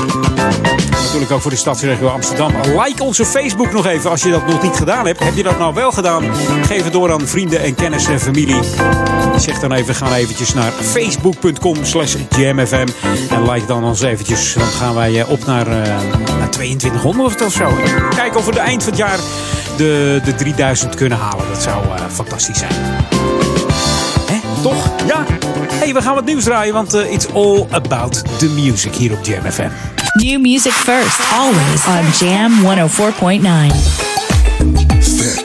Natuurlijk 0.91 1.31
ook 1.31 1.41
voor 1.41 1.51
de 1.51 1.57
stadsregio 1.57 2.07
Amsterdam. 2.07 2.53
Like 2.85 3.03
onze 3.03 3.25
Facebook 3.25 3.71
nog 3.71 3.85
even 3.85 4.09
als 4.09 4.23
je 4.23 4.29
dat 4.29 4.47
nog 4.47 4.61
niet 4.61 4.75
gedaan 4.75 5.05
hebt. 5.05 5.23
Heb 5.23 5.35
je 5.35 5.43
dat 5.43 5.59
nou 5.59 5.73
wel 5.73 5.91
gedaan? 5.91 6.23
Geef 6.61 6.83
het 6.83 6.93
door 6.93 7.11
aan 7.11 7.27
vrienden 7.27 7.59
en 7.59 7.75
kennis 7.75 8.07
en 8.07 8.19
familie. 8.19 8.59
Zeg 9.37 9.59
dan 9.59 9.71
even, 9.71 9.95
ga 9.95 10.15
eventjes 10.15 10.53
naar 10.53 10.71
facebook.com 10.71 11.85
slash 11.85 12.15
jamfm. 12.29 12.87
En 13.29 13.51
like 13.51 13.65
dan 13.65 13.83
ons 13.83 14.01
eventjes. 14.01 14.53
Dan 14.53 14.67
gaan 14.67 14.95
wij 14.95 15.19
eh, 15.19 15.29
op 15.29 15.45
naar, 15.45 15.67
eh, 15.67 15.97
naar 16.39 16.49
2200 16.49 17.41
of 17.41 17.53
zo. 17.53 17.69
Kijken 18.15 18.39
of 18.39 18.45
we 18.45 18.51
de 18.51 18.59
eind 18.59 18.83
van 18.83 18.91
het 18.91 19.01
jaar 19.01 19.19
de, 19.77 20.21
de 20.23 20.35
3000 20.35 20.95
kunnen 20.95 21.17
halen. 21.17 21.47
Dat 21.47 21.61
zou 21.61 21.85
eh, 21.85 22.05
fantastisch 22.09 22.57
zijn. 22.57 22.73
Toch? 24.63 24.91
Ja? 25.07 25.25
hey, 25.83 25.93
we 25.93 26.01
gaan 26.01 26.15
wat 26.15 26.25
nieuws 26.25 26.43
draaien, 26.43 26.73
want 26.73 26.93
eh, 26.93 27.11
it's 27.11 27.27
all 27.33 27.67
about 27.71 28.23
the 28.37 28.49
music 28.49 28.95
hier 28.95 29.11
op 29.11 29.25
Jam 29.25 29.51
FM. 29.51 29.67
New 30.13 30.41
music 30.41 30.71
first, 30.71 31.19
always 31.33 31.85
on 31.85 32.27
Jam 32.27 32.51
104.9. 32.61 33.75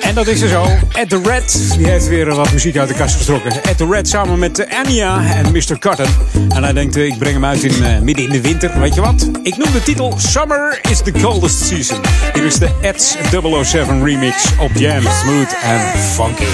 En 0.01 0.14
dat 0.14 0.27
is 0.27 0.41
er 0.41 0.49
zo. 0.49 0.66
Ed 0.93 1.09
the 1.09 1.21
Red, 1.25 1.73
die 1.77 1.87
heeft 1.87 2.09
weer 2.09 2.35
wat 2.35 2.53
muziek 2.53 2.77
uit 2.77 2.89
de 2.89 2.95
kast 2.95 3.16
getrokken. 3.16 3.53
Ed 3.62 3.77
the 3.77 3.87
Red 3.91 4.09
samen 4.09 4.39
met 4.39 4.59
eh, 4.59 4.79
Anya 4.79 5.27
en 5.35 5.53
Mr. 5.53 5.79
Cotton. 5.79 6.07
En 6.49 6.62
hij 6.62 6.73
denkt, 6.73 6.97
eh, 6.97 7.07
ik 7.07 7.19
breng 7.19 7.35
hem 7.35 7.45
uit 7.45 7.62
in, 7.62 8.05
midden 8.05 8.25
in 8.25 8.31
de 8.31 8.41
winter. 8.41 8.81
Weet 8.81 8.95
je 8.95 9.01
wat? 9.01 9.29
Ik 9.43 9.57
noem 9.57 9.73
de 9.73 9.83
titel 9.83 10.14
Summer 10.16 10.79
is 10.91 11.03
the 11.03 11.12
Coldest 11.12 11.66
Season. 11.66 12.01
Hier 12.35 12.45
is 12.45 12.59
de 12.59 12.69
Ed's 12.81 13.16
007 13.62 14.05
remix 14.05 14.45
op 14.61 14.71
Jam. 14.75 15.03
Smooth 15.03 15.57
and 15.64 16.01
funky. 16.01 16.45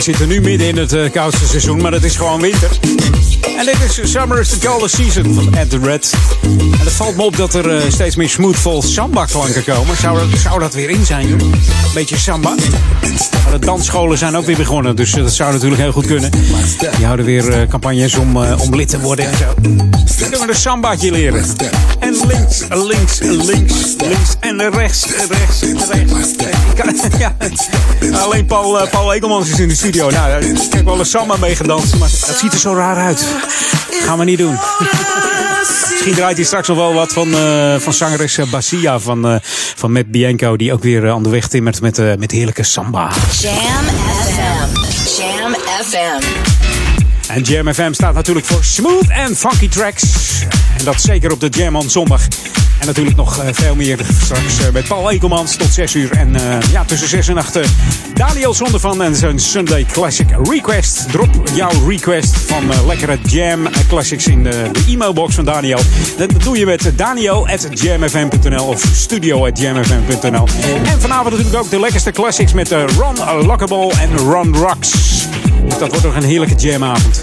We 0.00 0.06
zitten 0.06 0.28
nu 0.28 0.40
midden 0.40 0.68
in 0.68 0.76
het 0.76 0.92
eh, 0.92 1.10
koudste 1.10 1.46
seizoen, 1.46 1.80
maar 1.82 1.92
het 1.92 2.04
is 2.04 2.16
gewoon 2.16 2.40
winter. 2.40 2.70
En 3.58 3.66
dit 3.66 3.76
is 3.82 4.10
Summer 4.10 4.40
is 4.40 4.48
the 4.48 4.66
Coldest 4.66 4.94
Season 4.94 5.34
van 5.34 5.54
Ed 5.54 5.70
the 5.70 5.78
Red. 5.78 6.14
En 6.42 6.78
het 6.78 6.92
valt 6.92 7.16
me 7.16 7.22
op 7.22 7.36
dat 7.36 7.54
er 7.54 7.76
eh, 7.76 7.90
steeds 7.90 8.16
meer 8.16 8.28
smoothful 8.28 8.82
samba 8.82 9.24
klanken 9.24 9.64
komen. 9.64 9.96
Zou 9.96 10.18
dat, 10.18 10.38
zou 10.38 10.60
dat 10.60 10.74
weer 10.74 10.90
in 10.90 11.06
zijn, 11.06 11.28
joh? 11.28 11.38
Beetje 11.94 12.16
samba. 12.16 12.54
Maar 13.44 13.58
de 13.58 13.66
dansscholen 13.66 14.18
zijn 14.18 14.36
ook 14.36 14.44
weer 14.46 14.56
begonnen, 14.56 14.96
dus 14.96 15.14
eh, 15.14 15.22
dat 15.22 15.32
zou 15.32 15.52
natuurlijk 15.52 15.80
heel 15.80 15.92
goed 15.92 16.06
kunnen. 16.06 16.30
Die 16.96 17.04
houden 17.04 17.26
weer 17.26 17.66
campagnes 17.68 18.14
om, 18.14 18.36
om 18.36 18.74
lid 18.74 18.88
te 18.88 19.00
worden 19.00 19.30
en 19.30 19.36
zo. 19.36 19.54
Kunnen 20.20 20.40
we 20.40 20.48
een 20.48 20.54
sambaatje 20.60 21.10
leren. 21.10 21.44
En 21.98 22.26
links, 22.26 22.64
links, 22.68 23.18
links, 23.20 23.94
links 23.98 24.36
en 24.40 24.70
rechts, 24.70 25.06
rechts, 25.28 25.60
rechts. 25.88 26.32
Kan- 26.74 27.10
ja. 27.18 27.36
Alleen 28.20 28.46
Paul, 28.46 28.80
eh, 28.80 28.90
Paul 28.90 29.12
Ekelmans 29.12 29.48
is 29.50 29.58
in 29.58 29.68
de 29.68 29.74
studio. 29.74 30.10
Nou, 30.10 30.30
eh, 30.30 30.50
ik 30.50 30.72
heb 30.72 30.84
wel 30.84 30.98
een 30.98 31.06
samba 31.06 31.36
meegedanst, 31.36 31.96
maar 31.96 32.08
het 32.08 32.36
ziet 32.38 32.52
er 32.52 32.58
zo 32.58 32.74
raar 32.74 32.96
uit. 32.96 33.24
Gaan 34.04 34.18
we 34.18 34.24
niet 34.24 34.38
doen. 34.38 34.58
Misschien 35.90 36.14
draait 36.14 36.36
hij 36.36 36.46
straks 36.46 36.68
nog 36.68 36.76
wel 36.76 36.94
wat 36.94 37.12
van, 37.12 37.34
eh, 37.34 37.74
van 37.78 37.92
zangeres 37.92 38.38
Basia 38.50 38.98
van, 38.98 39.26
eh, 39.26 39.34
van 39.74 39.92
Matt 39.92 40.10
Bianco. 40.10 40.56
Die 40.56 40.72
ook 40.72 40.82
weer 40.82 41.04
eh, 41.06 41.12
aan 41.12 41.22
de 41.22 41.28
weg 41.28 41.48
timmert 41.48 41.80
met, 41.80 42.18
met 42.18 42.30
heerlijke 42.30 42.62
samba. 42.62 43.10
Jam 43.40 43.54
FM. 44.24 44.76
Jam 45.20 45.54
FM. 45.84 46.69
En 47.34 47.42
Jam 47.42 47.74
FM 47.74 47.92
staat 47.92 48.14
natuurlijk 48.14 48.46
voor 48.46 48.64
smooth 48.64 49.08
en 49.08 49.36
funky 49.36 49.68
tracks. 49.68 50.04
En 50.78 50.84
dat 50.84 51.00
zeker 51.00 51.32
op 51.32 51.40
de 51.40 51.48
Jam 51.48 51.76
on 51.76 51.90
zondag. 51.90 52.22
En 52.78 52.86
natuurlijk 52.86 53.16
nog 53.16 53.38
eh, 53.38 53.48
veel 53.52 53.74
meer 53.74 53.98
straks 54.20 54.58
eh, 54.58 54.72
met 54.72 54.88
Paul 54.88 55.10
Ekelmans 55.10 55.56
tot 55.56 55.72
6 55.72 55.94
uur. 55.94 56.10
En 56.10 56.36
eh, 56.36 56.70
ja, 56.72 56.84
tussen 56.84 57.08
6 57.08 57.28
en 57.28 57.36
8 57.36 57.56
eh, 57.56 57.64
Daniel 58.14 58.54
Zondervan 58.54 59.02
en 59.02 59.16
zijn 59.16 59.38
Sunday 59.38 59.84
Classic 59.92 60.28
Request. 60.42 61.10
Drop 61.10 61.28
jouw 61.54 61.86
request 61.88 62.36
van 62.36 62.86
lekkere 62.86 63.18
Jam 63.22 63.68
Classics 63.88 64.26
in 64.26 64.42
de, 64.42 64.70
e-mailbox 64.88 65.34
van 65.34 65.44
Daniel. 65.44 65.80
Dat 66.16 66.42
doe 66.42 66.58
je 66.58 66.66
met 66.66 66.92
daniel.jamfm.nl 66.96 68.66
of 68.66 68.84
studio.jamfm.nl. 68.94 70.48
En 70.84 71.00
vanavond 71.00 71.30
natuurlijk 71.30 71.64
ook 71.64 71.70
de 71.70 71.80
lekkerste 71.80 72.10
classics 72.10 72.52
met 72.52 72.70
Ron 72.70 73.44
Lockable 73.46 73.92
en 74.00 74.16
Ron 74.16 74.56
Rocks. 74.56 75.18
Dus 75.70 75.78
dat 75.78 75.88
wordt 75.88 76.04
nog 76.04 76.14
een 76.16 76.22
heerlijke 76.22 76.54
jamavond. 76.54 77.20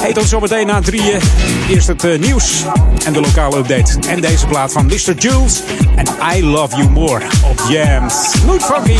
Hey, 0.00 0.12
tot 0.12 0.24
zometeen 0.24 0.66
na 0.66 0.80
drieën. 0.80 1.20
Eerst 1.68 1.86
het 1.86 2.04
eh, 2.04 2.18
nieuws 2.18 2.64
en 3.04 3.12
de 3.12 3.20
lokale 3.20 3.56
update. 3.56 4.08
En 4.08 4.20
deze 4.20 4.46
plaat 4.46 4.72
van 4.72 4.86
Mr. 4.86 5.14
Jules 5.18 5.62
en 5.96 6.06
I 6.36 6.44
Love 6.44 6.76
You 6.76 6.88
More 6.88 7.24
op 7.50 7.62
Jam. 7.68 8.10
Smooth 8.10 8.62
Funky. 8.64 8.98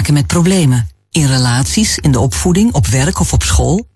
Maken 0.00 0.14
met 0.14 0.26
problemen. 0.26 0.88
In 1.10 1.26
relaties, 1.26 1.98
in 1.98 2.12
de 2.12 2.18
opvoeding, 2.18 2.72
op 2.72 2.86
werk 2.86 3.20
of 3.20 3.32
op 3.32 3.42
school. 3.42 3.86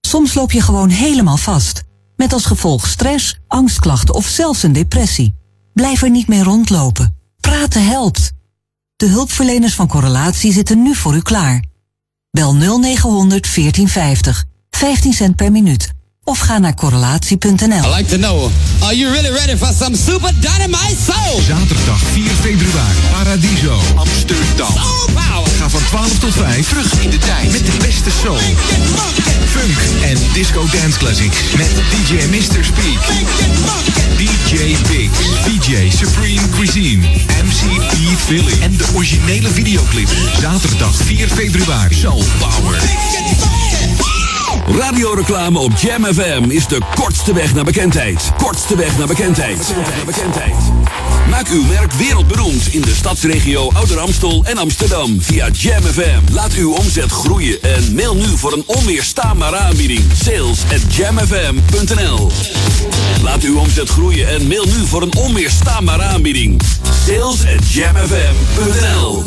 Soms 0.00 0.34
loop 0.34 0.52
je 0.52 0.60
gewoon 0.60 0.88
helemaal 0.88 1.36
vast. 1.36 1.82
Met 2.16 2.32
als 2.32 2.44
gevolg 2.44 2.86
stress, 2.86 3.38
angstklachten 3.48 4.14
of 4.14 4.26
zelfs 4.26 4.62
een 4.62 4.72
depressie. 4.72 5.34
Blijf 5.72 6.02
er 6.02 6.10
niet 6.10 6.28
mee 6.28 6.42
rondlopen. 6.42 7.16
Praten 7.40 7.86
helpt. 7.86 8.32
De 8.96 9.06
hulpverleners 9.06 9.74
van 9.74 9.88
Correlatie 9.88 10.52
zitten 10.52 10.82
nu 10.82 10.94
voor 10.94 11.14
u 11.14 11.22
klaar. 11.22 11.64
Bel 12.30 12.54
0900 12.54 13.54
1450. 13.54 14.44
15 14.70 15.12
cent 15.12 15.36
per 15.36 15.52
minuut. 15.52 15.92
Of 16.24 16.38
ga 16.38 16.58
naar 16.58 16.74
correlatie.nl. 16.74 17.84
I 17.84 17.96
like 17.96 18.10
to 18.10 18.16
know, 18.16 18.50
are 18.80 18.96
you 18.96 19.12
really 19.12 19.30
ready 19.30 19.56
for 19.56 19.72
some 19.74 19.96
super 19.96 20.32
dynamite 20.40 20.96
soul? 21.06 21.40
Zaterdag 21.40 21.98
4 21.98 22.30
februari, 22.30 22.98
Paradiso, 23.12 23.80
Amsterdam. 23.96 25.03
Ga 25.58 25.68
van 25.68 25.80
12 25.84 26.18
tot 26.18 26.34
5 26.34 26.68
terug 26.68 26.92
in 27.00 27.10
de 27.10 27.18
tijd 27.18 27.52
met 27.52 27.66
de 27.66 27.72
beste 27.78 28.10
soul, 28.10 28.38
funk 29.46 29.78
en 30.02 30.18
disco 30.32 30.64
dance 30.72 30.98
classics 30.98 31.38
met 31.56 31.70
DJ 31.90 32.14
Mr. 32.30 32.64
Speak, 32.64 33.00
DJ 34.16 34.76
Biggs, 34.88 35.18
DJ 35.44 35.90
Supreme 35.90 36.48
Cuisine, 36.48 37.06
MC 37.44 37.86
P. 37.88 38.18
Philly 38.18 38.62
en 38.62 38.76
de 38.76 38.86
originele 38.94 39.50
videoclip. 39.50 40.08
Zaterdag 40.40 40.94
4 40.94 41.28
februari, 41.28 41.94
Soul 41.94 42.24
Power. 42.38 42.82
Radioreclame 44.78 45.58
op 45.58 45.72
Jam 45.76 46.04
FM 46.04 46.44
is 46.48 46.66
de 46.66 46.80
kortste 46.94 47.34
weg 47.34 47.54
naar 47.54 47.64
bekendheid. 47.64 48.30
Kortste 48.36 48.76
weg 48.76 48.98
naar 48.98 49.06
bekendheid. 49.06 49.74
Naar 49.96 50.04
bekendheid. 50.04 50.83
Maak 51.30 51.48
uw 51.48 51.62
merk 51.62 51.92
wereldberoemd 51.92 52.66
in 52.74 52.80
de 52.80 52.94
stadsregio 52.94 53.70
Ouder 53.72 53.98
Amstel 53.98 54.44
en 54.44 54.58
Amsterdam 54.58 55.22
via 55.22 55.48
Jam 55.48 55.82
FM. 55.82 56.32
Laat 56.32 56.52
uw 56.52 56.72
omzet 56.72 57.10
groeien 57.10 57.62
en 57.62 57.94
mail 57.94 58.14
nu 58.14 58.36
voor 58.36 58.52
een 58.52 58.62
onweerstaanbare 58.66 59.56
aanbieding. 59.56 60.00
Sales 60.24 60.62
at 60.72 60.94
jamfm.nl 60.94 62.30
Laat 63.22 63.42
uw 63.42 63.58
omzet 63.58 63.88
groeien 63.88 64.28
en 64.28 64.46
mail 64.46 64.64
nu 64.64 64.86
voor 64.86 65.02
een 65.02 65.14
onweerstaanbare 65.16 66.02
aanbieding. 66.02 66.60
Sales 67.06 67.40
at 67.56 67.72
jamfm.nl 67.72 69.24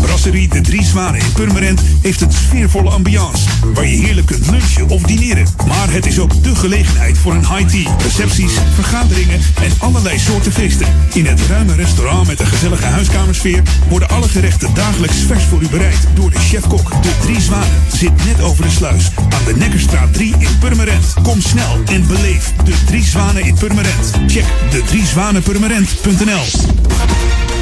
Brasserie 0.00 0.48
De 0.48 0.60
Drie 0.60 0.84
Zwanen 0.84 1.20
in 1.20 1.32
Purmerend 1.32 1.80
heeft 2.00 2.20
een 2.20 2.32
sfeervolle 2.32 2.90
ambiance. 2.90 3.48
Waar 3.74 3.86
je 3.86 3.96
heerlijk 3.96 4.26
kunt 4.26 4.50
lunchen 4.50 4.88
of 4.88 5.02
dineren. 5.02 5.46
Maar 5.66 5.92
het 5.92 6.06
is 6.06 6.18
ook 6.18 6.42
de 6.42 6.54
gelegenheid 6.54 7.18
voor 7.18 7.34
een 7.34 7.46
high 7.46 7.68
tea, 7.68 7.96
recepties, 7.98 8.52
vergaderingen 8.74 9.40
en 9.62 9.72
allerlei 9.78 10.18
soorten 10.18 10.52
feesten. 10.52 10.86
In 11.12 11.26
het 11.26 11.40
ruime 11.48 11.74
restaurant 11.74 12.26
met 12.26 12.40
een 12.40 12.46
gezellige 12.46 12.86
huiskamersfeer 12.86 13.62
worden 13.88 14.08
alle 14.08 14.28
gerechten 14.28 14.74
dagelijks 14.74 15.16
vers 15.16 15.44
voor 15.44 15.62
u 15.62 15.68
bereid 15.68 16.06
door 16.14 16.30
de 16.30 16.38
chef-kok. 16.38 17.02
De 17.02 17.12
Drie 17.20 17.40
Zwanen 17.40 17.82
zit 17.92 18.24
net 18.24 18.40
over 18.40 18.64
de 18.64 18.70
sluis 18.70 19.10
aan 19.16 19.44
de 19.44 19.56
Nekkerstraat 19.56 20.12
3 20.12 20.34
in 20.38 20.58
Purmerend. 20.58 21.14
Kom 21.22 21.40
snel 21.40 21.80
en 21.86 22.06
beleef 22.06 22.52
de 22.64 22.74
Drie 22.86 23.04
Zwanen 23.04 23.44
in 23.44 23.54
Purmerend. 23.54 24.10
Check 24.26 24.46
de 24.70 24.82
driezwanenpurmerend.nl 24.84 27.61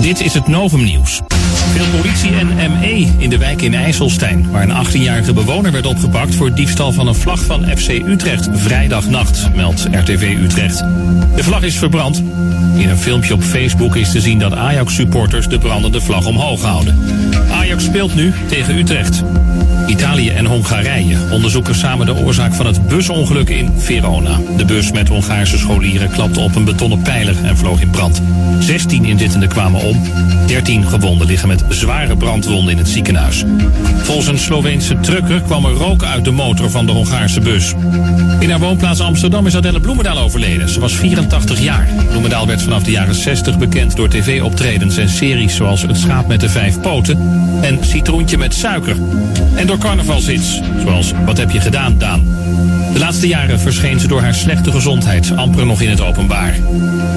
Dit 0.00 0.20
is 0.20 0.34
het 0.34 0.46
Novum 0.46 0.84
Nieuws. 0.84 1.20
Veel 1.72 2.00
politie 2.00 2.30
en 2.38 2.70
ME 2.70 3.12
in 3.18 3.30
de 3.30 3.38
wijk 3.38 3.62
in 3.62 3.74
IJsselstein, 3.74 4.50
waar 4.50 4.68
een 4.68 4.86
18-jarige 4.86 5.32
bewoner 5.32 5.72
werd 5.72 5.86
opgepakt 5.86 6.34
voor 6.34 6.54
diefstal 6.54 6.92
van 6.92 7.06
een 7.06 7.14
vlag 7.14 7.44
van 7.44 7.64
FC 7.76 7.88
Utrecht 7.88 8.48
vrijdagnacht, 8.52 9.54
meldt 9.54 9.86
RTV 9.90 10.36
Utrecht. 10.42 10.78
De 11.34 11.42
vlag 11.42 11.62
is 11.62 11.78
verbrand. 11.78 12.22
In 12.76 12.88
een 12.88 12.98
filmpje 12.98 13.34
op 13.34 13.42
Facebook 13.42 13.96
is 13.96 14.10
te 14.10 14.20
zien 14.20 14.38
dat 14.38 14.54
Ajax-supporters 14.54 15.48
de 15.48 15.58
brandende 15.58 16.00
vlag 16.00 16.26
omhoog 16.26 16.62
houden. 16.62 16.98
Ajax 17.50 17.84
speelt 17.84 18.14
nu 18.14 18.32
tegen 18.48 18.76
Utrecht. 18.76 19.22
Italië 19.88 20.30
en 20.30 20.46
Hongarije 20.46 21.16
onderzoeken 21.30 21.74
samen 21.74 22.06
de 22.06 22.14
oorzaak 22.14 22.54
van 22.54 22.66
het 22.66 22.88
busongeluk 22.88 23.48
in 23.48 23.72
Verona. 23.76 24.40
De 24.56 24.64
bus 24.64 24.92
met 24.92 25.08
Hongaarse 25.08 25.58
scholieren 25.58 26.10
klapte 26.10 26.40
op 26.40 26.54
een 26.54 26.64
betonnen 26.64 27.02
pijler 27.02 27.44
en 27.44 27.56
vloog 27.56 27.80
in 27.80 27.90
brand. 27.90 28.22
16 28.58 29.04
inzittenden 29.04 29.48
kwamen 29.48 29.80
om, 29.80 30.02
13 30.46 30.84
gewonden 30.84 31.26
liggen 31.26 31.48
met 31.48 31.64
zware 31.68 32.16
brandwonden 32.16 32.72
in 32.72 32.78
het 32.78 32.88
ziekenhuis. 32.88 33.44
Volgens 34.02 34.26
een 34.26 34.38
Sloveense 34.38 35.00
trucker 35.00 35.40
kwam 35.40 35.64
er 35.64 35.72
rook 35.72 36.02
uit 36.02 36.24
de 36.24 36.30
motor 36.30 36.70
van 36.70 36.86
de 36.86 36.92
Hongaarse 36.92 37.40
bus. 37.40 37.74
In 38.38 38.50
haar 38.50 38.60
woonplaats 38.60 39.00
Amsterdam 39.00 39.46
is 39.46 39.56
Adelle 39.56 39.80
Bloemendaal 39.80 40.18
overleden. 40.18 40.68
Ze 40.68 40.80
was 40.80 40.92
84 40.92 41.60
jaar. 41.60 41.88
Bloemendaal 42.08 42.46
werd 42.46 42.62
vanaf 42.62 42.82
de 42.82 42.90
jaren 42.90 43.14
60 43.14 43.58
bekend 43.58 43.96
door 43.96 44.08
tv-optredens 44.08 44.96
en 44.96 45.08
series 45.08 45.54
zoals 45.54 45.82
Het 45.82 45.96
schaap 45.96 46.26
met 46.26 46.40
de 46.40 46.48
vijf 46.48 46.80
poten 46.80 47.18
en 47.60 47.78
Citroentje 47.80 48.38
met 48.38 48.54
suiker. 48.54 48.96
En 49.54 49.66
door 49.66 49.77
carnavalshits, 49.78 50.60
zoals 50.84 51.12
Wat 51.24 51.38
heb 51.38 51.50
je 51.50 51.60
gedaan, 51.60 51.98
Daan? 51.98 52.22
De 52.92 52.98
laatste 52.98 53.26
jaren 53.26 53.60
verscheen 53.60 54.00
ze 54.00 54.08
door 54.08 54.20
haar 54.20 54.34
slechte 54.34 54.72
gezondheid 54.72 55.36
amper 55.36 55.66
nog 55.66 55.80
in 55.80 55.90
het 55.90 56.00
openbaar. 56.00 56.56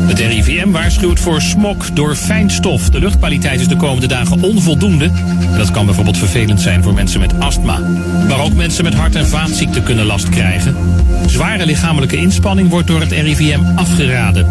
Het 0.07 0.19
RIVM 0.19 0.72
waarschuwt 0.72 1.19
voor 1.19 1.41
smog 1.41 1.91
door 1.93 2.15
fijnstof. 2.15 2.89
De 2.89 2.99
luchtkwaliteit 2.99 3.59
is 3.59 3.67
de 3.67 3.76
komende 3.76 4.07
dagen 4.07 4.43
onvoldoende. 4.43 5.05
En 5.51 5.57
dat 5.57 5.72
kan 5.72 5.86
bijvoorbeeld 5.86 6.17
vervelend 6.17 6.61
zijn 6.61 6.84
voor 6.84 6.93
mensen 6.93 7.19
met 7.19 7.39
astma. 7.39 7.80
Maar 8.28 8.39
ook 8.39 8.53
mensen 8.53 8.84
met 8.84 8.93
hart- 8.93 9.15
en 9.15 9.28
vaatziekten 9.28 9.84
kunnen 9.84 10.05
last 10.05 10.30
krijgen. 10.30 10.76
Zware 11.26 11.65
lichamelijke 11.65 12.17
inspanning 12.17 12.69
wordt 12.69 12.88
door 12.88 12.99
het 12.99 13.11
RIVM 13.11 13.61
afgeraden. 13.76 14.45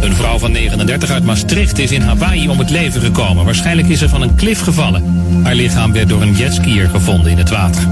Een 0.00 0.14
vrouw 0.14 0.38
van 0.38 0.52
39 0.52 1.10
uit 1.10 1.24
Maastricht 1.24 1.78
is 1.78 1.90
in 1.90 2.02
Hawaii 2.02 2.48
om 2.48 2.58
het 2.58 2.70
leven 2.70 3.00
gekomen. 3.00 3.44
Waarschijnlijk 3.44 3.88
is 3.88 3.98
ze 3.98 4.08
van 4.08 4.22
een 4.22 4.34
klif 4.34 4.60
gevallen. 4.60 5.02
Haar 5.42 5.54
lichaam 5.54 5.92
werd 5.92 6.08
door 6.08 6.22
een 6.22 6.36
jetskier 6.36 6.88
gevonden 6.88 7.30
in 7.30 7.38
het 7.38 7.50
water. 7.50 7.82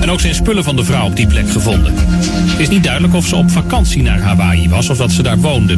En 0.00 0.10
ook 0.10 0.20
zijn 0.20 0.34
spullen 0.34 0.64
van 0.64 0.76
de 0.76 0.84
vrouw 0.84 1.06
op 1.06 1.16
die 1.16 1.26
plek 1.26 1.50
gevonden. 1.50 1.94
Het 2.10 2.58
is 2.58 2.68
niet 2.68 2.82
duidelijk 2.82 3.14
of 3.14 3.26
ze 3.26 3.36
op 3.36 3.50
vakantie 3.50 4.02
naar 4.02 4.20
Hawaii 4.20 4.68
was 4.68 4.88
of 4.88 4.96
dat 4.96 5.12
ze 5.12 5.22
daar 5.22 5.38
woonde. 5.38 5.76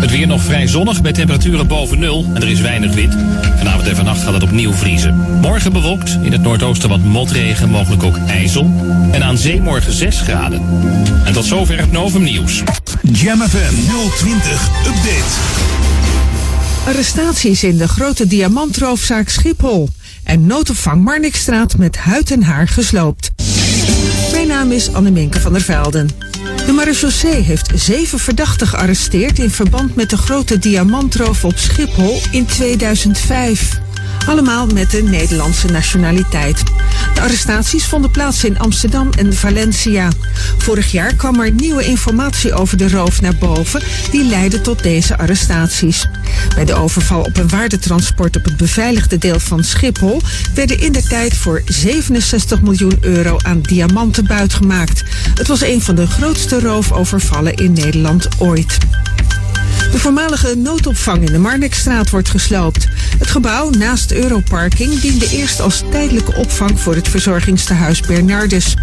Het 0.00 0.10
weer 0.10 0.26
nog 0.26 0.42
vrij 0.42 0.66
zonnig 0.66 1.02
bij 1.02 1.12
temperaturen 1.12 1.66
boven 1.66 1.98
nul 1.98 2.26
en 2.34 2.42
er 2.42 2.48
is 2.48 2.60
weinig 2.60 2.94
wind. 2.94 3.16
Vanavond 3.56 3.88
en 3.88 3.96
vannacht 3.96 4.22
gaat 4.22 4.32
het 4.32 4.42
opnieuw 4.42 4.72
vriezen. 4.72 5.40
Morgen 5.40 5.72
bewolkt, 5.72 6.18
in 6.22 6.32
het 6.32 6.42
noordoosten 6.42 6.88
wat 6.88 7.04
motregen, 7.04 7.70
mogelijk 7.70 8.02
ook 8.02 8.16
ijzel. 8.16 8.70
En 9.10 9.24
aan 9.24 9.38
zee 9.38 9.60
morgen 9.60 9.92
6 9.92 10.20
graden. 10.20 10.62
En 11.24 11.32
tot 11.32 11.44
zover 11.44 11.78
het 11.78 11.92
Novum 11.92 12.22
Nieuws. 12.22 12.62
Jam 13.02 13.40
FM 13.40 13.74
020 14.16 14.68
Update. 14.86 15.66
Arrestaties 16.86 17.64
in 17.64 17.76
de 17.76 17.88
grote 17.88 18.26
diamantroofzaak 18.26 19.28
Schiphol. 19.28 19.88
En 20.24 20.46
noodopvang 20.46 21.04
Marnixstraat 21.04 21.76
met 21.76 21.96
huid 21.96 22.30
en 22.30 22.42
haar 22.42 22.68
gesloopt. 22.68 23.30
Mijn 24.48 24.60
naam 24.60 24.72
is 24.72 24.92
Anneminke 24.92 25.40
van 25.40 25.52
der 25.52 25.62
Velden. 25.62 26.08
De 26.66 26.72
marechaussee 26.72 27.42
heeft 27.42 27.70
zeven 27.74 28.18
verdachten 28.18 28.66
gearresteerd 28.66 29.38
in 29.38 29.50
verband 29.50 29.96
met 29.96 30.10
de 30.10 30.16
grote 30.16 30.58
diamantroof 30.58 31.44
op 31.44 31.58
Schiphol 31.58 32.20
in 32.30 32.46
2005. 32.46 33.80
Allemaal 34.28 34.66
met 34.66 34.90
de 34.90 35.02
Nederlandse 35.02 35.66
nationaliteit. 35.66 36.62
De 37.14 37.20
arrestaties 37.20 37.86
vonden 37.86 38.10
plaats 38.10 38.44
in 38.44 38.58
Amsterdam 38.58 39.10
en 39.18 39.34
Valencia. 39.34 40.08
Vorig 40.58 40.92
jaar 40.92 41.14
kwam 41.14 41.40
er 41.40 41.50
nieuwe 41.52 41.84
informatie 41.84 42.54
over 42.54 42.76
de 42.76 42.88
roof 42.88 43.20
naar 43.20 43.34
boven, 43.34 43.82
die 44.10 44.24
leidde 44.24 44.60
tot 44.60 44.82
deze 44.82 45.18
arrestaties. 45.18 46.08
Bij 46.54 46.64
de 46.64 46.74
overval 46.74 47.22
op 47.22 47.36
een 47.36 47.48
waardetransport 47.48 48.36
op 48.36 48.44
het 48.44 48.56
beveiligde 48.56 49.18
deel 49.18 49.40
van 49.40 49.64
Schiphol 49.64 50.20
werden 50.54 50.80
in 50.80 50.92
de 50.92 51.02
tijd 51.02 51.36
voor 51.36 51.62
67 51.64 52.62
miljoen 52.62 52.98
euro 53.00 53.36
aan 53.42 53.60
diamanten 53.60 54.26
buitgemaakt. 54.26 55.02
Het 55.34 55.46
was 55.46 55.60
een 55.60 55.82
van 55.82 55.94
de 55.94 56.06
grootste 56.06 56.60
roofovervallen 56.60 57.54
in 57.54 57.72
Nederland 57.72 58.28
ooit. 58.38 58.78
De 59.90 59.98
voormalige 59.98 60.54
noodopvang 60.56 61.26
in 61.26 61.32
de 61.32 61.38
Marnixstraat 61.38 62.10
wordt 62.10 62.28
gesloopt. 62.28 62.88
Het 63.18 63.30
gebouw 63.30 63.70
naast 63.70 64.12
Europarking 64.12 65.00
diende 65.00 65.28
eerst 65.30 65.60
als 65.60 65.82
tijdelijke 65.90 66.34
opvang 66.34 66.80
voor 66.80 66.94
het 66.94 67.08
verzorgingstehuis 67.08 68.00
Bernardus. 68.00 68.74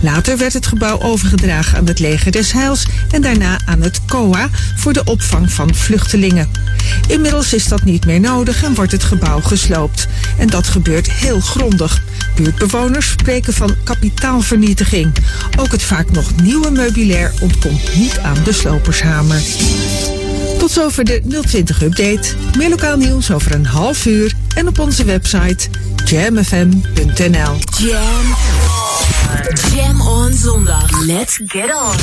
Later 0.00 0.38
werd 0.38 0.52
het 0.52 0.66
gebouw 0.66 1.00
overgedragen 1.00 1.78
aan 1.78 1.86
het 1.86 1.98
leger 1.98 2.32
des 2.32 2.52
Heils 2.52 2.86
en 3.10 3.22
daarna 3.22 3.58
aan 3.64 3.82
het 3.82 4.00
COA 4.06 4.48
voor 4.76 4.92
de 4.92 5.04
opvang 5.04 5.52
van 5.52 5.74
vluchtelingen. 5.74 6.48
Inmiddels 7.08 7.54
is 7.54 7.68
dat 7.68 7.84
niet 7.84 8.06
meer 8.06 8.20
nodig 8.20 8.62
en 8.62 8.74
wordt 8.74 8.92
het 8.92 9.04
gebouw 9.04 9.40
gesloopt. 9.40 10.06
En 10.38 10.46
dat 10.46 10.66
gebeurt 10.66 11.12
heel 11.12 11.40
grondig. 11.40 12.02
Buurtbewoners 12.36 13.10
spreken 13.10 13.52
van 13.52 13.74
kapitaalvernietiging. 13.84 15.12
Ook 15.58 15.72
het 15.72 15.82
vaak 15.82 16.10
nog 16.10 16.36
nieuwe 16.42 16.70
meubilair 16.70 17.32
ontkomt 17.40 17.96
niet 17.96 18.18
aan 18.18 18.42
de 18.44 18.52
slopershamer. 18.52 19.42
Tot 20.64 20.72
zover 20.72 21.04
de 21.04 21.22
020-update. 21.22 22.34
Meer 22.56 22.68
lokaal 22.68 22.96
nieuws 22.96 23.30
over 23.30 23.54
een 23.54 23.66
half 23.66 24.06
uur 24.06 24.32
en 24.54 24.68
op 24.68 24.78
onze 24.78 25.04
website 25.04 25.68
jamfm.nl. 26.04 27.56
Jam. 27.78 28.36
Jam 29.74 30.00
on 30.00 30.32
zondag. 30.32 31.00
Let's 31.00 31.40
get 31.46 31.64
on. 31.64 31.96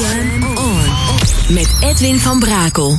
Jam 0.00 0.56
on. 0.56 0.84
Met 1.48 1.68
Edwin 1.80 2.18
van 2.18 2.38
Brakel. 2.38 2.98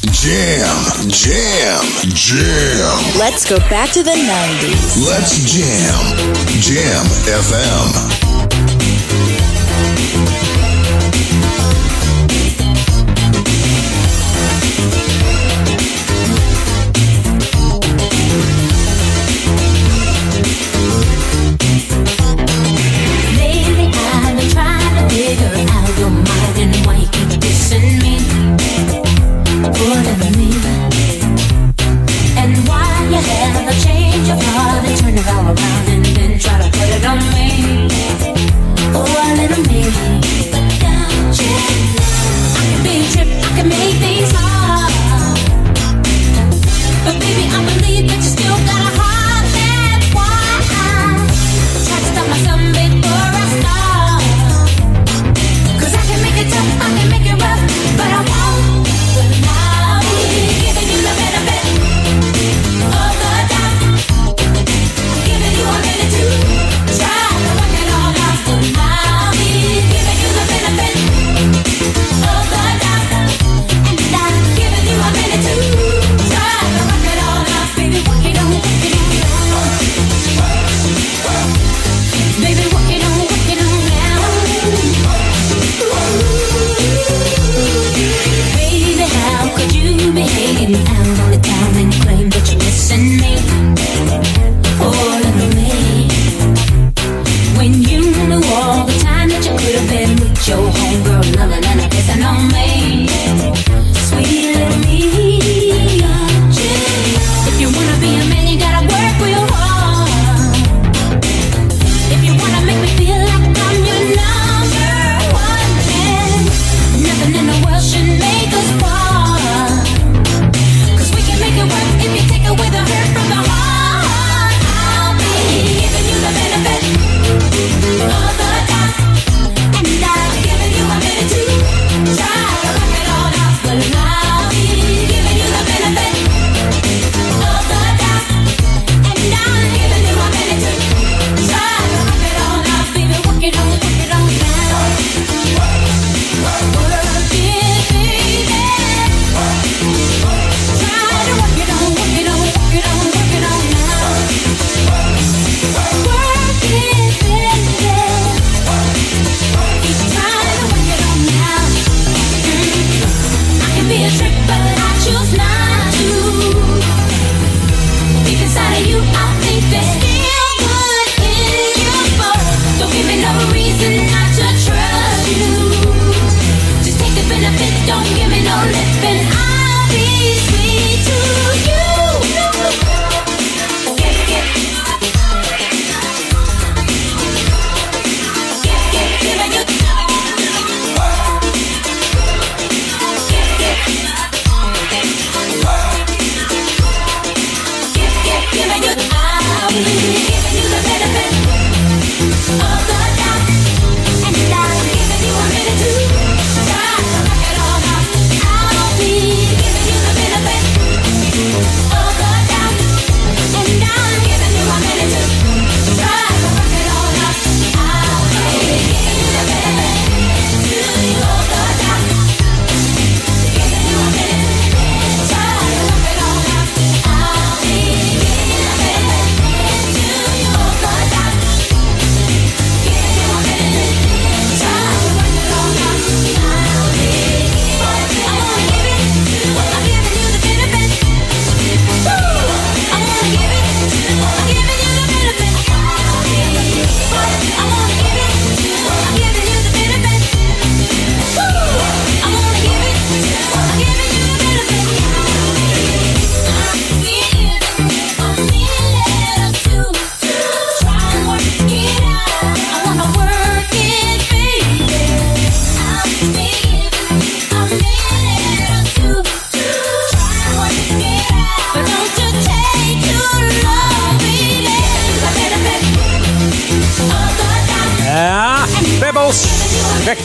Jam, 0.00 1.08
jam, 1.08 1.86
jam. 2.14 2.98
Let's 3.16 3.44
go 3.44 3.56
back 3.68 3.86
to 3.86 4.02
the 4.02 4.26
90s. 4.26 5.06
Let's 5.06 5.52
jam. 5.52 6.16
Jam 6.60 7.06
FM. 7.42 8.77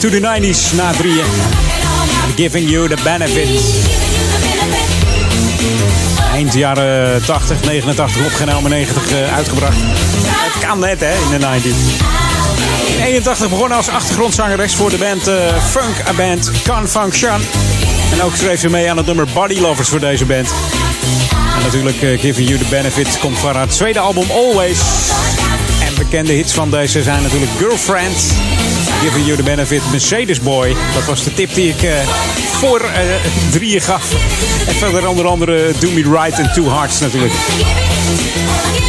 to 0.04 0.10
the 0.10 0.20
90s 0.20 0.74
na 0.76 0.92
drieën. 0.92 1.24
Giving 2.36 2.70
you 2.70 2.88
the 2.88 3.02
benefits. 3.02 3.62
Eind 6.32 6.54
jaren 6.54 7.24
80, 7.24 7.64
89 7.64 8.24
opgenomen, 8.24 8.70
90 8.70 9.12
uitgebracht. 9.36 9.76
Het 9.76 10.66
kan 10.66 10.78
net 10.78 11.00
hè, 11.00 11.12
in 11.12 11.40
de 11.40 11.46
90s. 11.46 12.02
81 13.02 13.48
begonnen 13.48 13.76
als 13.76 13.88
achtergrondzangeres 13.88 14.74
voor 14.74 14.90
de 14.90 14.96
band 14.96 15.28
uh, 15.28 15.34
Funk 15.70 16.16
Band 16.16 16.50
Can 16.62 16.88
Function. 16.88 17.40
En 18.12 18.22
ook 18.22 18.36
schreef 18.36 18.60
ze 18.60 18.68
mee 18.70 18.90
aan 18.90 18.96
het 18.96 19.06
nummer 19.06 19.26
Body 19.32 19.60
Lovers 19.60 19.88
voor 19.88 20.00
deze 20.00 20.24
band. 20.24 20.48
En 21.56 21.62
natuurlijk 21.62 22.02
eh, 22.02 22.20
Giving 22.20 22.48
You 22.48 22.58
The 22.60 22.68
Benefit 22.70 23.18
komt 23.18 23.38
van 23.38 23.54
haar 23.54 23.68
tweede 23.68 23.98
album 23.98 24.30
Always. 24.30 24.78
En 25.86 25.94
bekende 25.98 26.32
hits 26.32 26.52
van 26.52 26.70
deze 26.70 27.02
zijn 27.02 27.22
natuurlijk 27.22 27.52
Girlfriend, 27.58 28.34
Giving 29.04 29.24
You 29.24 29.36
the 29.36 29.42
Benefit, 29.42 29.82
Mercedes 29.90 30.40
Boy. 30.40 30.76
Dat 30.94 31.04
was 31.04 31.24
de 31.24 31.34
tip 31.34 31.54
die 31.54 31.68
ik 31.68 31.82
eh, 31.82 31.90
voor 32.36 32.80
eh, 32.80 33.00
drieën 33.50 33.80
gaf. 33.80 34.12
En 34.68 34.74
verder 34.74 35.08
onder 35.08 35.26
andere 35.26 35.72
Do 35.78 35.90
Me 35.90 36.02
Right 36.02 36.38
en 36.38 36.52
Two 36.52 36.68
Hearts 36.68 37.00
natuurlijk. 37.00 37.32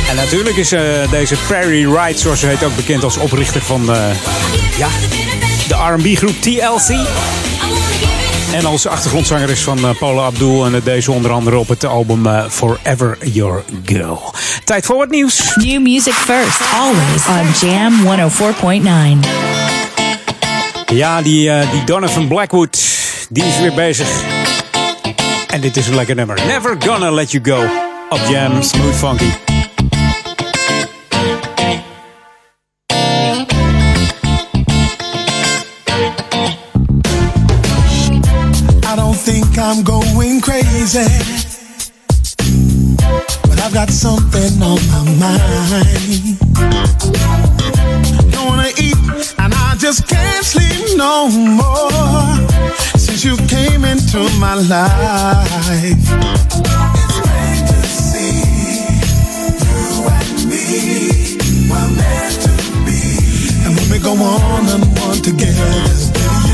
En 0.10 0.16
natuurlijk 0.16 0.56
is 0.56 0.72
eh, 0.72 0.82
deze 1.12 1.36
Perry 1.48 1.88
Wright, 1.88 2.20
zoals 2.20 2.40
ze 2.40 2.48
heet, 2.48 2.64
ook 2.64 2.76
bekend 2.76 3.04
als 3.04 3.18
oprichter 3.18 3.62
van 3.62 3.86
ja, 4.78 4.88
de 5.68 5.76
R&B 5.76 6.18
groep 6.18 6.42
TLC. 6.42 7.08
En 8.56 8.66
als 8.66 8.88
achtergrondzangeres 8.88 9.62
van 9.62 9.78
eh, 9.78 9.90
Paula 10.00 10.22
Abdul. 10.22 10.66
En 10.66 10.82
deze 10.84 11.12
onder 11.12 11.32
andere 11.32 11.58
op 11.58 11.68
het 11.68 11.86
album 11.86 12.50
Forever 12.50 13.18
Your 13.22 13.64
Girl. 13.86 14.34
Tijd 14.64 14.86
voor 14.86 14.98
wat 14.98 15.10
nieuws. 15.10 15.56
New 15.56 15.82
music 15.82 16.14
first, 16.14 16.62
always 16.74 17.28
on 17.28 17.68
Jam 17.68 17.94
104.9. 19.24 19.85
Ja, 20.88 21.22
die, 21.22 21.50
eh, 21.50 21.72
die 21.72 21.84
Donovan 21.84 22.28
Blackwood, 22.28 22.78
die 23.30 23.44
is 23.44 23.60
weer 23.60 23.74
bezig. 23.74 24.08
En 25.48 25.62
dit 25.62 25.78
is 25.78 25.88
een 25.88 25.96
lekker 25.96 26.16
nummer. 26.16 26.40
Never 26.48 26.76
Gonna 26.80 27.12
Let 27.12 27.32
You 27.32 27.44
Go. 27.46 27.64
Op 28.10 28.20
Jam 28.30 28.62
Smooth 28.62 28.96
Funky. 28.96 29.32
I 38.84 38.96
don't 38.96 39.24
think 39.24 39.58
I'm 39.58 39.84
going 39.84 40.42
crazy. 40.42 41.08
But 43.42 43.60
I've 43.60 43.74
got 43.74 43.92
something 43.92 44.62
on 44.62 44.80
my 44.90 45.04
mind. 45.20 46.38
Don't 48.32 48.46
wanna 48.48 48.72
eat, 48.76 48.98
I 49.76 49.78
just 49.78 50.08
can't 50.08 50.46
sleep 50.46 50.96
no 50.96 51.28
more. 51.28 52.48
Since 52.98 53.26
you 53.26 53.36
came 53.46 53.84
into 53.84 54.20
my 54.40 54.56
life. 54.56 56.00
It's 57.76 58.14
to 58.14 58.24
you 59.68 60.08
and 60.16 60.48
me 60.48 61.36
were 61.68 61.92
meant 61.92 62.40
to 62.48 62.56
be. 62.88 63.02
And 63.66 63.76
when 63.76 63.88
we 63.92 64.00
go 64.00 64.14
on 64.16 64.64
and 64.70 64.86
on 65.00 65.18
together, 65.18 66.45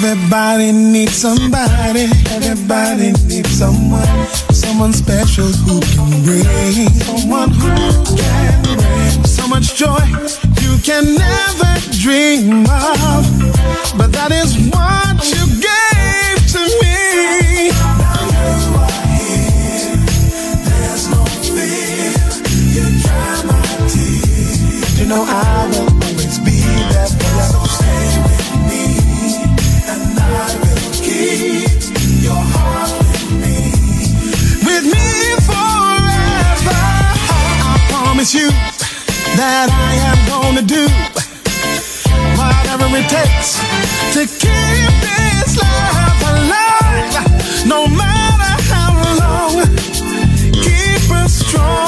Everybody 0.00 0.70
needs 0.70 1.16
somebody. 1.16 2.06
Everybody 2.30 3.10
needs 3.26 3.50
someone. 3.50 4.06
Someone 4.52 4.92
special 4.92 5.46
who 5.66 5.80
can 5.80 6.22
bring. 6.22 6.88
Someone 7.02 7.50
who 7.50 7.66
can 8.14 8.62
bring 8.62 9.24
so 9.24 9.48
much 9.48 9.74
joy 9.74 9.98
you 10.62 10.78
can 10.84 11.16
never 11.16 11.72
dream 11.98 12.62
of. 12.70 13.26
But 13.98 14.12
that 14.14 14.30
is 14.30 14.54
what 14.70 15.18
you 15.34 15.42
gave 15.66 16.46
to 16.54 16.62
me. 16.78 17.70
Now 17.74 18.22
you 18.38 18.78
are 18.78 19.02
here. 19.18 19.98
There's 20.62 21.10
no 21.10 21.24
fear. 21.42 22.14
You 22.70 22.86
dry 23.02 23.42
my 23.50 23.66
tears. 23.90 25.00
You 25.00 25.06
know 25.06 25.24
I 25.26 25.66
will 25.72 25.90
always 25.90 26.38
be 26.38 26.60
there 26.92 27.08
for 27.08 27.62
you. 27.62 27.67
Promise 38.18 38.34
you 38.34 38.50
that 39.38 39.70
I 39.70 39.94
am 40.10 40.18
gonna 40.26 40.62
do 40.66 40.90
whatever 42.34 42.90
it 42.98 43.06
takes 43.06 43.62
to 44.10 44.26
keep 44.26 44.90
this 45.06 45.54
love 45.54 46.22
alive. 46.34 47.14
No 47.64 47.86
matter 47.86 48.58
how 48.74 48.98
long, 49.22 49.62
keep 50.50 51.06
us 51.14 51.46
strong, 51.46 51.87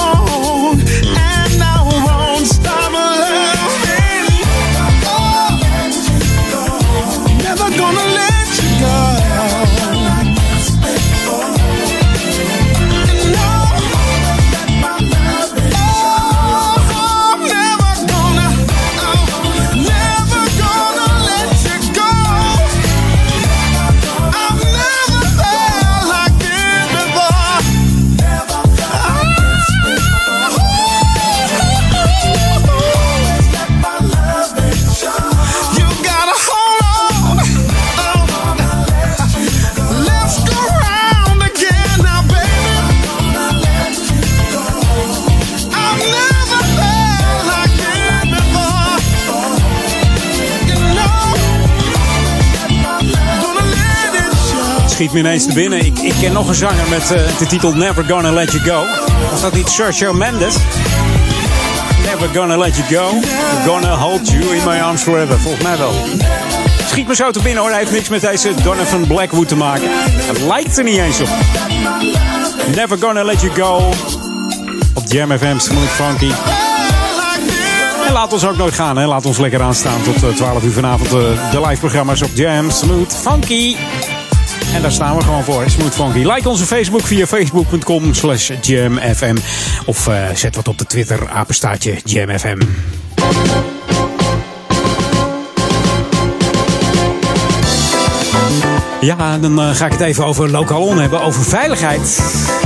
Schiet 55.10 55.22
me 55.22 55.28
ineens 55.28 55.46
te 55.46 55.52
binnen. 55.52 55.84
Ik, 55.84 55.98
ik 55.98 56.14
ken 56.20 56.32
nog 56.32 56.48
een 56.48 56.54
zanger 56.54 56.88
met 56.88 57.02
eh, 57.02 57.38
de 57.38 57.46
titel 57.46 57.72
Never 57.74 58.04
Gonna 58.04 58.32
Let 58.32 58.52
You 58.52 58.62
Go. 58.64 58.84
Was 59.30 59.40
dat 59.40 59.52
niet 59.52 59.68
Sergio 59.68 60.12
Mendes? 60.12 60.54
Never 62.04 62.28
Gonna 62.34 62.56
Let 62.56 62.76
You 62.76 62.88
Go. 62.94 63.18
Gonna 63.66 63.94
hold 63.96 64.28
you 64.28 64.56
in 64.56 64.64
my 64.64 64.80
arms 64.80 65.02
forever. 65.02 65.38
Volgens 65.38 65.62
mij 65.62 65.78
wel. 65.78 65.92
Schiet 66.86 67.06
me 67.08 67.14
zo 67.14 67.30
te 67.30 67.40
binnen 67.42 67.62
hoor. 67.62 67.70
Hij 67.70 67.78
heeft 67.78 67.92
niks 67.92 68.08
met 68.08 68.20
deze 68.20 68.54
Donovan 68.62 69.06
Blackwood 69.06 69.48
te 69.48 69.56
maken. 69.56 69.88
Het 70.26 70.40
lijkt 70.40 70.78
er 70.78 70.84
niet 70.84 70.98
eens 70.98 71.20
op. 71.20 71.28
Never 72.74 72.98
Gonna 73.00 73.24
Let 73.24 73.40
You 73.40 73.52
Go. 73.54 73.76
Op 74.94 75.02
Jam 75.06 75.38
FM 75.38 75.58
Smooth 75.58 75.90
Funky. 75.90 76.30
En 78.06 78.12
laat 78.12 78.32
ons 78.32 78.44
ook 78.46 78.56
nooit 78.56 78.74
gaan. 78.74 78.96
Hè. 78.98 79.06
Laat 79.06 79.26
ons 79.26 79.38
lekker 79.38 79.62
aanstaan 79.62 80.02
tot 80.02 80.22
eh, 80.22 80.28
12 80.36 80.62
uur 80.62 80.72
vanavond. 80.72 81.12
eh, 81.12 81.50
de 81.50 81.60
live 81.66 81.80
programma's 81.80 82.22
op 82.22 82.30
Jam 82.34 82.70
Smooth 82.70 83.16
Funky. 83.22 83.76
En 84.74 84.82
daar 84.82 84.92
staan 84.92 85.16
we 85.16 85.22
gewoon 85.22 85.44
voor. 85.44 85.70
Smooth 85.70 85.94
Funky. 85.94 86.18
Like 86.18 86.48
onze 86.48 86.66
Facebook 86.66 87.02
via 87.02 87.26
facebook.com 87.26 88.14
slash 88.14 88.50
jamfm. 88.60 89.36
Of 89.86 90.06
eh, 90.06 90.24
zet 90.34 90.56
wat 90.56 90.68
op 90.68 90.78
de 90.78 90.84
Twitter 90.84 91.28
apenstaatje 91.28 91.94
jamfm. 92.04 92.58
Ja, 99.00 99.38
dan 99.38 99.60
eh, 99.60 99.70
ga 99.70 99.86
ik 99.86 99.92
het 99.92 100.00
even 100.00 100.24
over 100.24 100.50
lokaal 100.50 100.82
on 100.82 100.98
hebben, 100.98 101.22
over 101.22 101.42
veiligheid. 101.42 102.20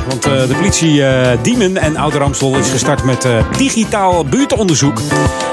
Want 0.09 0.24
eh, 0.26 0.48
de 0.48 0.55
politie 0.55 1.06
eh, 1.06 1.39
Diemen 1.43 1.76
en 1.76 1.97
Ouder 1.97 2.31
is 2.59 2.70
gestart 2.70 3.05
met 3.05 3.26
digitaal 3.56 4.24
buurtonderzoek. 4.24 5.01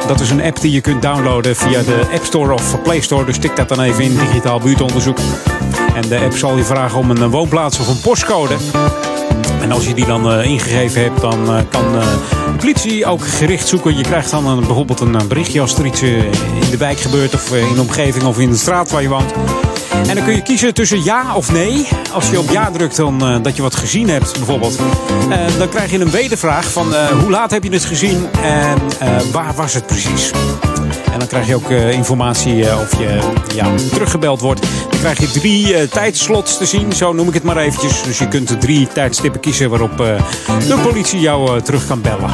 Dat 0.07 0.19
is 0.19 0.30
een 0.30 0.41
app 0.41 0.61
die 0.61 0.72
je 0.72 0.82
kunt 0.82 1.02
downloaden 1.02 1.56
via 1.56 1.82
de 1.82 2.02
App 2.14 2.26
Store 2.26 2.53
of 2.53 2.82
Play 2.82 3.02
Store. 3.02 3.26
Dus 3.26 3.38
tik 3.38 3.56
dat 3.56 3.69
dan 3.69 3.82
even 3.82 4.03
in, 4.03 4.18
digitaal 4.18 4.60
buurtonderzoek. 4.60 5.18
En 6.02 6.10
de 6.10 6.19
app 6.19 6.38
zal 6.38 6.57
je 6.57 6.64
vragen 6.64 6.99
om 6.99 7.10
een 7.10 7.22
eh, 7.22 7.32
woonplaats 7.32 7.80
of 7.80 7.88
een 7.88 7.99
postcode. 8.02 8.56
En 9.61 9.72
als 9.72 9.88
je 9.88 9.94
die 9.94 10.06
dan 10.06 10.32
eh, 10.32 10.45
ingegeven 10.45 11.02
hebt, 11.02 11.22
dan 11.22 11.56
eh, 11.56 11.64
kan 11.69 11.91
de 11.91 12.02
politie 12.57 13.06
ook 13.06 13.28
gericht 13.28 13.68
zoeken. 13.68 13.98
Je 13.98 14.03
krijgt 14.03 14.32
dan 14.32 14.48
een, 14.48 14.60
bijvoorbeeld 14.60 14.99
een 14.99 15.28
berichtje 15.28 15.61
als 15.61 15.78
er 15.78 15.86
iets 15.86 16.02
in 16.02 16.69
de 16.69 16.78
wijk 16.78 16.99
gebeurt... 16.99 17.34
of 17.34 17.56
in 17.56 17.73
de 17.76 17.82
omgeving 17.82 18.23
of 18.23 18.40
in 18.40 18.49
de 18.49 18.57
straat 18.57 18.91
waar 18.91 19.02
je 19.02 19.10
woont. 19.10 19.34
En 20.07 20.15
dan 20.15 20.26
kun 20.26 20.36
je 20.36 20.41
kiezen 20.41 20.73
tussen 20.73 21.03
ja 21.03 21.36
of 21.36 21.52
nee. 21.52 21.88
Als 22.11 22.30
je 22.30 22.40
op 22.40 22.49
ja 22.49 22.72
drukt, 22.72 22.95
dan 22.95 23.26
eh, 23.26 23.36
dat 23.41 23.56
je 23.56 23.61
wat 23.61 23.76
gezien 23.76 24.10
hebt, 24.10 24.38
bijvoorbeeld. 24.38 24.80
Eh, 25.30 25.38
dan 25.57 25.69
krijg 25.69 25.91
je 25.91 25.99
een 25.99 26.11
wedervraag 26.11 26.72
van 26.72 26.95
eh, 26.95 27.07
hoe 27.07 27.30
laat 27.30 27.52
heb 27.52 27.64
je 27.64 27.69
het 27.69 27.86
gezien 27.86 28.28
en 28.44 28.78
waar 29.32 29.53
was 29.53 29.73
het 29.73 29.86
precies? 29.86 30.32
En 31.11 31.19
dan 31.19 31.28
krijg 31.28 31.48
je 31.48 31.56
ook 31.56 31.69
informatie 31.69 32.64
of 32.64 32.98
je 32.98 33.19
ja, 33.56 33.76
teruggebeld 33.91 34.41
wordt. 34.41 34.61
Dan 34.90 34.99
krijg 34.99 35.19
je 35.19 35.32
drie 35.32 35.88
tijdslots 35.88 36.57
te 36.57 36.65
zien, 36.65 36.94
zo 36.94 37.14
noem 37.14 37.28
ik 37.28 37.34
het 37.34 37.44
maar 37.44 37.57
eventjes. 37.57 38.03
Dus 38.03 38.18
je 38.18 38.28
kunt 38.28 38.61
drie 38.61 38.88
tijdstippen 38.88 39.40
kiezen 39.40 39.69
waarop 39.69 39.98
de 39.98 40.80
politie 40.84 41.19
jou 41.19 41.61
terug 41.61 41.88
kan 41.88 42.02
bellen. 42.02 42.30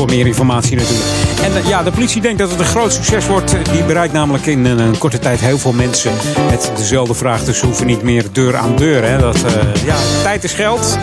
Voor 0.00 0.08
meer 0.08 0.26
informatie 0.26 0.76
natuurlijk. 0.76 1.06
En 1.42 1.56
eh, 1.56 1.68
ja, 1.68 1.82
de 1.82 1.90
politie 1.90 2.20
denkt 2.20 2.38
dat 2.38 2.50
het 2.50 2.58
een 2.58 2.64
groot 2.64 2.92
succes 2.92 3.26
wordt. 3.26 3.56
Die 3.72 3.84
bereikt 3.84 4.12
namelijk 4.12 4.46
in 4.46 4.64
een, 4.64 4.98
korte 4.98 5.18
tijd 5.18 5.40
heel 5.40 5.58
veel 5.58 5.72
mensen 5.72 6.12
met 6.50 6.72
dezelfde 6.76 7.14
vraag. 7.14 7.44
Dus 7.44 7.58
ze 7.58 7.66
hoeven 7.66 7.86
niet 7.86 8.02
meer 8.02 8.24
deur 8.32 8.56
aan 8.56 8.76
deur. 8.76 9.04
Hè. 9.04 9.18
Dat, 9.18 9.44
eh, 9.44 9.84
ja, 9.84 9.96
tijd 10.22 10.44
is 10.44 10.52
geld. 10.52 10.98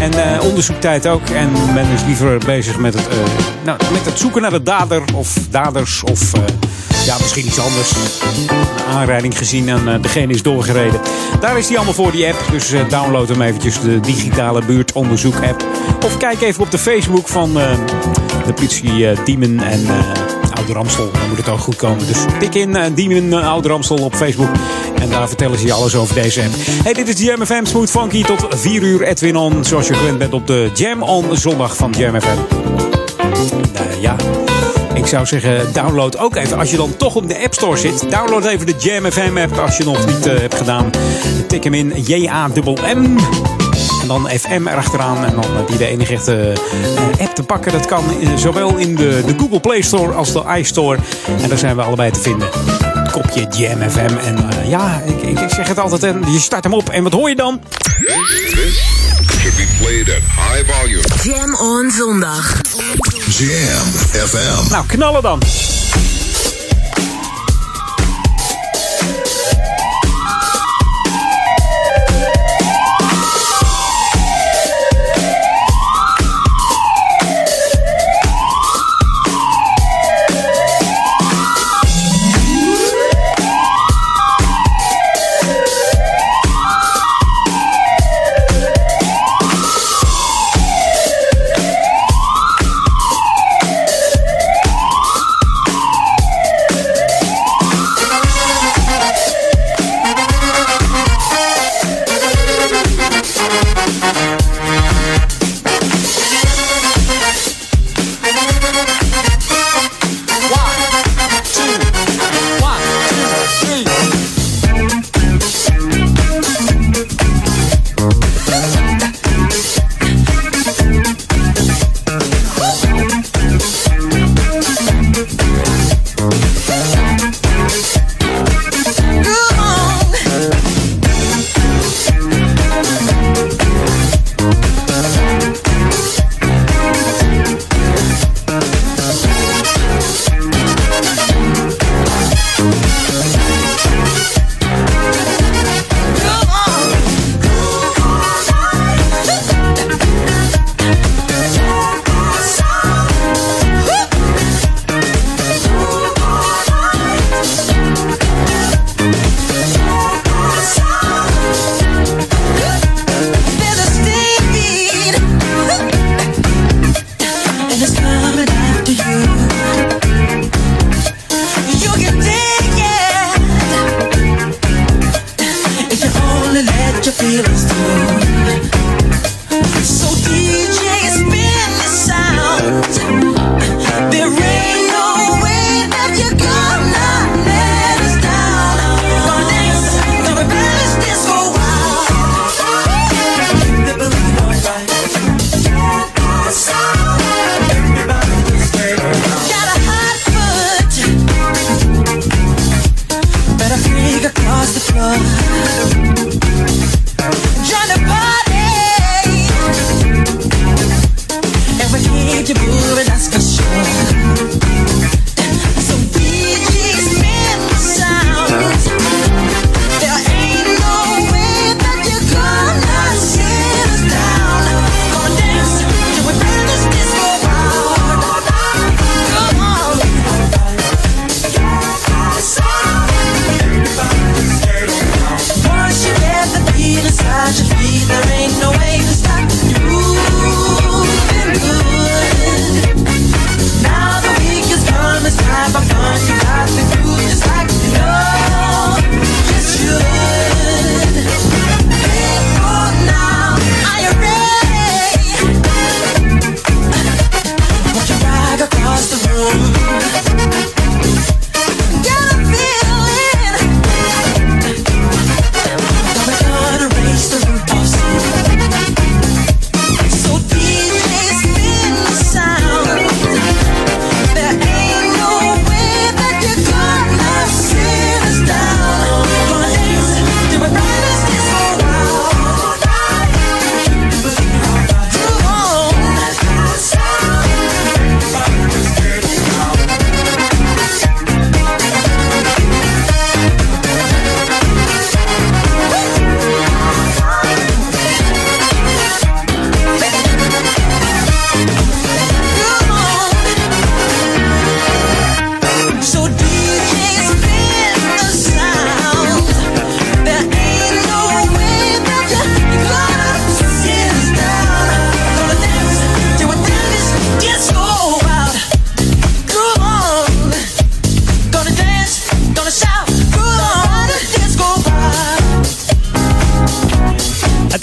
En 0.00 0.12
eh, 0.12 0.44
onderzoektijd 0.44 1.06
ook. 1.06 1.28
En 1.28 1.50
men 1.74 1.90
is 1.90 2.04
liever 2.06 2.38
bezig 2.38 2.78
met 2.78 2.94
het, 2.94 3.08
eh, 3.08 3.16
nou, 3.64 3.78
met 3.92 4.04
het 4.04 4.18
zoeken 4.18 4.42
naar 4.42 4.50
de 4.50 4.62
dader 4.62 5.02
of 5.14 5.36
daders. 5.50 6.02
Of 6.02 6.32
eh, 6.32 6.42
ja, 7.04 7.16
misschien 7.18 7.46
iets 7.46 7.58
anders. 7.58 7.92
Een 8.48 8.94
aanrijding 8.94 9.38
gezien 9.38 9.68
en 9.68 9.88
eh, 9.88 10.02
degene 10.02 10.32
is 10.32 10.42
doorgereden. 10.42 11.00
Daar 11.40 11.58
is 11.58 11.66
die 11.66 11.76
allemaal 11.76 11.94
voor, 11.94 12.12
die 12.12 12.26
app. 12.26 12.44
Dus 12.50 12.72
eh, 12.72 12.88
download 12.88 13.28
hem 13.28 13.42
eventjes, 13.42 13.80
de 13.80 14.00
digitale 14.00 14.64
buurtonderzoek 14.64 15.34
app. 15.34 15.64
Of 16.04 16.16
kijk 16.16 16.40
even 16.40 16.62
op 16.62 16.70
de 16.70 16.78
Facebook 16.78 17.28
van 17.28 17.60
eh, 17.60 17.70
de 18.46 18.52
politie 18.52 19.08
eh, 19.08 19.18
Diemen 19.24 19.60
en 19.60 19.86
eh 19.86 20.30
Oude 20.54 20.72
Ramstel. 20.72 21.10
Dan 21.12 21.28
moet 21.28 21.36
het 21.36 21.48
ook 21.48 21.58
goed 21.58 21.76
komen. 21.76 22.06
Dus 22.06 22.18
tik 22.38 22.54
in 22.54 22.76
eh, 22.76 22.84
Diemen 22.94 23.42
Oude 23.42 23.68
Ramstel 23.68 23.96
op 23.96 24.14
Facebook. 24.14 24.50
En 25.00 25.10
daar 25.10 25.28
vertellen 25.28 25.58
ze 25.58 25.66
je 25.66 25.72
alles 25.72 25.94
over 25.94 26.14
deze 26.14 26.42
app. 26.42 26.52
Hey, 26.82 26.92
dit 26.92 27.08
is 27.08 27.20
Jam 27.20 27.46
FM 27.46 27.64
Smooth 27.64 27.90
Funky 27.90 28.24
tot 28.24 28.46
4 28.48 28.82
uur. 28.82 29.02
Edwin 29.02 29.36
On, 29.36 29.64
zoals 29.64 29.86
je 29.86 29.94
gewend 29.94 30.18
bent 30.18 30.32
op 30.32 30.46
de 30.46 30.70
Jam 30.74 31.02
On 31.02 31.36
zondag 31.36 31.76
van 31.76 31.94
Jam 31.96 32.20
FM. 32.20 32.38
Ja, 34.00 34.16
ik 34.94 35.06
zou 35.06 35.26
zeggen, 35.26 35.72
download 35.72 36.18
ook 36.18 36.36
even. 36.36 36.58
Als 36.58 36.70
je 36.70 36.76
dan 36.76 36.96
toch 36.96 37.14
op 37.14 37.28
de 37.28 37.42
App 37.44 37.54
Store 37.54 37.76
zit, 37.76 38.10
download 38.10 38.44
even 38.44 38.66
de 38.66 38.74
Jam 38.78 39.10
FM 39.10 39.36
app 39.36 39.58
als 39.58 39.76
je 39.76 39.84
nog 39.84 40.06
niet 40.06 40.24
hebt 40.24 40.54
gedaan. 40.54 40.90
Tik 41.46 41.64
hem 41.64 41.74
in 41.74 41.92
J-A-M-M. 41.96 43.16
En 44.10 44.22
dan 44.22 44.38
FM 44.38 44.66
erachteraan. 44.68 45.24
En 45.24 45.34
dan 45.34 45.56
heb 45.56 45.68
je 45.68 45.76
de 45.76 45.86
enige 45.86 46.12
echte 46.12 46.52
eh, 46.96 47.26
app 47.26 47.34
te 47.34 47.42
pakken. 47.42 47.72
Dat 47.72 47.86
kan 47.86 48.04
eh, 48.20 48.36
zowel 48.36 48.76
in 48.76 48.96
de, 48.96 49.22
de 49.26 49.34
Google 49.38 49.60
Play 49.60 49.82
Store 49.82 50.12
als 50.12 50.32
de 50.32 50.42
iStore. 50.58 50.98
En 51.42 51.48
daar 51.48 51.58
zijn 51.58 51.76
we 51.76 51.82
allebei 51.82 52.10
te 52.10 52.20
vinden. 52.20 52.48
Kopje 53.12 53.46
Jam 53.56 53.90
FM. 53.90 54.16
En 54.24 54.50
eh, 54.50 54.68
ja, 54.68 55.02
ik, 55.04 55.22
ik, 55.22 55.40
ik 55.40 55.50
zeg 55.50 55.68
het 55.68 55.78
altijd. 55.78 56.02
En 56.02 56.32
je 56.32 56.38
start 56.38 56.64
hem 56.64 56.74
op. 56.74 56.88
En 56.88 57.02
wat 57.02 57.12
hoor 57.12 57.28
je 57.28 57.36
dan? 57.36 57.60
This 57.70 58.82
should 59.40 59.56
be 59.56 59.66
played 59.78 60.08
at 60.08 60.22
high 60.22 60.72
volume. 60.72 61.02
Jam 61.22 61.54
on 61.54 61.90
zondag. 61.90 62.60
Jam 63.38 63.92
FM. 64.26 64.70
Nou, 64.70 64.86
knallen 64.86 65.22
dan. 65.22 65.40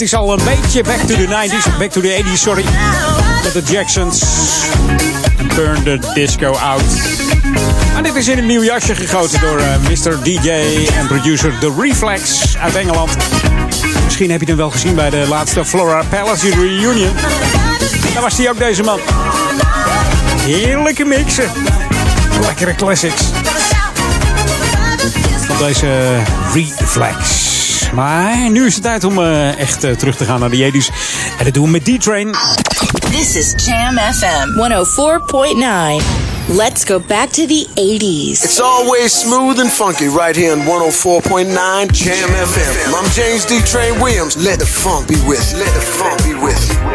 Is 0.02 0.16
al 0.16 0.34
een 0.34 0.46
beetje 0.46 0.84
back 0.84 1.00
to 1.00 1.16
the 1.16 1.28
90s, 1.28 1.78
back 1.78 1.92
to 1.92 2.02
the 2.02 2.24
80s, 2.24 2.38
sorry. 2.38 2.64
Met 3.44 3.54
de 3.54 3.72
Jacksons. 3.72 4.22
En 5.38 5.48
Burn 5.56 5.84
the 5.84 6.00
Disco 6.14 6.52
Out. 6.52 6.82
Maar 7.94 8.04
dit 8.04 8.16
is 8.16 8.28
in 8.28 8.38
een 8.38 8.46
nieuw 8.46 8.64
jasje 8.64 8.96
gegoten 8.96 9.40
door 9.40 9.60
eh, 9.60 9.78
Mr. 9.78 10.24
DJ 10.24 10.50
en 10.98 11.08
producer 11.08 11.54
The 11.60 11.74
Reflex 11.80 12.58
uit 12.58 12.76
Engeland. 12.76 13.18
Misschien 14.04 14.32
heb 14.32 14.40
je 14.40 14.48
hem 14.48 14.56
wel 14.56 14.70
gezien 14.70 14.96
bij 14.96 15.10
de 15.10 15.26
laatste 15.28 15.66
Flora 15.66 16.04
Palace 16.10 16.50
Reunion. 16.50 17.10
Daar 18.14 18.22
was 18.22 18.38
hij 18.38 18.50
ook, 18.50 18.58
deze 18.58 18.84
man. 18.84 19.00
Heerlijke 20.42 21.06
mixen. 21.06 21.52
Lekkere 22.42 22.76
classics. 22.76 23.22
Van 25.48 25.58
deze 25.58 26.22
Reflex. 26.54 27.37
Maar 27.94 28.50
nu 28.50 28.66
is 28.66 28.74
het 28.74 28.84
tijd 28.84 29.04
om 29.04 29.18
eh, 29.20 29.60
echt 29.60 29.84
eh, 29.84 29.92
terug 29.92 30.16
te 30.16 30.26
gaan 30.26 30.40
naar 30.40 30.50
de 30.50 30.72
80s. 30.72 30.94
En 31.38 31.44
dat 31.46 31.54
doen 31.54 31.64
we 31.64 31.70
met 31.70 31.86
D-Train. 31.86 32.36
This 33.12 33.36
is 33.36 33.66
Jam 33.66 33.98
FM 33.98 34.50
104.9. 36.00 36.04
Let's 36.50 36.84
go 36.86 37.00
back 37.00 37.30
to 37.30 37.46
the 37.46 37.68
80s. 37.76 38.44
It's 38.44 38.62
always 38.62 39.20
smooth 39.20 39.60
and 39.60 39.70
funky 39.70 40.08
right 40.08 40.36
here 40.36 40.54
on 40.54 40.62
104.9 40.62 41.92
Jam 41.92 42.30
FM. 42.30 42.94
I'm 42.94 43.10
James 43.12 43.46
D. 43.46 43.62
Train 43.64 44.02
Williams. 44.02 44.36
Let 44.36 44.60
the 44.60 44.66
funk 44.66 45.08
be 45.08 45.16
with 45.28 45.52
you. 45.52 45.60
Let 45.60 45.74
the 45.74 45.82
funk 45.82 46.24
be 46.24 46.34
with 46.46 46.70
you. 46.70 46.87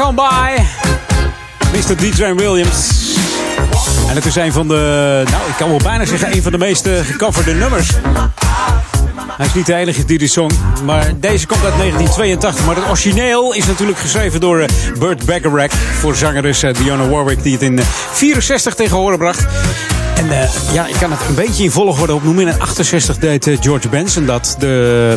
On 0.00 0.14
by. 0.14 0.62
Mr. 1.72 1.96
D-Train 1.96 2.36
Williams. 2.36 2.88
En 4.08 4.14
het 4.14 4.24
is 4.24 4.36
een 4.36 4.52
van 4.52 4.68
de, 4.68 5.22
nou 5.30 5.42
ik 5.48 5.54
kan 5.56 5.68
wel 5.68 5.78
bijna 5.78 6.04
zeggen, 6.04 6.36
een 6.36 6.42
van 6.42 6.52
de 6.52 6.58
meest 6.58 6.86
eh, 6.86 7.00
gecoverde 7.00 7.54
nummers. 7.54 7.90
Hij 9.36 9.46
is 9.46 9.54
niet 9.54 9.66
de 9.66 9.74
enige 9.74 10.04
die 10.04 10.18
dit 10.18 10.30
zong, 10.30 10.52
maar 10.84 11.12
deze 11.20 11.46
komt 11.46 11.64
uit 11.64 11.76
1982. 11.76 12.66
Maar 12.66 12.76
het 12.76 12.88
origineel 12.88 13.54
is 13.54 13.66
natuurlijk 13.66 13.98
geschreven 13.98 14.40
door 14.40 14.60
eh, 14.60 14.68
Burt 14.98 15.24
Bacharach 15.24 15.72
voor 15.72 16.16
zangeres 16.16 16.62
eh, 16.62 16.74
Dionne 16.74 17.08
Warwick, 17.08 17.42
die 17.42 17.52
het 17.52 17.62
in 17.62 17.78
eh, 17.78 17.84
64 18.12 18.74
tegen 18.74 18.96
horen 18.96 19.18
bracht. 19.18 19.46
En 20.16 20.30
eh, 20.30 20.48
ja, 20.72 20.86
ik 20.86 20.94
kan 20.94 21.10
het 21.10 21.20
een 21.28 21.34
beetje 21.34 21.64
in 21.64 21.70
volgorde 21.70 22.14
opnoemen. 22.14 22.46
In 22.46 22.60
68 22.60 23.18
deed 23.18 23.46
eh, 23.46 23.56
George 23.60 23.88
Benson 23.88 24.26
dat. 24.26 24.56
De 24.58 25.16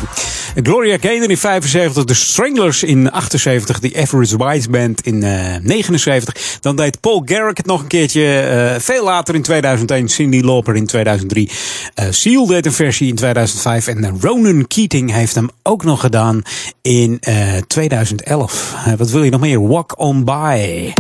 Gloria 0.64 0.98
Gaynor 1.02 1.30
in 1.30 1.38
75. 1.38 2.03
De 2.03 2.14
Stranglers 2.14 2.84
in 2.84 3.11
78. 3.11 3.80
De 3.80 3.91
Average 4.02 4.45
Wise 4.45 4.69
Band 4.69 5.02
in 5.06 5.24
eh 5.24 5.56
79. 5.61 6.57
Dan 6.61 6.76
deed 6.76 6.99
Paul 6.99 7.22
Garrick 7.26 7.57
het 7.57 7.65
nog 7.65 7.82
een 7.82 7.88
keertje. 7.88 8.40
eh, 8.40 8.80
veel 8.82 9.03
later 9.03 9.36
in 9.36 9.41
2001. 9.41 10.10
Cindy 10.10 10.41
Lauper 10.41 10.76
in 10.76 10.86
2003. 10.86 11.52
eh 11.94 12.06
Seal 12.10 12.45
deed 12.45 12.65
een 12.65 12.74
versie 12.74 13.07
in 13.07 13.15
2005. 13.15 13.88
En 13.88 14.03
eh, 14.03 14.11
Ronan 14.22 14.68
Keating 14.68 15.11
heeft 15.11 15.36
hem 15.36 15.49
ook 15.64 15.84
nog 15.84 15.99
gedaan 15.99 16.41
in 16.82 17.18
eh 17.22 17.36
2011. 17.68 18.74
Eh, 18.86 18.94
wat 18.98 19.10
wil 19.10 19.24
je 19.24 19.32
nog 19.32 19.41
meer? 19.41 19.68
Walk 19.68 19.99
on 19.99 20.24
by. 20.24 20.34
I 20.34 20.94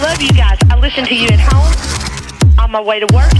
love 0.00 0.16
you 0.18 0.34
guys. 0.34 0.58
I 0.76 0.80
listen 0.80 1.04
to 1.04 1.14
you 1.14 1.26
at 1.32 1.52
home, 1.52 1.68
on 2.68 2.72
my 2.72 2.88
way 2.88 3.00
to 3.00 3.14
work, 3.14 3.32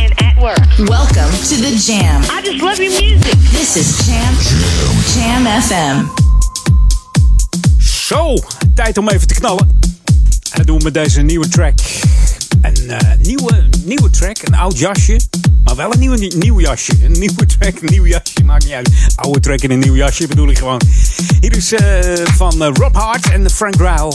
and 0.00 0.10
at 0.10 0.36
network. 0.36 0.88
Welcome 0.88 1.30
to 1.30 1.56
the 1.56 1.72
Jam. 1.86 2.22
I 2.30 2.42
just 2.42 2.62
love 2.62 2.78
your 2.78 2.90
music. 3.00 3.38
This 3.50 3.76
is 3.76 4.06
Jam. 4.06 4.34
Jam 5.14 5.46
FM. 5.62 6.04
Zo, 7.78 8.34
tijd 8.74 8.98
om 8.98 9.08
even 9.08 9.26
te 9.26 9.34
knallen. 9.34 9.68
En 10.50 10.56
dat 10.56 10.66
doen 10.66 10.78
we 10.78 10.84
met 10.84 10.94
deze 10.94 11.22
nieuwe 11.22 11.48
track. 11.48 11.78
Een 12.62 12.90
eh, 12.90 13.16
nieuwe, 13.18 13.68
nieuwe 13.84 14.10
track, 14.10 14.36
een 14.42 14.54
oud 14.54 14.78
jasje. 14.78 15.20
Maar 15.64 15.76
wel 15.76 15.92
een 15.92 15.98
nieuwe, 15.98 16.32
nieuw 16.36 16.60
jasje. 16.60 16.92
Een 17.04 17.18
nieuwe 17.18 17.46
track, 17.46 17.80
een 17.80 17.88
nieuw 17.90 18.06
jasje, 18.06 18.44
maakt 18.44 18.64
niet 18.64 18.74
uit. 18.74 18.90
Oude 19.14 19.40
track 19.40 19.60
in 19.60 19.70
een 19.70 19.78
nieuw 19.78 19.96
jasje 19.96 20.26
bedoel 20.26 20.48
ik 20.48 20.58
gewoon. 20.58 20.80
Hier 21.40 21.56
is 21.56 21.72
eh, 21.72 22.26
van 22.36 22.62
eh, 22.62 22.70
Rob 22.72 22.96
Hart 22.96 23.30
en 23.30 23.50
Frank 23.50 23.76
Ryle. 23.76 24.12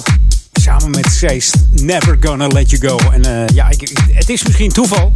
Samen 0.62 0.90
met 0.90 1.08
Seest, 1.12 1.56
Never 1.70 2.18
Gonna 2.20 2.48
Let 2.48 2.70
You 2.70 2.88
Go. 2.88 3.12
En 3.12 3.26
eh, 3.26 3.56
ja, 3.56 3.70
ik, 3.70 3.92
het 4.12 4.30
is 4.30 4.44
misschien 4.44 4.72
toeval. 4.72 5.14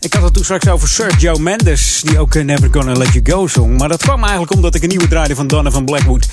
Ik 0.00 0.12
had 0.12 0.22
het 0.22 0.34
toen 0.34 0.44
straks 0.44 0.68
over 0.68 0.88
Sergio 0.88 1.34
Mendes, 1.34 2.02
die 2.04 2.18
ook 2.18 2.34
eh, 2.34 2.44
Never 2.44 2.68
Gonna 2.72 2.92
Let 2.92 3.12
You 3.12 3.20
Go 3.24 3.46
zong. 3.46 3.78
Maar 3.78 3.88
dat 3.88 4.02
kwam 4.02 4.20
eigenlijk 4.20 4.52
omdat 4.52 4.74
ik 4.74 4.82
een 4.82 4.88
nieuwe 4.88 5.08
draaide 5.08 5.34
van 5.34 5.46
Donovan 5.46 5.84
Blackwood. 5.84 6.28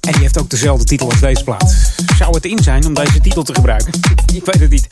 En 0.00 0.12
die 0.12 0.20
heeft 0.20 0.38
ook 0.38 0.50
dezelfde 0.50 0.84
titel 0.84 1.10
als 1.10 1.20
deze 1.20 1.44
plaat. 1.44 1.92
Zou 2.18 2.34
het 2.34 2.44
in 2.44 2.58
zijn 2.62 2.86
om 2.86 2.94
deze 2.94 3.20
titel 3.20 3.42
te 3.42 3.54
gebruiken? 3.54 3.92
Ik 4.34 4.44
weet 4.44 4.60
het 4.60 4.70
niet. 4.70 4.86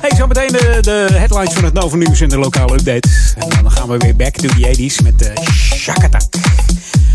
Hey, 0.00 0.16
zo 0.16 0.26
meteen 0.26 0.52
de, 0.52 0.78
de 0.80 1.06
headlines 1.10 1.52
van 1.52 1.64
het 1.64 1.72
Nova 1.72 1.96
Nieuws 1.96 2.20
en 2.20 2.28
de 2.28 2.38
lokale 2.38 2.72
update. 2.72 3.08
En 3.36 3.62
dan 3.62 3.70
gaan 3.70 3.88
we 3.88 3.96
weer 3.96 4.16
back 4.16 4.34
to 4.36 4.48
the 4.48 4.74
80s 4.76 5.04
met 5.04 5.18
de 5.18 5.32
Shakatak. 5.74 6.22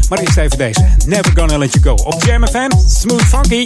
Maar 0.10 0.20
eerst 0.20 0.38
even 0.38 0.58
deze. 0.58 0.86
Never 1.06 1.32
Gonna 1.36 1.58
Let 1.58 1.74
You 1.74 1.84
Go. 1.84 2.04
Op 2.04 2.24
Jam 2.24 2.48
FM, 2.48 2.70
Smooth 2.88 3.24
Funky. 3.24 3.66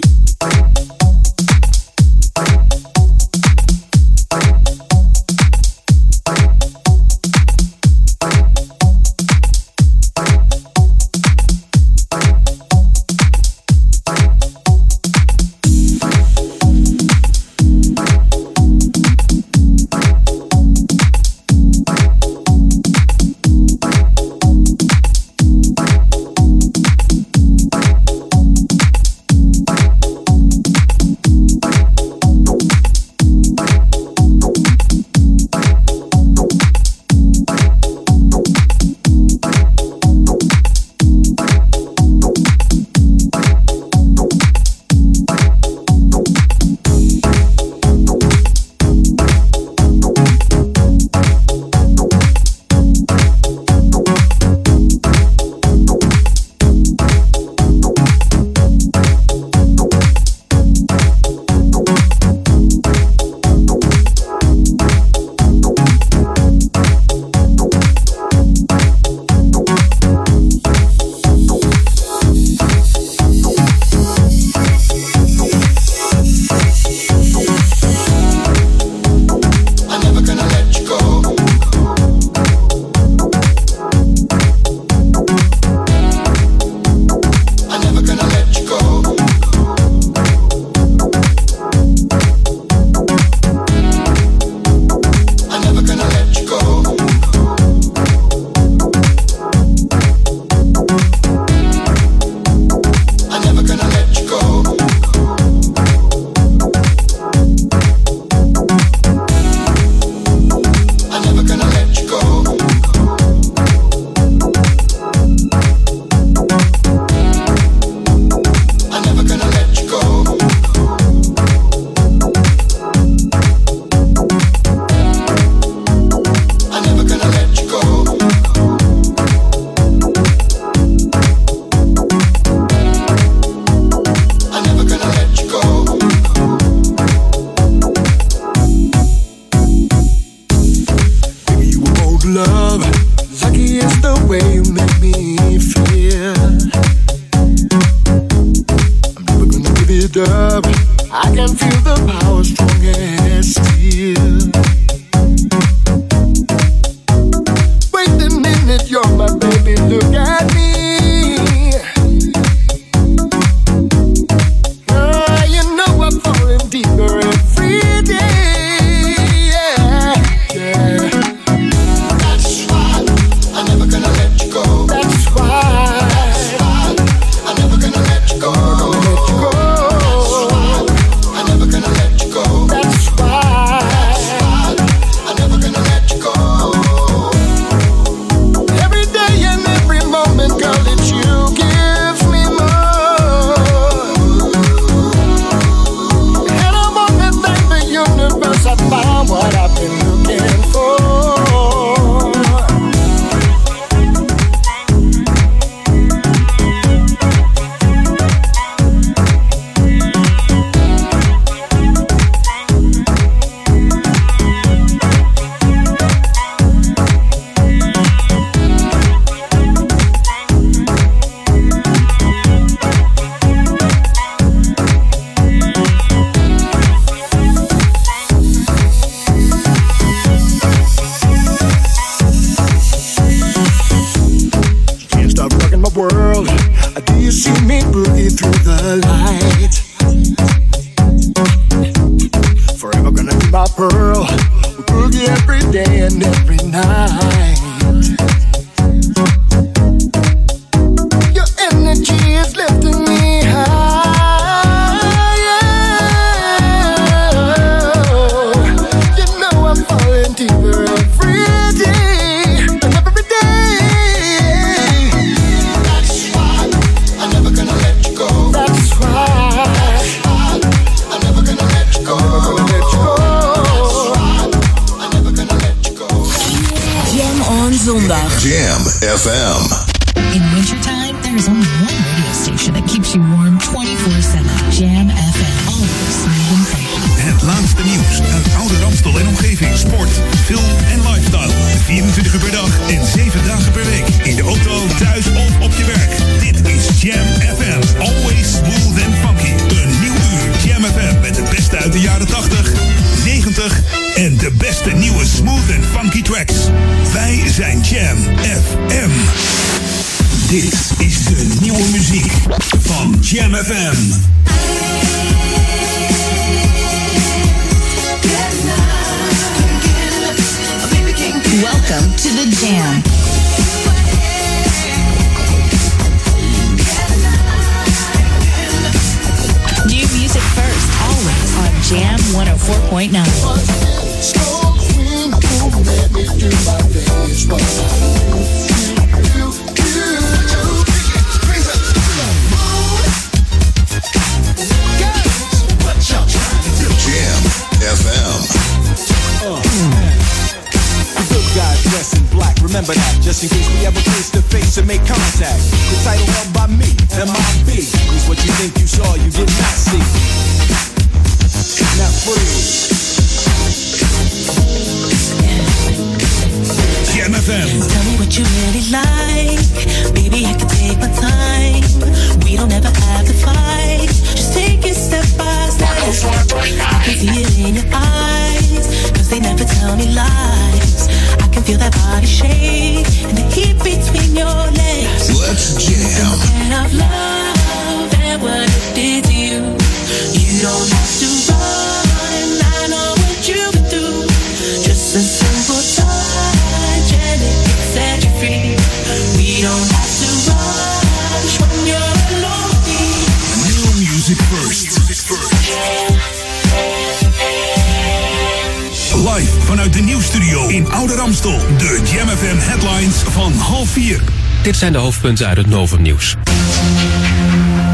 Zijn 414.80 414.94
de 414.94 414.98
hoofdpunten 414.98 415.48
uit 415.48 415.58
het 415.58 415.68
Novum 415.68 416.02
nieuws. 416.02 416.36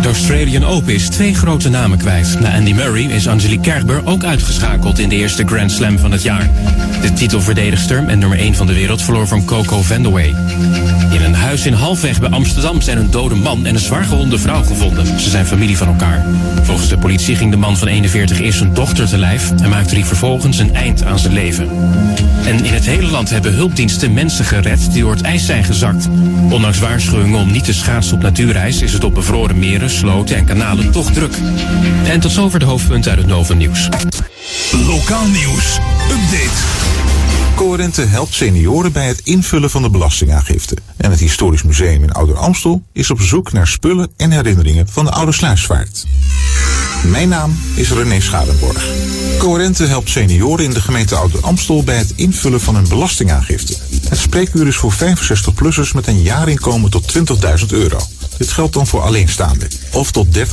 De 0.02 0.08
Australian 0.08 0.66
Open 0.66 0.94
is 0.94 1.10
twee 1.10 1.36
grote 1.36 1.70
namen 1.70 1.98
kwijt. 1.98 2.40
Na 2.40 2.56
Andy 2.56 2.74
Murray 2.74 3.04
is 3.04 3.28
Angelique 3.28 3.72
Kerber 3.72 4.02
ook 4.06 4.24
uitgeschakeld 4.24 5.00
in 5.00 5.10
de 5.10 5.16
eerste 5.16 5.44
Grand 5.46 5.72
Slam 5.72 6.00
van 6.00 6.12
het 6.12 6.24
jaar. 6.24 6.50
De 7.02 7.14
titelverdedigster 7.14 8.08
en 8.08 8.20
nummer 8.20 8.38
1 8.38 8.56
van 8.56 8.68
de 8.68 8.74
wereld 8.74 9.02
verloor 9.02 9.28
van 9.28 9.46
Coco 9.46 9.82
Vandeweghe. 9.82 10.36
In 11.16 11.24
een 11.24 11.36
huis 11.36 11.66
in 11.66 11.74
Halfweg 11.74 12.20
bij 12.20 12.30
Amsterdam 12.30 12.82
zijn 12.82 12.98
een 12.98 13.12
dode 13.12 13.36
man 13.36 13.66
en 13.66 13.74
een 13.74 13.82
zwaar 13.82 14.04
gewonde 14.04 14.38
vrouw 14.38 14.64
gevonden. 14.64 15.20
Ze 15.20 15.30
zijn 15.30 15.46
familie 15.46 15.78
van 15.78 15.88
elkaar. 15.88 16.26
Volgens 16.64 16.90
de 16.90 16.98
politie 16.98 17.36
ging 17.36 17.52
de 17.52 17.58
man 17.58 17.78
van 17.78 17.88
41 17.88 18.40
eerst 18.40 18.58
zijn 18.58 18.74
dochter 18.74 19.08
te 19.08 19.18
lijf 19.18 19.52
en 19.62 19.70
maakte 19.70 19.96
die 19.96 20.06
vervolgens 20.06 20.58
een 20.58 20.76
eind 20.76 21.04
aan 21.04 21.20
zijn 21.20 21.34
leven. 21.34 21.70
En 22.46 22.66
in 22.66 22.74
het 22.74 22.86
hele 22.86 23.12
land 23.12 23.30
hebben 23.30 23.54
hulpdiensten 23.54 24.14
mensen 24.14 24.46
gered 24.46 24.92
die 24.92 25.02
door 25.02 25.12
het 25.12 25.22
ijs 25.22 25.46
zijn 25.46 25.64
gezakt. 25.64 26.08
Ondanks 26.50 26.80
waarschuwingen 26.80 27.40
om 27.40 27.52
niet 27.52 27.64
te 27.64 27.74
schaatsen 27.74 28.16
op 28.16 28.22
natuurreis 28.22 28.82
is 28.82 28.94
het 28.94 29.04
op 29.04 29.14
bevroren 29.14 29.60
meren, 29.60 29.90
sloten 29.90 30.36
en 30.36 30.46
kanalen 30.46 30.92
toch 30.92 31.12
druk. 31.12 31.38
En 32.08 32.20
tot 32.20 32.32
zover 32.32 32.60
de 32.60 32.66
hoofdpunten 32.66 33.12
uit 33.12 33.20
het 33.20 33.30
Novum 33.30 33.58
nieuws. 33.58 33.90
Lokaal 34.72 35.28
nieuws. 35.28 35.80
Update. 36.12 37.05
Coherente 37.56 38.02
helpt 38.02 38.34
senioren 38.34 38.92
bij 38.92 39.08
het 39.08 39.22
invullen 39.24 39.70
van 39.70 39.82
de 39.82 39.90
belastingaangifte. 39.90 40.76
En 40.98 41.12
het 41.12 41.20
Historisch 41.20 41.64
Museum 41.64 42.04
in 42.04 42.12
Ouder 42.12 42.38
Amstel 42.38 42.84
is 42.94 43.12
op 43.12 43.22
zoek 43.22 43.52
naar 43.52 43.68
spullen 43.68 44.12
en 44.18 44.32
herinneringen 44.32 44.88
van 44.90 45.06
de 45.06 45.12
Oude 45.12 45.32
Sluisvaart. 45.32 46.06
Mijn 47.04 47.30
naam 47.30 47.58
is 47.76 47.92
René 47.92 48.20
Schadenborg. 48.20 48.86
Coherente 49.38 49.86
helpt 49.86 50.10
senioren 50.10 50.66
in 50.66 50.74
de 50.74 50.82
gemeente 50.82 51.16
Ouder 51.16 51.42
Amstel 51.42 51.84
bij 51.84 51.98
het 51.98 52.14
invullen 52.16 52.62
van 52.62 52.76
hun 52.76 52.88
belastingaangifte. 52.88 53.76
Het 54.10 54.20
spreekuur 54.20 54.68
is 54.68 54.76
voor 54.76 54.94
65-plussers 54.94 55.92
met 55.94 56.08
een 56.08 56.22
jaarinkomen 56.22 56.90
tot 56.90 57.18
20.000 57.18 57.66
euro. 57.68 58.00
Dit 58.38 58.52
geldt 58.52 58.74
dan 58.74 58.88
voor 58.88 59.02
alleenstaanden. 59.02 59.68
Of 59.92 60.12
tot 60.12 60.28
30.000 60.38 60.44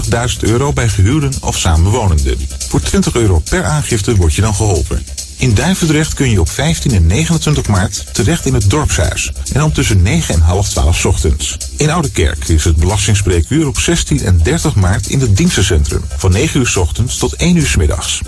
euro 0.40 0.72
bij 0.72 0.88
gehuurden 0.88 1.32
of 1.40 1.58
samenwonenden. 1.58 2.38
Voor 2.68 2.80
20 2.80 3.14
euro 3.14 3.42
per 3.50 3.64
aangifte 3.64 4.16
word 4.16 4.34
je 4.34 4.40
dan 4.40 4.54
geholpen. 4.54 5.04
In 5.42 5.54
Duivendrecht 5.54 6.14
kun 6.14 6.30
je 6.30 6.40
op 6.40 6.50
15 6.50 6.92
en 6.92 7.06
29 7.06 7.68
maart 7.68 8.04
terecht 8.12 8.46
in 8.46 8.54
het 8.54 8.70
dorpshuis. 8.70 9.32
En 9.52 9.62
om 9.62 9.72
tussen 9.72 10.02
9 10.02 10.34
en 10.34 10.40
half 10.40 10.68
12 10.68 11.06
ochtends. 11.06 11.56
In 11.76 11.90
Oudekerk 11.90 12.48
is 12.48 12.64
het 12.64 12.76
belastingspreekuur 12.76 13.66
op 13.66 13.78
16 13.78 14.22
en 14.22 14.40
30 14.42 14.74
maart 14.74 15.06
in 15.06 15.20
het 15.20 15.36
dienstencentrum. 15.36 16.04
Van 16.16 16.32
9 16.32 16.60
uur 16.60 16.74
ochtends 16.78 17.18
tot 17.18 17.34
1 17.34 17.56
uur 17.56 17.74
middags. 17.78 18.20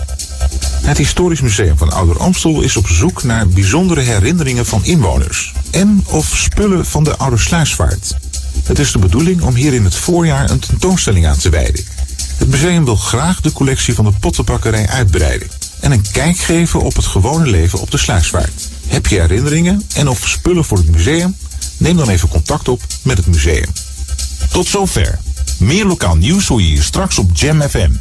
Het 0.81 0.97
Historisch 0.97 1.41
Museum 1.41 1.77
van 1.77 1.91
Ouder 1.91 2.19
Amstel 2.19 2.61
is 2.61 2.77
op 2.77 2.87
zoek 2.87 3.23
naar 3.23 3.47
bijzondere 3.47 4.01
herinneringen 4.01 4.65
van 4.65 4.85
inwoners. 4.85 5.53
En 5.71 6.03
of 6.07 6.37
spullen 6.37 6.85
van 6.85 7.03
de 7.03 7.17
Oude 7.17 7.37
Sluisvaart. 7.37 8.15
Het 8.63 8.79
is 8.79 8.91
de 8.91 8.99
bedoeling 8.99 9.41
om 9.41 9.55
hier 9.55 9.73
in 9.73 9.83
het 9.83 9.95
voorjaar 9.95 10.49
een 10.49 10.59
tentoonstelling 10.59 11.27
aan 11.27 11.37
te 11.37 11.49
wijden. 11.49 11.85
Het 12.37 12.47
museum 12.47 12.85
wil 12.85 12.95
graag 12.95 13.41
de 13.41 13.51
collectie 13.51 13.93
van 13.93 14.05
de 14.05 14.13
pottenbakkerij 14.19 14.87
uitbreiden. 14.87 15.47
En 15.85 15.91
een 15.91 16.05
kijk 16.11 16.37
geven 16.37 16.81
op 16.81 16.95
het 16.95 17.05
gewone 17.05 17.47
leven 17.47 17.79
op 17.79 17.91
de 17.91 17.97
sluisvaart. 17.97 18.69
Heb 18.87 19.07
je 19.07 19.19
herinneringen 19.19 19.87
en 19.95 20.07
of 20.07 20.27
spullen 20.27 20.65
voor 20.65 20.77
het 20.77 20.91
museum? 20.91 21.35
Neem 21.77 21.97
dan 21.97 22.09
even 22.09 22.29
contact 22.29 22.67
op 22.67 22.81
met 23.01 23.17
het 23.17 23.27
museum. 23.27 23.69
Tot 24.51 24.67
zover. 24.67 25.19
Meer 25.57 25.85
lokaal 25.85 26.15
nieuws 26.15 26.47
hoor 26.47 26.61
je 26.61 26.67
hier 26.67 26.83
straks 26.83 27.17
op 27.17 27.29
Jam 27.33 27.61
FM. 27.61 27.91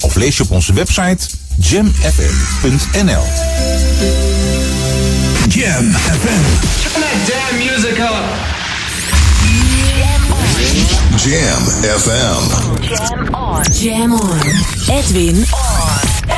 Of 0.00 0.14
lees 0.14 0.36
je 0.36 0.42
op 0.42 0.50
onze 0.50 0.72
website 0.72 1.26
jamfm.nl. 1.56 3.24
Jam 5.48 5.92
FM. 5.92 6.42
Turn 6.82 7.00
that 7.00 7.26
damn 7.26 7.56
music 7.56 7.98
up. 7.98 8.24
Jam 11.24 11.62
FM. 11.98 12.42
Jam 12.80 13.34
on. 13.34 13.62
Jam 13.72 14.12
on. 14.12 14.40
Edwin 14.88 15.36
on. 15.36 16.37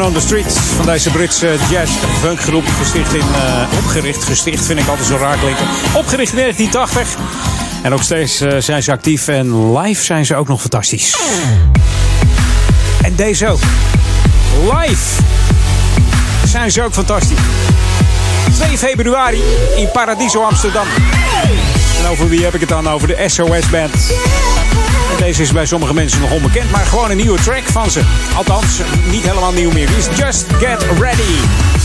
On 0.00 0.12
the 0.12 0.20
Street 0.20 0.52
van 0.52 0.86
deze 0.86 1.10
Britse 1.10 1.56
jazz 1.70 1.92
funkgroep. 2.20 2.64
Gesticht 2.66 3.14
in, 3.14 3.20
eh, 3.20 3.78
opgericht, 3.78 4.24
gesticht 4.24 4.66
vind 4.66 4.78
ik 4.78 4.88
altijd 4.88 5.06
zo 5.06 5.16
raar 5.16 5.38
klinken. 5.38 5.66
Opgericht 5.94 6.32
in 6.32 6.38
1980. 6.38 7.16
En 7.82 7.90
nog 7.90 8.02
steeds 8.02 8.40
eh, 8.40 8.56
zijn 8.58 8.82
ze 8.82 8.92
actief 8.92 9.28
en 9.28 9.76
live 9.78 10.04
zijn 10.04 10.26
ze 10.26 10.34
ook 10.34 10.48
nog 10.48 10.60
fantastisch. 10.60 11.16
En 13.02 13.14
deze 13.16 13.48
ook. 13.48 13.60
Live 14.72 15.22
zijn 16.46 16.70
ze 16.70 16.82
ook 16.82 16.92
fantastisch. 16.92 17.38
2 18.54 18.78
februari 18.78 19.42
in 19.76 19.90
Paradiso 19.90 20.42
Amsterdam. 20.42 20.86
En 22.06 22.12
over 22.12 22.28
wie 22.28 22.44
heb 22.44 22.54
ik 22.54 22.60
het 22.60 22.68
dan? 22.68 22.88
Over 22.88 23.08
de 23.08 23.24
SOS 23.26 23.70
Band. 23.70 24.14
Deze 25.18 25.42
is 25.42 25.52
bij 25.52 25.66
sommige 25.66 25.94
mensen 25.94 26.20
nog 26.20 26.30
onbekend, 26.30 26.70
maar 26.70 26.86
gewoon 26.86 27.10
een 27.10 27.16
nieuwe 27.16 27.40
track 27.42 27.64
van 27.64 27.90
ze. 27.90 28.00
Althans, 28.36 28.80
niet 29.10 29.22
helemaal 29.22 29.52
nieuw 29.52 29.70
meer. 29.70 29.86
Die 29.86 29.96
is 29.96 30.06
Just 30.16 30.46
Get 30.58 30.86
Ready. 31.00 31.75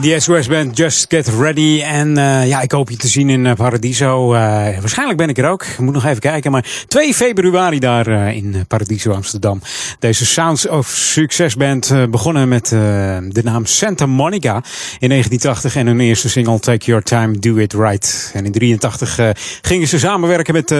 Die 0.00 0.20
SOS 0.20 0.46
Band 0.46 0.76
Just 0.76 1.06
Get 1.08 1.28
Ready. 1.28 1.80
En 1.82 2.18
eh, 2.18 2.48
ja, 2.48 2.60
ik 2.60 2.72
hoop 2.72 2.90
je 2.90 2.96
te 2.96 3.08
zien 3.08 3.30
in 3.30 3.46
eh, 3.46 3.54
Paradiso. 3.54 4.34
Eh, 4.34 4.40
waarschijnlijk 4.80 5.18
ben 5.18 5.28
ik 5.28 5.38
er 5.38 5.48
ook. 5.48 5.64
Moet 5.78 5.94
nog 5.94 6.04
even 6.04 6.20
kijken. 6.20 6.50
Maar 6.50 6.84
2 6.88 7.14
februari 7.14 7.78
daar 7.78 8.34
in 8.34 8.64
Paradiso 8.68 9.12
Amsterdam. 9.12 9.60
Deze 9.98 10.26
Sounds 10.26 10.68
of 10.68 10.86
Success 10.88 11.56
Band 11.56 11.94
begonnen 12.10 12.48
met 12.48 12.68
de 12.68 13.40
naam 13.42 13.66
Santa 13.66 14.06
Monica 14.06 14.62
in 14.98 15.08
1980. 15.08 15.76
En 15.76 15.86
hun 15.86 16.00
eerste 16.00 16.28
single 16.28 16.60
Take 16.60 16.86
Your 16.86 17.02
Time, 17.02 17.38
Do 17.38 17.56
It 17.56 17.72
Right. 17.72 18.30
En 18.34 18.44
in 18.44 18.52
83 18.52 19.18
eh, 19.18 19.28
gingen 19.62 19.88
ze 19.88 19.98
samenwerken 19.98 20.54
met 20.54 20.74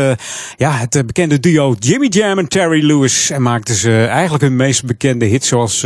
ja, 0.57 0.73
het 0.73 1.07
bekende 1.07 1.41
duo 1.41 1.75
Jimmy 1.79 2.07
Jam 2.07 2.39
en 2.39 2.49
Terry 2.49 2.85
Lewis. 2.85 3.31
En 3.31 3.43
maakten 3.43 3.75
ze 3.75 4.07
eigenlijk 4.07 4.43
hun 4.43 4.57
meest 4.57 4.85
bekende 4.85 5.25
hits 5.25 5.49
zoals 5.49 5.81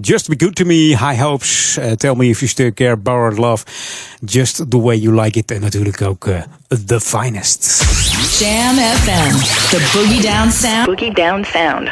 Just 0.00 0.28
Be 0.28 0.34
Good 0.36 0.54
To 0.54 0.64
Me, 0.64 0.74
High 0.74 1.20
Hopes, 1.20 1.78
Tell 1.96 2.14
Me 2.14 2.28
If 2.28 2.39
You 2.40 2.48
Still 2.48 2.72
Care, 2.72 2.96
Borrowed 2.96 3.38
Love, 3.38 3.62
Just 4.24 4.70
The 4.70 4.76
Way 4.76 4.96
You 4.96 5.22
Like 5.22 5.38
It 5.38 5.50
en 5.50 5.60
natuurlijk 5.60 6.02
ook 6.02 6.26
eh, 6.26 6.42
The 6.86 7.00
Finest. 7.00 7.84
Jam 8.38 8.74
FM, 8.76 9.38
the 9.70 9.90
boogie 9.92 10.22
down 10.22 10.52
sound. 10.52 10.86
Boogie 10.86 11.14
down 11.14 11.44
sound. 11.44 11.88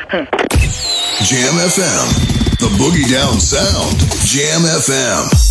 Jam 1.28 1.58
FM, 1.58 2.08
the 2.56 2.68
boogie 2.78 3.08
down 3.10 3.40
sound. 3.40 4.00
Jam 4.24 4.64
FM. 4.64 5.47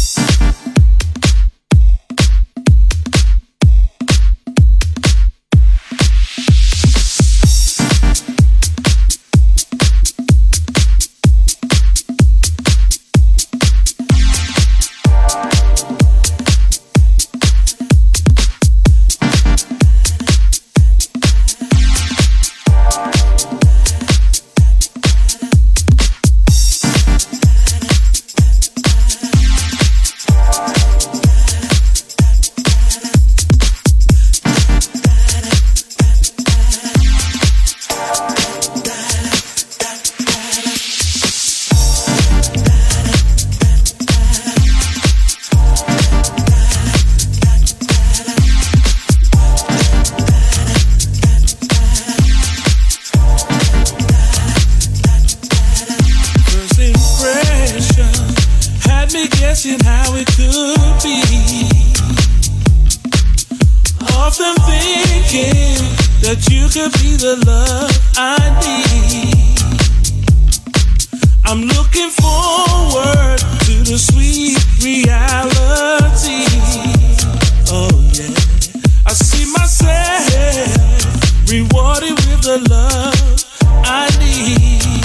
Had 57.67 59.11
me 59.13 59.27
guessing 59.27 59.79
how 59.83 60.15
it 60.15 60.27
could 60.35 61.03
be. 61.03 61.19
Often 64.15 64.55
thinking 64.63 65.83
that 66.23 66.47
you 66.49 66.69
could 66.69 66.93
be 67.01 67.17
the 67.17 67.35
love 67.45 67.91
I 68.15 68.37
need. 68.63 69.59
I'm 71.45 71.61
looking 71.63 72.09
forward 72.09 73.39
to 73.67 73.83
the 73.83 73.97
sweet 73.97 74.57
reality. 74.83 76.47
Oh 77.69 77.91
yeah, 78.13 78.31
I 79.05 79.13
see 79.13 79.45
myself 79.51 80.71
rewarded 81.49 82.15
with 82.15 82.41
the 82.43 82.59
love 82.69 83.45
I 83.85 84.07
need. 84.19 84.96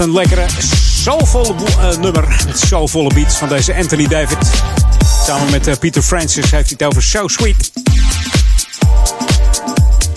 Een 0.00 0.12
lekkere, 0.12 0.46
soulvolle 1.02 1.54
eh, 1.80 1.96
nummer. 1.96 2.42
Met 2.46 2.58
soulvolle 2.58 3.14
beats 3.14 3.34
van 3.34 3.48
deze 3.48 3.74
Anthony 3.74 4.06
David. 4.06 4.38
Samen 5.26 5.50
met 5.50 5.66
eh, 5.66 5.74
Peter 5.80 6.02
Francis 6.02 6.50
heeft 6.50 6.68
hij 6.68 6.76
het 6.78 6.82
over 6.82 7.02
So 7.02 7.28
Sweet. 7.28 7.70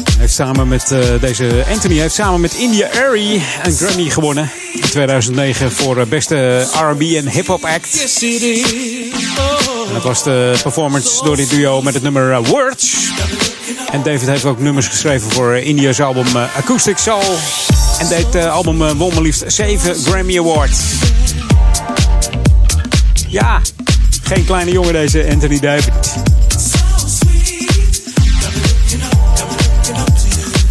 Hij 0.04 0.16
heeft 0.18 0.34
samen 0.34 0.68
met 0.68 0.92
eh, 0.92 1.00
deze 1.20 1.66
Anthony 1.72 2.00
heeft 2.00 2.14
samen 2.14 2.42
met 2.42 2.54
India 2.54 2.88
Airy 2.88 3.42
een 3.64 3.74
Grammy 3.74 4.10
gewonnen 4.10 4.50
in 4.74 4.82
2009 4.82 5.72
voor 5.72 6.08
beste 6.08 6.68
R&B 6.74 7.02
en 7.02 7.30
hip 7.30 7.48
hop 7.48 7.66
act. 7.66 7.92
Yes, 7.92 8.24
it 8.24 8.42
is. 8.42 8.64
Oh, 9.38 9.94
Dat 9.94 10.04
was 10.04 10.24
de 10.24 10.60
performance 10.62 11.24
door 11.24 11.36
dit 11.36 11.50
duo 11.50 11.82
met 11.82 11.94
het 11.94 12.04
nummer 12.04 12.44
Words. 12.44 13.12
En 13.92 14.04
David 14.04 14.28
heeft 14.28 14.46
ook 14.46 14.60
nummers 14.60 14.88
geschreven 14.88 15.32
voor 15.32 15.58
India's 15.58 16.00
album 16.00 16.38
Acoustic 16.56 16.98
Soul. 16.98 17.38
En 18.00 18.08
dit 18.08 18.36
eh, 18.36 18.52
album 18.52 18.82
eh, 18.82 18.92
won 18.92 19.14
maar 19.14 19.22
liefst 19.22 19.44
7 19.48 19.96
Grammy 19.96 20.40
Awards. 20.40 20.80
Ja, 23.28 23.62
geen 24.24 24.46
kleine 24.46 24.72
jongen 24.72 24.94
deze 24.94 25.28
Anthony 25.32 25.60
David. 25.60 25.94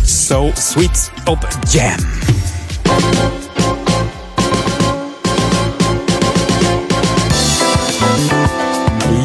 So 0.04 0.50
Sweet 0.54 1.10
op 1.24 1.48
Jam. 1.70 1.96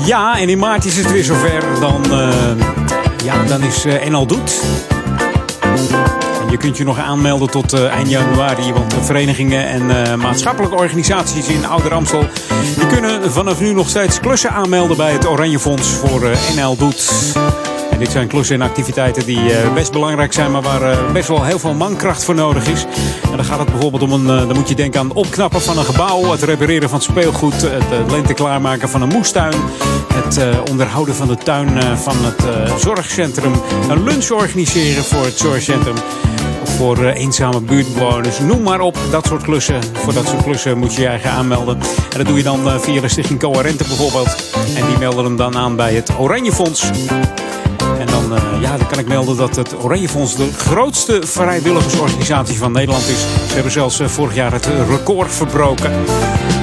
Ja, 0.05 0.39
en 0.39 0.49
in 0.49 0.59
maart 0.59 0.85
is 0.85 0.97
het 0.97 1.11
weer 1.11 1.23
zover. 1.23 1.63
Dan, 1.79 2.03
eh, 2.11 2.65
ja, 3.23 3.43
dan 3.43 3.63
is 3.63 3.85
eh 3.85 4.09
NL 4.09 4.25
Doet. 4.27 4.61
Je 6.57 6.63
kunt 6.63 6.77
je 6.77 6.83
nog 6.83 6.99
aanmelden 6.99 7.49
tot 7.49 7.73
eh, 7.73 7.85
eind 7.85 8.09
januari. 8.09 8.73
Want 8.73 8.93
verenigingen 9.01 9.67
en 9.67 10.05
eh, 10.05 10.15
maatschappelijke 10.15 10.75
organisaties 10.75 11.47
in 11.47 11.65
Ouder 11.65 11.93
Amstel... 11.93 12.25
die 12.75 12.87
kunnen 12.87 13.31
vanaf 13.31 13.59
nu 13.59 13.73
nog 13.73 13.89
steeds 13.89 14.19
klussen 14.19 14.51
aanmelden 14.51 14.97
bij 14.97 15.11
het 15.11 15.27
Oranje 15.27 15.59
Fonds 15.59 15.87
voor 15.89 16.23
eh, 16.23 16.55
NL 16.55 16.75
Doet. 16.77 17.33
En 17.91 17.99
dit 17.99 18.11
zijn 18.11 18.27
klussen 18.27 18.61
en 18.61 18.67
activiteiten 18.67 19.25
die 19.25 19.41
best 19.73 19.91
belangrijk 19.91 20.33
zijn, 20.33 20.51
maar 20.51 20.61
waar 20.61 21.11
best 21.13 21.27
wel 21.27 21.43
heel 21.43 21.59
veel 21.59 21.73
mankracht 21.73 22.23
voor 22.23 22.35
nodig 22.35 22.67
is. 22.67 22.85
En 23.31 23.35
dan 23.35 23.45
gaat 23.45 23.59
het 23.59 23.71
bijvoorbeeld 23.71 24.03
om 24.03 24.11
een, 24.11 24.25
dan 24.25 24.55
moet 24.55 24.69
je 24.69 24.75
denken 24.75 24.99
aan 24.99 25.07
het 25.07 25.17
opknappen 25.17 25.61
van 25.61 25.77
een 25.77 25.85
gebouw, 25.85 26.31
het 26.31 26.43
repareren 26.43 26.89
van 26.89 27.01
speelgoed, 27.01 27.61
het 27.61 28.11
lente 28.11 28.33
klaarmaken 28.33 28.89
van 28.89 29.01
een 29.01 29.07
moestuin, 29.07 29.53
het 30.13 30.39
onderhouden 30.69 31.15
van 31.15 31.27
de 31.27 31.37
tuin 31.37 31.97
van 31.97 32.15
het 32.19 32.43
zorgcentrum, 32.81 33.53
een 33.89 34.03
lunch 34.03 34.29
organiseren 34.29 35.03
voor 35.03 35.25
het 35.25 35.37
zorgcentrum. 35.37 35.95
Voor 36.77 37.05
eh, 37.05 37.15
eenzame 37.15 37.61
buurtbewoners, 37.61 38.39
noem 38.39 38.61
maar 38.61 38.79
op. 38.79 38.97
Dat 39.11 39.25
soort 39.25 39.43
klussen. 39.43 39.83
Voor 39.93 40.13
dat 40.13 40.27
soort 40.27 40.43
klussen 40.43 40.77
moet 40.77 40.93
je 40.93 41.01
je 41.01 41.07
eigen 41.07 41.29
aanmelden. 41.29 41.77
En 42.11 42.17
dat 42.17 42.25
doe 42.25 42.37
je 42.37 42.43
dan 42.43 42.67
eh, 42.67 42.79
via 42.79 43.01
de 43.01 43.07
Stichting 43.07 43.39
Coherente 43.39 43.83
bijvoorbeeld. 43.83 44.51
En 44.75 44.85
die 44.87 44.97
melden 44.97 45.23
hem 45.23 45.35
dan 45.35 45.57
aan 45.57 45.75
bij 45.75 45.93
het 45.93 46.11
Oranje 46.19 46.51
Fonds. 46.51 46.89
En 47.99 48.05
dan, 48.05 48.35
eh, 48.35 48.61
ja, 48.61 48.77
dan 48.77 48.87
kan 48.87 48.99
ik 48.99 49.07
melden 49.07 49.37
dat 49.37 49.55
het 49.55 49.83
Oranje 49.83 50.09
Fonds 50.09 50.35
de 50.35 50.53
grootste 50.53 51.21
vrijwilligersorganisatie 51.25 52.57
van 52.57 52.71
Nederland 52.71 53.07
is. 53.07 53.19
Ze 53.47 53.53
hebben 53.53 53.71
zelfs 53.71 54.01
vorig 54.03 54.35
jaar 54.35 54.51
het 54.51 54.69
record 54.89 55.31
verbroken. 55.31 55.91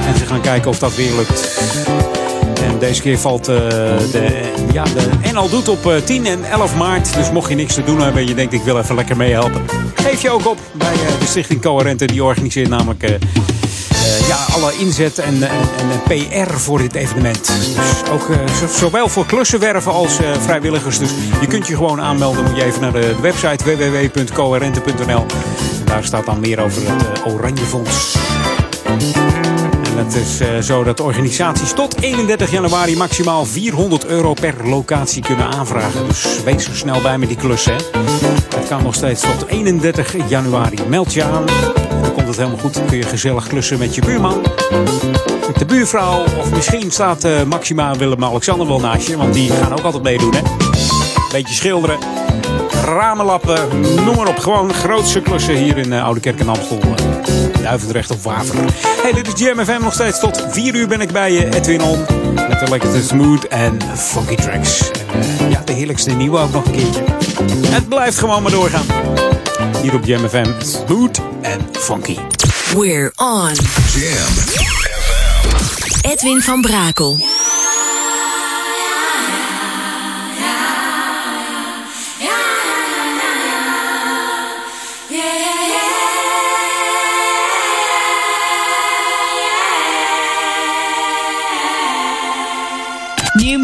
En 0.07 0.17
ze 0.17 0.25
gaan 0.25 0.41
kijken 0.41 0.69
of 0.69 0.79
dat 0.79 0.95
weer 0.95 1.13
lukt. 1.15 1.59
En 2.63 2.79
deze 2.79 3.01
keer 3.01 3.19
valt 3.19 3.45
de, 3.45 4.51
ja, 4.71 4.83
de 4.83 5.31
NL 5.33 5.49
Doet 5.49 5.67
op 5.67 5.85
eh, 5.85 5.95
10 5.97 6.25
en 6.25 6.43
11 6.43 6.75
maart. 6.75 7.13
Dus 7.13 7.31
mocht 7.31 7.49
je 7.49 7.55
niks 7.55 7.73
te 7.73 7.83
doen 7.83 8.01
hebben 8.01 8.21
en 8.21 8.27
je 8.27 8.35
denkt 8.35 8.53
ik 8.53 8.61
wil 8.61 8.77
even 8.77 8.95
lekker 8.95 9.17
meehelpen. 9.17 9.84
Geef 10.05 10.21
je 10.21 10.29
ook 10.29 10.47
op 10.47 10.57
bij 10.73 10.93
eh, 10.93 11.19
de 11.19 11.25
Stichting 11.25 11.61
Coherente. 11.61 12.05
Die 12.05 12.23
organiseert 12.23 12.69
namelijk 12.69 13.03
eh, 13.03 13.13
eh, 13.13 14.27
ja, 14.27 14.37
alle 14.53 14.73
inzet 14.77 15.19
en, 15.19 15.43
en, 15.43 15.49
en 15.91 16.01
PR 16.43 16.51
voor 16.53 16.77
dit 16.77 16.95
evenement. 16.95 17.45
Dus 17.75 18.11
ook 18.11 18.27
zo- 18.59 18.77
zowel 18.79 19.09
voor 19.09 19.25
klussenwerven 19.25 19.91
als 19.91 20.17
vrijwilligers. 20.39 20.97
Dus 20.99 21.09
je 21.41 21.47
kunt 21.47 21.67
je 21.67 21.75
gewoon 21.75 22.01
aanmelden. 22.01 22.43
Moet 22.43 22.55
je 22.55 22.63
even 22.63 22.81
naar 22.81 22.91
de 22.91 23.15
website 23.21 23.63
www.coherente.nl. 23.63 25.25
En 25.79 25.85
daar 25.85 26.03
staat 26.03 26.25
dan 26.25 26.39
meer 26.39 26.59
over 26.63 26.81
het 26.85 27.19
eh, 27.19 27.33
Oranje 27.33 27.63
Fonds. 27.65 28.15
En 29.83 29.97
het 30.05 30.15
is 30.15 30.65
zo 30.67 30.83
dat 30.83 30.99
organisaties 30.99 31.73
tot 31.73 32.01
31 32.01 32.51
januari 32.51 32.97
maximaal 32.97 33.45
400 33.45 34.05
euro 34.05 34.33
per 34.33 34.53
locatie 34.63 35.21
kunnen 35.21 35.51
aanvragen. 35.51 36.07
Dus 36.07 36.25
wees 36.43 36.67
er 36.67 36.75
snel 36.75 37.01
bij 37.01 37.17
met 37.17 37.27
die 37.27 37.37
klussen. 37.37 37.73
Hè. 37.73 37.81
Kan 38.69 38.83
nog 38.83 38.95
steeds 38.95 39.21
tot 39.21 39.45
31 39.47 40.15
januari. 40.29 40.77
Meld 40.87 41.13
je 41.13 41.23
aan. 41.23 41.45
Dan 42.01 42.13
komt 42.13 42.27
het 42.27 42.37
helemaal 42.37 42.57
goed. 42.59 42.73
Dan 42.73 42.85
kun 42.85 42.97
je 42.97 43.03
gezellig 43.03 43.47
klussen 43.47 43.79
met 43.79 43.95
je 43.95 44.01
buurman. 44.01 44.41
Met 45.47 45.59
de 45.59 45.65
buurvrouw. 45.65 46.23
Of 46.39 46.51
misschien 46.53 46.91
staat 46.91 47.23
eh, 47.23 47.43
Maxima 47.43 47.95
Willem-Alexander 47.95 48.67
wel 48.67 48.79
naast 48.79 49.07
je. 49.07 49.17
Want 49.17 49.33
die 49.33 49.49
gaan 49.51 49.71
ook 49.71 49.83
altijd 49.83 50.03
meedoen. 50.03 50.33
Hè. 50.35 50.41
Beetje 51.31 51.53
schilderen. 51.55 51.97
Ramenlappen, 52.85 53.59
noem 54.05 54.15
maar 54.15 54.27
op. 54.27 54.37
Gewoon 54.39 54.73
grootste 54.73 55.21
klussen 55.21 55.55
hier 55.55 55.77
in 55.77 55.93
eh, 55.93 56.03
Oude 56.03 56.19
Kerk 56.19 56.39
en 56.39 56.49
Amstel. 56.49 56.79
eh, 56.81 57.61
Duivendrecht 57.61 58.11
of 58.11 58.23
Waver. 58.23 58.55
Hey, 59.01 59.11
dit 59.13 59.27
is 59.27 59.39
Jam 59.39 59.65
FM 59.65 59.81
nog 59.81 59.93
steeds. 59.93 60.19
Tot 60.19 60.45
4 60.49 60.75
uur 60.75 60.87
ben 60.87 61.01
ik 61.01 61.11
bij 61.11 61.31
je, 61.31 61.55
Edwin 61.55 61.81
On. 61.83 61.99
Met 62.49 62.59
de 62.59 62.69
lekkerste 62.69 63.03
smooth 63.03 63.47
en 63.47 63.77
funky 63.95 64.35
tracks. 64.35 64.89
Ja, 65.49 65.61
de 65.65 65.73
heerlijkste 65.73 66.11
nieuwe 66.11 66.39
ook 66.39 66.51
nog 66.51 66.65
een 66.65 66.71
keertje. 66.71 67.03
Het 67.67 67.89
blijft 67.89 68.17
gewoon 68.17 68.41
maar 68.41 68.51
doorgaan. 68.51 68.85
Hier 69.81 69.93
op 69.93 70.05
Jam 70.05 70.29
FM. 70.29 70.45
Smooth 70.63 71.21
en 71.41 71.59
funky. 71.71 72.17
We're 72.73 73.11
on. 73.15 73.51
Jam. 73.93 74.33
Edwin 76.11 76.41
van 76.41 76.61
Brakel. 76.61 77.19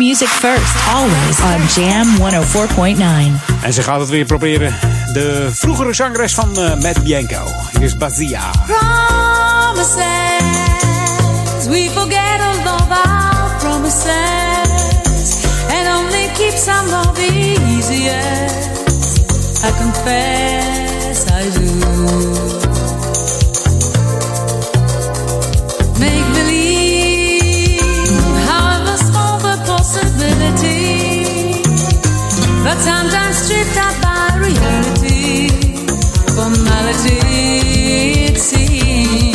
Music 0.01 0.27
first, 0.27 0.75
always 0.89 1.39
on 1.41 1.61
Jam 1.75 2.07
104.9. 2.17 3.63
En 3.63 3.73
ze 3.73 3.81
gaat 3.83 3.99
het 3.99 4.09
weer 4.09 4.25
proberen. 4.25 4.75
De 5.13 5.49
vroegere 5.51 5.93
zangeres 5.93 6.33
van 6.33 6.57
eh 6.57 6.75
Matt 6.81 7.03
Bianco. 7.03 7.43
Hier 7.71 7.81
is 7.81 7.97
Bazia. 7.97 8.51
Promises, 8.67 9.97
we 11.69 11.89
forget 11.93 12.39
all 12.39 12.73
of 12.73 12.89
our 12.89 13.57
promises 13.59 14.09
and 15.69 15.87
only 15.97 16.29
keep 16.33 16.53
some 16.57 16.93
of 16.93 17.15
the 17.15 17.55
easiest. 17.77 18.69
I 19.63 19.71
confess 19.81 21.25
I 21.25 21.49
do. 21.59 22.60
But 32.63 32.77
sometimes 32.79 33.37
stripped 33.37 33.77
out 33.77 34.01
by 34.01 34.37
reality, 34.37 35.49
formality 36.35 37.19
it 38.27 38.37
seems. 38.37 39.30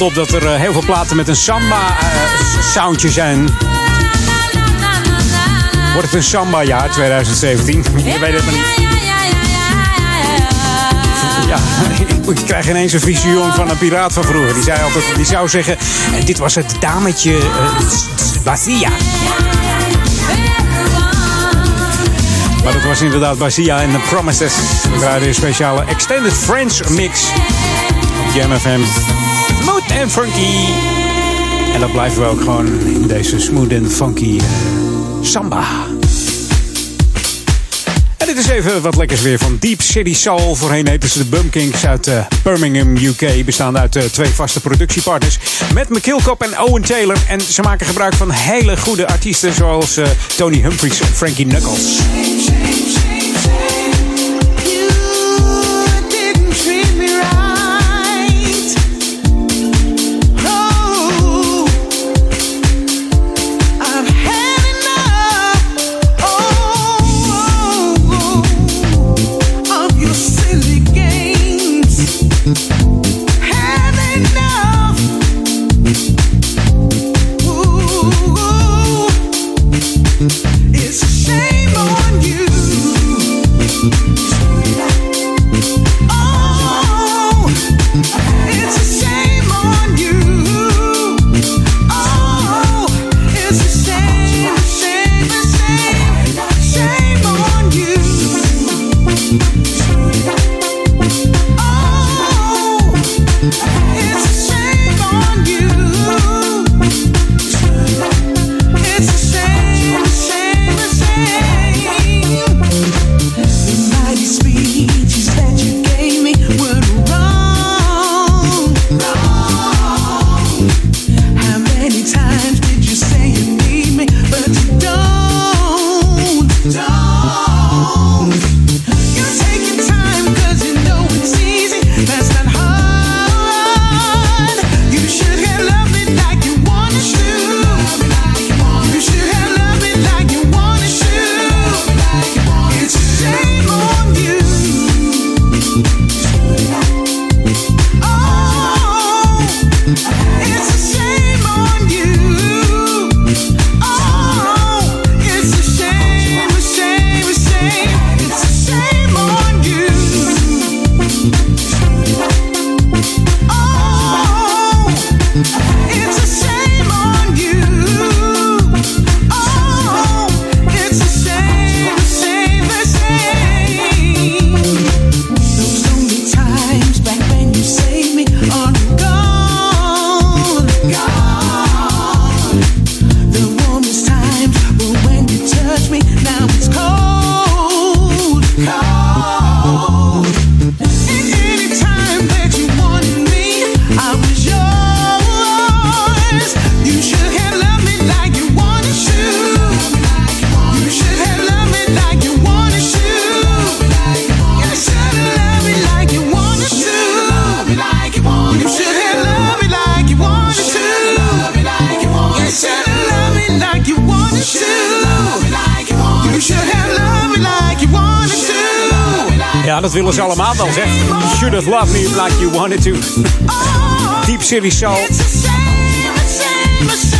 Op 0.00 0.14
dat 0.14 0.32
er 0.32 0.46
eh, 0.46 0.60
heel 0.60 0.72
veel 0.72 0.84
platen 0.84 1.16
met 1.16 1.28
een 1.28 1.36
samba-soundje 1.36 3.10
zijn. 3.10 3.48
Wordt 5.92 6.06
het 6.06 6.14
een 6.14 6.22
samba-jaar 6.22 6.90
2017? 6.90 7.84
Je 7.96 8.18
weet 8.18 8.34
het 8.34 8.44
maar 8.44 8.54
niet. 8.54 8.90
Ja, 11.46 11.58
ik 12.32 12.46
krijg 12.46 12.68
ineens 12.68 12.92
een 12.92 13.00
visioen 13.00 13.52
van 13.52 13.70
een 13.70 13.78
piraat 13.78 14.12
van 14.12 14.24
vroeger. 14.24 14.54
Die, 14.54 14.62
zei 14.62 14.82
altijd, 14.82 15.04
die 15.16 15.24
zou 15.24 15.48
zeggen, 15.48 15.76
en 16.14 16.24
dit 16.24 16.38
was 16.38 16.54
het 16.54 16.76
dametje 16.80 17.38
Basia. 18.44 18.90
Maar 22.64 22.72
dat 22.72 22.82
was 22.82 23.00
inderdaad 23.00 23.38
Basia 23.38 23.80
en 23.80 23.90
The 23.90 23.98
Promises. 24.08 24.54
We 24.98 25.26
een 25.26 25.34
speciale 25.34 25.84
Extended 25.84 26.32
French 26.32 26.88
mix 26.88 27.22
op 28.26 28.34
Jam 28.34 28.58
FM. 28.58 28.80
Smooth 29.62 29.90
en 29.90 30.10
funky. 30.10 30.72
En 31.74 31.80
dat 31.80 31.92
blijven 31.92 32.22
we 32.22 32.28
ook 32.28 32.38
gewoon 32.38 32.66
in 32.66 33.06
deze 33.06 33.40
smooth 33.40 33.72
en 33.72 33.90
funky 33.90 34.24
uh, 34.24 34.42
samba. 35.20 35.64
En 38.16 38.26
dit 38.26 38.36
is 38.36 38.48
even 38.48 38.82
wat 38.82 38.96
lekkers 38.96 39.22
weer 39.22 39.38
van 39.38 39.56
Deep 39.60 39.82
City 39.82 40.14
Soul. 40.14 40.54
Voorheen 40.54 40.88
heten 40.88 41.08
ze 41.08 41.18
de 41.18 41.24
Bumkings 41.24 41.86
uit 41.86 42.06
uh, 42.06 42.24
Birmingham, 42.42 42.96
UK. 42.96 43.44
Bestaande 43.44 43.78
uit 43.78 43.96
uh, 43.96 44.02
twee 44.02 44.30
vaste 44.30 44.60
productiepartners. 44.60 45.38
Met 45.74 45.88
McKillcop 45.88 46.42
en 46.42 46.60
Owen 46.60 46.82
Taylor. 46.82 47.16
En 47.28 47.40
ze 47.40 47.62
maken 47.62 47.86
gebruik 47.86 48.14
van 48.14 48.30
hele 48.30 48.76
goede 48.76 49.08
artiesten 49.08 49.52
zoals 49.52 50.00
Tony 50.36 50.60
Humphries 50.60 51.00
en 51.00 51.06
Frankie 51.06 51.46
Knuckles. 51.46 52.00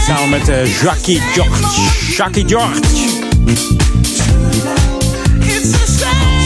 Samen 0.07 0.29
met 0.31 0.49
uh, 0.49 0.81
Jackie 0.81 1.21
George. 1.21 2.13
Jackie 2.17 2.49
George. 2.49 2.81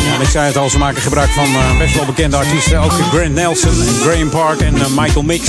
Ja, 0.05 0.21
ik 0.21 0.29
zei 0.29 0.47
het 0.47 0.57
al, 0.57 0.71
ze 0.71 0.79
maken 0.79 1.03
gebruik 1.03 1.31
van 1.31 1.47
uh, 1.47 1.79
best 1.79 1.95
wel 1.95 2.05
bekende 2.05 2.37
artiesten. 2.37 2.81
Ook 2.81 2.93
Grant 2.93 3.35
Nelson, 3.35 3.73
Graham 4.03 4.29
Park 4.29 4.61
en 4.61 4.75
uh, 4.75 4.87
Michael 4.97 5.23
Mix. 5.23 5.49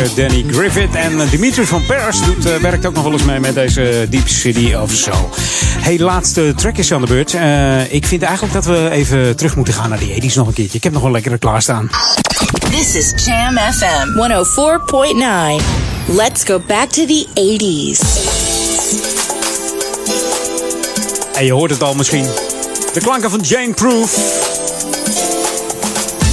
Ook 0.00 0.16
Danny 0.16 0.44
Griffith 0.50 0.94
en 0.94 1.28
Dimitri 1.30 1.66
van 1.66 1.86
Pers 1.86 2.24
doet, 2.24 2.46
uh, 2.46 2.56
werkt 2.56 2.86
ook 2.86 2.94
nog 2.94 3.02
wel 3.02 3.12
eens 3.12 3.24
mee 3.24 3.40
met 3.40 3.54
deze 3.54 4.06
Deep 4.10 4.28
City 4.28 4.74
of 4.74 4.90
Soul. 4.92 5.28
Hey, 5.78 5.98
laatste 5.98 6.52
track 6.56 6.76
is 6.76 6.92
aan 6.92 7.00
de 7.00 7.06
beurt. 7.06 7.32
Uh, 7.32 7.92
ik 7.92 8.06
vind 8.06 8.22
eigenlijk 8.22 8.54
dat 8.54 8.64
we 8.64 8.90
even 8.90 9.36
terug 9.36 9.56
moeten 9.56 9.74
gaan 9.74 9.88
naar 9.88 9.98
die 9.98 10.30
80s 10.30 10.34
nog 10.34 10.46
een 10.46 10.52
keertje. 10.52 10.76
Ik 10.76 10.84
heb 10.84 10.92
nog 10.92 11.02
wel 11.02 11.10
lekkere 11.10 11.38
klaarstaan. 11.38 11.90
This 12.70 12.94
is 12.94 13.24
Jam 13.24 13.58
FM 13.58 14.08
104.9. 15.58 15.64
Let's 16.16 16.44
go 16.44 16.62
back 16.66 16.90
to 16.90 17.06
the 17.06 17.26
80s. 17.34 18.00
En 21.34 21.44
je 21.44 21.52
hoort 21.52 21.70
het 21.70 21.82
al 21.82 21.94
misschien. 21.94 22.26
De 22.92 23.00
klanken 23.00 23.30
van 23.30 23.40
Jane 23.40 23.72
Proof. 23.74 24.16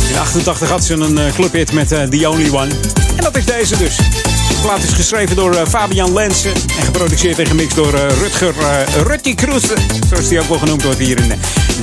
In 0.09 0.17
88 0.17 0.69
had 0.69 0.83
ze 0.83 0.93
een 0.93 1.33
clubhit 1.33 1.73
met 1.73 1.91
uh, 1.91 2.03
The 2.03 2.29
Only 2.29 2.49
One. 2.51 2.96
En 3.17 3.23
dat 3.23 3.37
is 3.37 3.45
deze 3.45 3.77
dus. 3.77 3.95
De 3.95 4.55
plaat 4.61 4.83
is 4.83 4.93
geschreven 4.93 5.35
door 5.35 5.53
uh, 5.53 5.61
Fabian 5.69 6.13
Lensen 6.13 6.53
en 6.53 6.83
geproduceerd 6.83 7.39
en 7.39 7.45
gemixt 7.45 7.75
door 7.75 7.93
uh, 7.93 8.01
Rutger 8.19 8.53
uh, 8.59 9.01
Rutty 9.03 9.35
Kroes, 9.35 9.63
zoals 10.09 10.27
die 10.27 10.39
ook 10.39 10.47
wel 10.47 10.57
genoemd 10.57 10.83
wordt 10.83 10.99
hier 10.99 11.17
in 11.19 11.31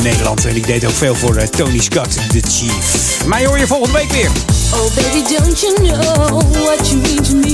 Nederland. 0.03 0.45
En 0.45 0.57
ik 0.57 0.67
deed 0.67 0.85
ook 0.85 0.95
veel 0.95 1.15
voor 1.15 1.49
Tony 1.51 1.81
Scott, 1.81 2.13
the 2.13 2.41
Chief. 2.51 3.25
Mij 3.27 3.47
hoor 3.47 3.59
je 3.59 3.67
volgende 3.67 3.99
week 3.99 4.11
weer. 4.11 4.31
Oh 4.73 4.95
baby, 4.95 5.23
don't 5.39 5.61
you 5.61 5.75
know 5.75 6.43
what 6.65 6.89
you 6.89 7.01
mean 7.01 7.23
to 7.23 7.35
me? 7.35 7.53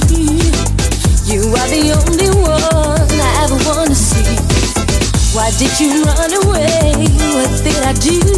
You 1.24 1.58
are 1.58 1.68
the 1.68 1.94
only 2.06 2.28
one 2.28 3.06
I 3.10 3.42
ever 3.44 3.64
wanna 3.64 3.94
see. 3.94 4.38
Why 5.32 5.50
did 5.58 5.78
you 5.78 6.02
run 6.02 6.32
away? 6.42 7.06
What 7.32 7.62
did 7.62 7.84
I 7.84 7.92
do? 7.92 8.29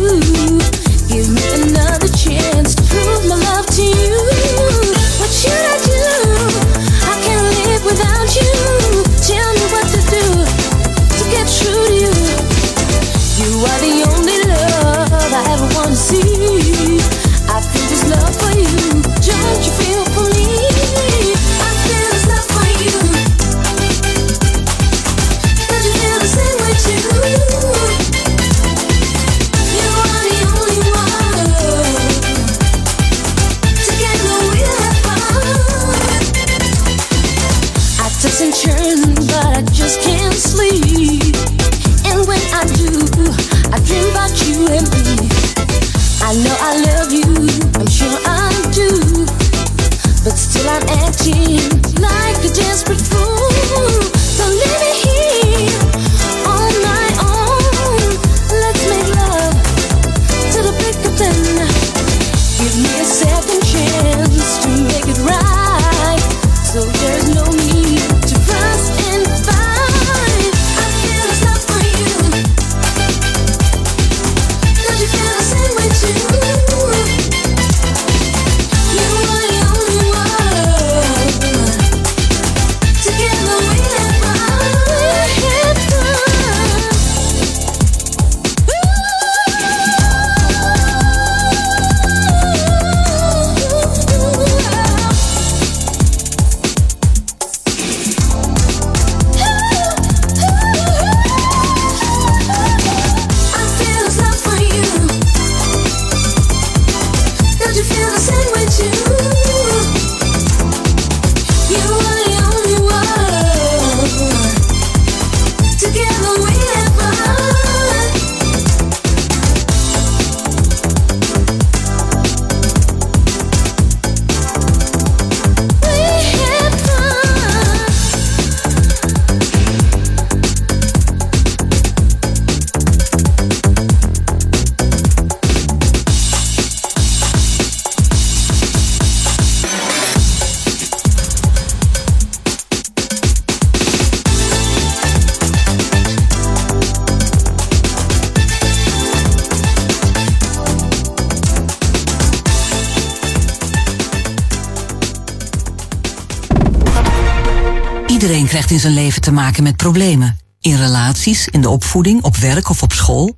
Krijgt 158.65 158.83
in 158.85 158.91
zijn 158.93 159.05
leven 159.05 159.23
te 159.23 159.33
maken 159.33 159.63
met 159.63 159.77
problemen. 159.77 160.39
In 160.61 160.77
relaties, 160.77 161.49
in 161.49 161.61
de 161.61 161.69
opvoeding, 161.69 162.23
op 162.23 162.37
werk 162.37 162.69
of 162.69 162.83
op 162.83 162.93
school. 162.93 163.37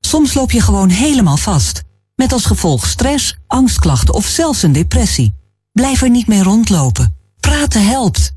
Soms 0.00 0.34
loop 0.34 0.50
je 0.50 0.60
gewoon 0.60 0.88
helemaal 0.88 1.36
vast. 1.36 1.82
Met 2.14 2.32
als 2.32 2.44
gevolg 2.44 2.86
stress, 2.86 3.36
angstklachten 3.46 4.14
of 4.14 4.26
zelfs 4.26 4.62
een 4.62 4.72
depressie. 4.72 5.34
Blijf 5.72 6.02
er 6.02 6.10
niet 6.10 6.26
mee 6.26 6.42
rondlopen. 6.42 7.16
Praten 7.40 7.86
helpt. 7.86 8.32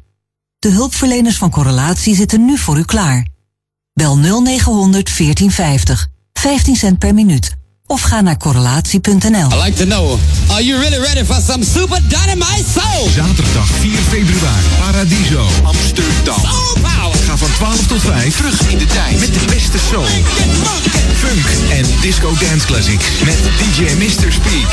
De 0.60 0.70
hulpverleners 0.70 1.38
van 1.38 1.50
Correlatie 1.50 2.16
zitten 2.16 2.46
nu 2.46 2.58
voor 2.58 2.78
u 2.78 2.84
klaar. 2.84 3.28
Bel 3.94 4.18
0900 4.18 5.18
1450. 5.18 6.08
15 6.34 6.76
cent 6.76 7.00
per 7.00 7.14
minuut. 7.14 7.56
Ga 8.10 8.22
naar 8.22 8.38
correlatie.nl. 8.38 9.49
I 9.52 9.64
like 9.65 9.77
to 9.77 9.86
know, 9.86 10.19
are 10.49 10.64
you 10.64 10.80
really 10.80 10.99
ready 10.99 11.23
for 11.23 11.41
some 11.41 11.64
super 11.64 11.99
dynamite 12.07 12.65
soul? 12.73 13.10
Zaterdag 13.10 13.68
4 13.80 13.91
februari, 14.10 14.65
Paradiso, 14.80 15.48
Amsterdam. 15.64 16.41
Ga 17.26 17.38
van 17.38 17.48
12 17.53 17.88
tot 17.88 18.02
5 18.02 18.36
terug 18.36 18.61
in 18.68 18.77
de 18.77 18.86
tijd 18.86 19.19
met 19.19 19.34
de 19.34 19.40
beste 19.53 19.77
soul, 19.90 20.06
funk 21.18 21.45
en 21.72 21.86
disco 22.02 22.34
dance 22.40 22.65
classics. 22.65 23.06
Met 23.26 23.38
DJ 23.57 23.81
Mr. 23.98 24.31
Speak, 24.31 24.69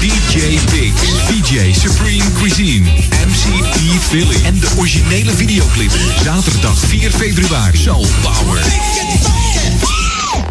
DJ 0.00 0.58
Biggs, 0.70 1.00
DJ 1.28 1.72
Supreme 1.72 2.32
Cuisine, 2.38 2.90
MC 3.26 3.44
E 3.76 3.98
Philly 4.08 4.44
en 4.44 4.60
de 4.60 4.68
originele 4.76 5.34
videoclip. 5.34 5.92
Zaterdag 6.22 6.78
4 6.78 7.10
februari, 7.10 7.78
Soul 7.78 8.06
Power. 8.22 8.62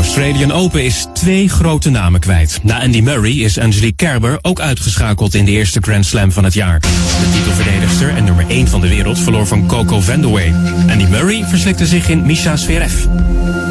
Australian 0.00 0.52
Open 0.52 0.84
is 0.84 1.06
twee 1.12 1.48
grote 1.48 1.90
namen 1.90 2.20
kwijt. 2.20 2.60
Na 2.62 2.80
Andy 2.80 3.00
Murray 3.00 3.32
is 3.32 3.58
Angelique 3.58 3.96
Kerber 3.96 4.38
ook 4.42 4.60
uitgeschakeld 4.60 5.34
in 5.34 5.44
de 5.44 5.50
eerste 5.50 5.78
Grand 5.80 6.06
Slam 6.06 6.32
van 6.32 6.44
het 6.44 6.54
jaar. 6.54 6.80
De 6.80 7.30
titelverdedigster 7.32 8.16
en 8.16 8.24
nummer 8.24 8.44
1 8.48 8.68
van 8.68 8.80
de 8.80 8.88
wereld 8.88 9.18
verloor 9.18 9.46
van 9.46 9.66
Coco 9.66 10.00
Vandeweghe. 10.00 10.54
Andy 10.90 11.04
Murray 11.04 11.44
verslikte 11.44 11.86
zich 11.86 12.08
in 12.08 12.26
Misha 12.26 12.56
Zverev. 12.56 13.06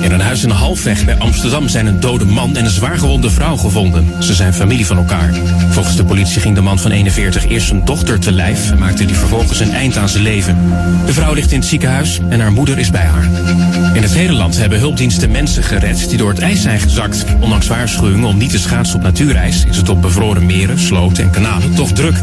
In 0.02 0.12
een 0.12 0.22
huis 0.22 0.44
in 0.44 0.50
Halfweg 0.50 1.06
bij 1.06 1.18
Amsterdam 1.18 1.68
zijn 1.68 1.86
een 1.86 2.00
dode 2.00 2.26
man 2.26 2.56
en 2.56 2.66
een 2.66 2.72
zwaargewonde 2.72 3.30
vrouw 3.30 3.58
gevonden. 3.58 4.24
Ze 4.24 4.34
zijn 4.34 4.54
familie 4.54 4.86
van 4.86 4.98
elkaar. 4.98 5.34
Volgens 5.70 5.96
de 5.96 6.04
politie 6.04 6.42
ging 6.42 6.56
de 6.56 6.62
man 6.62 6.80
van 6.80 6.92
41 6.92 7.48
eerst 7.48 7.68
zijn 7.68 7.86
dochter 7.86 8.20
te 8.20 8.32
lijf 8.32 8.72
en 8.72 8.78
maakte 8.78 9.06
die 9.06 9.16
vervolgens 9.16 9.60
een 9.60 9.74
eind 9.74 9.98
aan 9.98 10.10
zijn 10.10 10.24
leven. 10.24 10.58
De 11.06 11.14
vrouw 11.14 11.34
ligt 11.34 11.52
in 11.52 11.60
het 11.60 11.68
ziekenhuis 11.68 12.20
en 12.30 12.40
haar 12.40 12.52
moeder 12.52 12.78
is 12.78 12.90
bij 12.90 13.06
haar. 13.06 13.24
In 13.94 14.02
het 14.02 14.14
hele 14.14 14.34
land 14.34 14.58
hebben 14.58 14.80
hulpdiensten 14.80 15.32
mensen 15.32 15.64
gered 15.64 16.10
die 16.10 16.18
door 16.18 16.30
het 16.30 16.40
ijs 16.40 16.62
zijn 16.62 16.80
gezakt. 16.80 17.26
Ondanks 17.40 17.68
waarschuwingen 17.68 18.28
om 18.28 18.38
niet 18.38 18.52
te 18.52 18.60
schaatsen 18.60 18.96
op 18.96 19.04
natuurijs 19.04 19.66
is 19.66 19.78
het 19.78 19.90
op 19.90 20.02
bevroren 20.02 20.46
meren, 20.46 20.80
sloten 20.80 21.24
en 21.24 21.30
kanalen 21.30 21.74
toch 21.76 21.92
druk. 21.92 22.16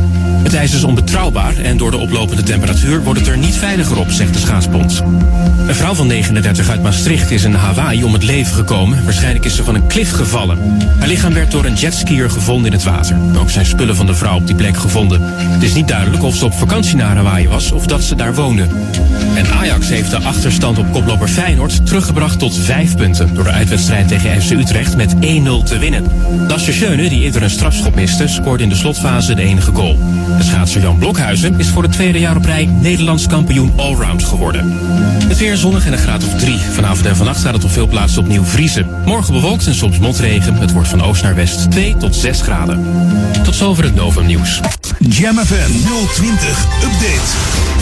Het 0.42 0.54
ijs 0.54 0.74
is 0.74 0.84
onbetrouwbaar 0.84 1.56
en 1.56 1.76
door 1.76 1.90
de 1.90 1.96
oplopende 1.96 2.42
temperatuur 2.42 3.02
wordt 3.02 3.20
het 3.20 3.28
er 3.28 3.38
niet 3.38 3.56
veiliger 3.56 3.98
op, 3.98 4.10
zegt 4.10 4.32
de 4.32 4.38
schaatsbond. 4.38 5.02
Een 5.66 5.74
vrouw 5.74 5.94
van 5.94 6.06
39 6.06 6.68
uit 6.68 6.82
Maastricht 6.82 7.30
is 7.30 7.44
in 7.44 7.52
Hawaii 7.66 8.04
om 8.04 8.12
het 8.12 8.22
leven 8.22 8.54
gekomen. 8.54 9.04
Waarschijnlijk 9.04 9.44
is 9.44 9.56
ze 9.56 9.64
van 9.64 9.74
een 9.74 9.86
klif 9.86 10.12
gevallen. 10.12 10.58
Haar 10.98 11.08
lichaam 11.08 11.32
werd 11.32 11.50
door 11.50 11.64
een 11.64 11.74
jetskier 11.74 12.30
gevonden 12.30 12.66
in 12.66 12.72
het 12.72 12.82
water. 12.82 13.16
Ook 13.38 13.50
zijn 13.50 13.66
spullen 13.66 13.96
van 13.96 14.06
de 14.06 14.14
vrouw 14.14 14.36
op 14.36 14.46
die 14.46 14.56
plek 14.56 14.76
gevonden. 14.76 15.20
Het 15.36 15.62
is 15.62 15.74
niet 15.74 15.88
duidelijk 15.88 16.22
of 16.22 16.36
ze 16.36 16.44
op 16.44 16.54
vakantie 16.54 16.96
naar 16.96 17.16
Hawaii 17.16 17.48
was 17.48 17.72
of 17.72 17.86
dat 17.86 18.02
ze 18.02 18.14
daar 18.14 18.34
woonde. 18.34 18.66
En 19.34 19.46
Ajax 19.52 19.88
heeft 19.88 20.10
de 20.10 20.18
achterstand 20.18 20.78
op 20.78 20.92
koploper 20.92 21.28
Feyenoord 21.28 21.86
teruggebracht 21.86 22.38
tot 22.38 22.56
vijf 22.56 22.96
punten. 22.96 23.34
Door 23.34 23.44
de 23.44 23.50
uitwedstrijd 23.50 24.08
tegen 24.08 24.42
FC 24.42 24.50
Utrecht 24.50 24.96
met 24.96 25.14
1-0 25.14 25.18
te 25.64 25.78
winnen. 25.78 26.04
Lasse 26.48 26.72
Schöne, 26.72 27.08
die 27.08 27.22
eerder 27.22 27.42
een 27.42 27.50
strafschop 27.50 27.94
miste, 27.94 28.28
scoorde 28.28 28.62
in 28.62 28.68
de 28.68 28.74
slotfase 28.74 29.34
de 29.34 29.42
enige 29.42 29.72
goal. 29.74 29.98
De 30.26 30.42
schaatser 30.42 30.80
Jan 30.80 30.98
Blokhuizen 30.98 31.58
is 31.58 31.68
voor 31.68 31.82
het 31.82 31.92
tweede 31.92 32.18
jaar 32.18 32.36
op 32.36 32.44
rij 32.44 32.64
Nederlands 32.64 33.26
kampioen 33.26 33.72
allround 33.76 34.24
geworden. 34.24 34.72
Het 35.28 35.38
weer 35.38 35.56
zonnig 35.56 35.86
en 35.86 35.92
een 35.92 35.98
graad 35.98 36.24
of 36.24 36.34
drie. 36.34 36.58
Vanavond 36.58 37.06
en 37.06 37.16
vannacht 37.16 37.40
gaat 37.40 37.54
het 37.54 37.64
op 37.64 37.70
veel 37.70 37.86
plaatsen 37.86 38.22
opnieuw 38.22 38.44
vriezen. 38.44 38.86
Morgen 39.04 39.32
bewolkt 39.32 39.66
en 39.66 39.74
soms 39.74 39.98
motregen. 39.98 40.54
Het 40.54 40.72
wordt 40.72 40.88
van 40.88 41.02
oost 41.02 41.22
naar 41.22 41.34
west 41.34 41.70
2 41.70 41.96
tot 41.96 42.16
6 42.16 42.40
graden. 42.40 42.84
Tot 43.44 43.54
zover 43.54 43.84
het 43.84 43.94
Novum 43.94 44.26
nieuws. 44.26 44.60
Jam 44.98 45.36
FM 45.36 45.70
020 46.14 46.66
Update. 46.82 47.74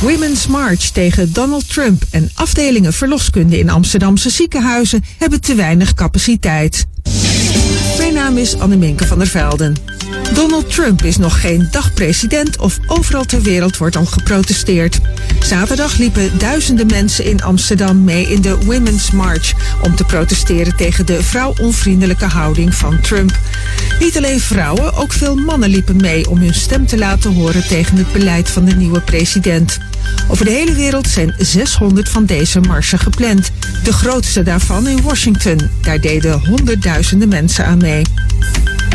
Women's 0.00 0.46
March 0.46 0.90
tegen 0.90 1.32
Donald 1.32 1.68
Trump 1.72 2.02
en 2.10 2.30
afdelingen 2.34 2.92
verloskunde 2.92 3.58
in 3.58 3.70
Amsterdamse 3.70 4.30
ziekenhuizen 4.30 5.04
hebben 5.18 5.40
te 5.40 5.54
weinig 5.54 5.94
capaciteit. 5.94 6.86
Mijn 7.98 8.14
naam 8.14 8.38
is 8.38 8.58
Anneminke 8.58 9.06
van 9.06 9.18
der 9.18 9.26
Velden. 9.26 9.93
Donald 10.34 10.70
Trump 10.70 11.02
is 11.02 11.16
nog 11.16 11.40
geen 11.40 11.68
dag 11.70 11.92
president 11.94 12.58
of 12.58 12.78
overal 12.86 13.24
ter 13.24 13.42
wereld 13.42 13.76
wordt 13.76 13.96
al 13.96 14.04
geprotesteerd. 14.04 15.00
Zaterdag 15.40 15.96
liepen 15.98 16.38
duizenden 16.38 16.86
mensen 16.86 17.24
in 17.24 17.42
Amsterdam 17.42 18.04
mee 18.04 18.26
in 18.26 18.40
de 18.40 18.56
Women's 18.64 19.10
March 19.10 19.52
om 19.82 19.94
te 19.96 20.04
protesteren 20.04 20.76
tegen 20.76 21.06
de 21.06 21.22
vrouwonvriendelijke 21.22 22.24
houding 22.24 22.74
van 22.74 23.00
Trump. 23.00 23.38
Niet 24.00 24.16
alleen 24.16 24.40
vrouwen, 24.40 24.94
ook 24.94 25.12
veel 25.12 25.34
mannen 25.34 25.70
liepen 25.70 25.96
mee 25.96 26.30
om 26.30 26.38
hun 26.38 26.54
stem 26.54 26.86
te 26.86 26.98
laten 26.98 27.34
horen 27.34 27.66
tegen 27.66 27.96
het 27.96 28.12
beleid 28.12 28.50
van 28.50 28.64
de 28.64 28.74
nieuwe 28.74 29.00
president. 29.00 29.78
Over 30.28 30.44
de 30.44 30.50
hele 30.50 30.74
wereld 30.74 31.08
zijn 31.08 31.34
600 31.38 32.08
van 32.08 32.24
deze 32.24 32.60
marsen 32.60 32.98
gepland. 32.98 33.50
De 33.84 33.92
grootste 33.92 34.42
daarvan 34.42 34.88
in 34.88 35.02
Washington. 35.02 35.70
Daar 35.82 36.00
deden 36.00 36.46
honderdduizenden 36.46 37.28
mensen 37.28 37.66
aan 37.66 37.78
mee. 37.78 38.02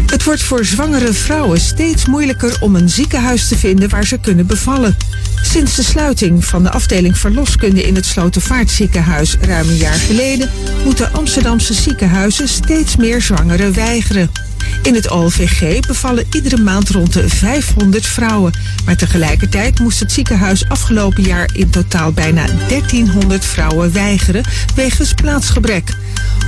Het 0.09 0.23
wordt 0.23 0.41
voor 0.41 0.65
zwangere 0.65 1.13
vrouwen 1.13 1.59
steeds 1.59 2.05
moeilijker 2.05 2.57
om 2.59 2.75
een 2.75 2.89
ziekenhuis 2.89 3.47
te 3.47 3.57
vinden 3.57 3.89
waar 3.89 4.05
ze 4.05 4.17
kunnen 4.17 4.47
bevallen. 4.47 4.97
Sinds 5.41 5.75
de 5.75 5.83
sluiting 5.83 6.45
van 6.45 6.63
de 6.63 6.71
afdeling 6.71 7.17
verloskunde 7.17 7.83
in 7.83 7.95
het 7.95 8.05
Slotervaartziekenhuis 8.05 9.37
ruim 9.41 9.69
een 9.69 9.75
jaar 9.75 9.93
geleden 9.93 10.49
moeten 10.83 11.13
Amsterdamse 11.13 11.73
ziekenhuizen 11.73 12.47
steeds 12.47 12.95
meer 12.95 13.21
zwangeren 13.21 13.73
weigeren. 13.73 14.48
In 14.81 14.95
het 14.95 15.09
OLVG 15.09 15.79
bevallen 15.87 16.25
iedere 16.31 16.57
maand 16.57 16.89
rond 16.89 17.13
de 17.13 17.29
500 17.29 18.05
vrouwen. 18.05 18.53
Maar 18.85 18.95
tegelijkertijd 18.95 19.79
moest 19.79 19.99
het 19.99 20.11
ziekenhuis 20.11 20.69
afgelopen 20.69 21.23
jaar 21.23 21.49
in 21.53 21.69
totaal 21.69 22.11
bijna 22.11 22.45
1300 22.67 23.45
vrouwen 23.45 23.91
weigeren 23.91 24.43
wegens 24.75 25.13
plaatsgebrek. 25.13 25.93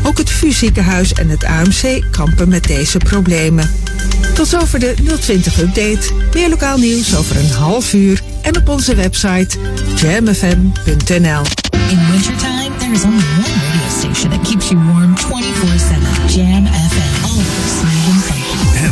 Ook 0.04 0.18
het 0.18 0.30
VU 0.30 0.52
ziekenhuis 0.52 1.14
en 1.14 1.30
het 1.30 1.44
AMC 1.44 2.04
kampen 2.12 2.50
met 2.50 2.64
deze 2.64 2.98
problemen. 2.98 3.72
Tot 4.34 4.48
zover 4.48 4.80
de 4.80 4.94
020 5.20 5.60
update. 5.60 6.14
Meer 6.34 6.50
lokaal 6.50 6.78
nieuws 6.78 7.16
over 7.16 7.36
een 7.36 7.52
half 7.52 7.94
uur 7.94 8.22
en 8.42 8.58
op 8.58 8.70
onze 8.70 8.96
website 8.96 9.58
jamfm.nl. 9.96 11.42
In 11.90 12.00
wintertime, 12.12 12.76
there 12.78 12.92
is 12.92 13.04
only 13.04 13.24
one 13.24 13.44
radio 13.44 13.90
station 13.90 14.30
that 14.30 14.42
keeps 14.42 14.70
you 14.70 14.84
warm 14.86 15.16
24-7. 15.18 16.34
Jam. 16.36 16.91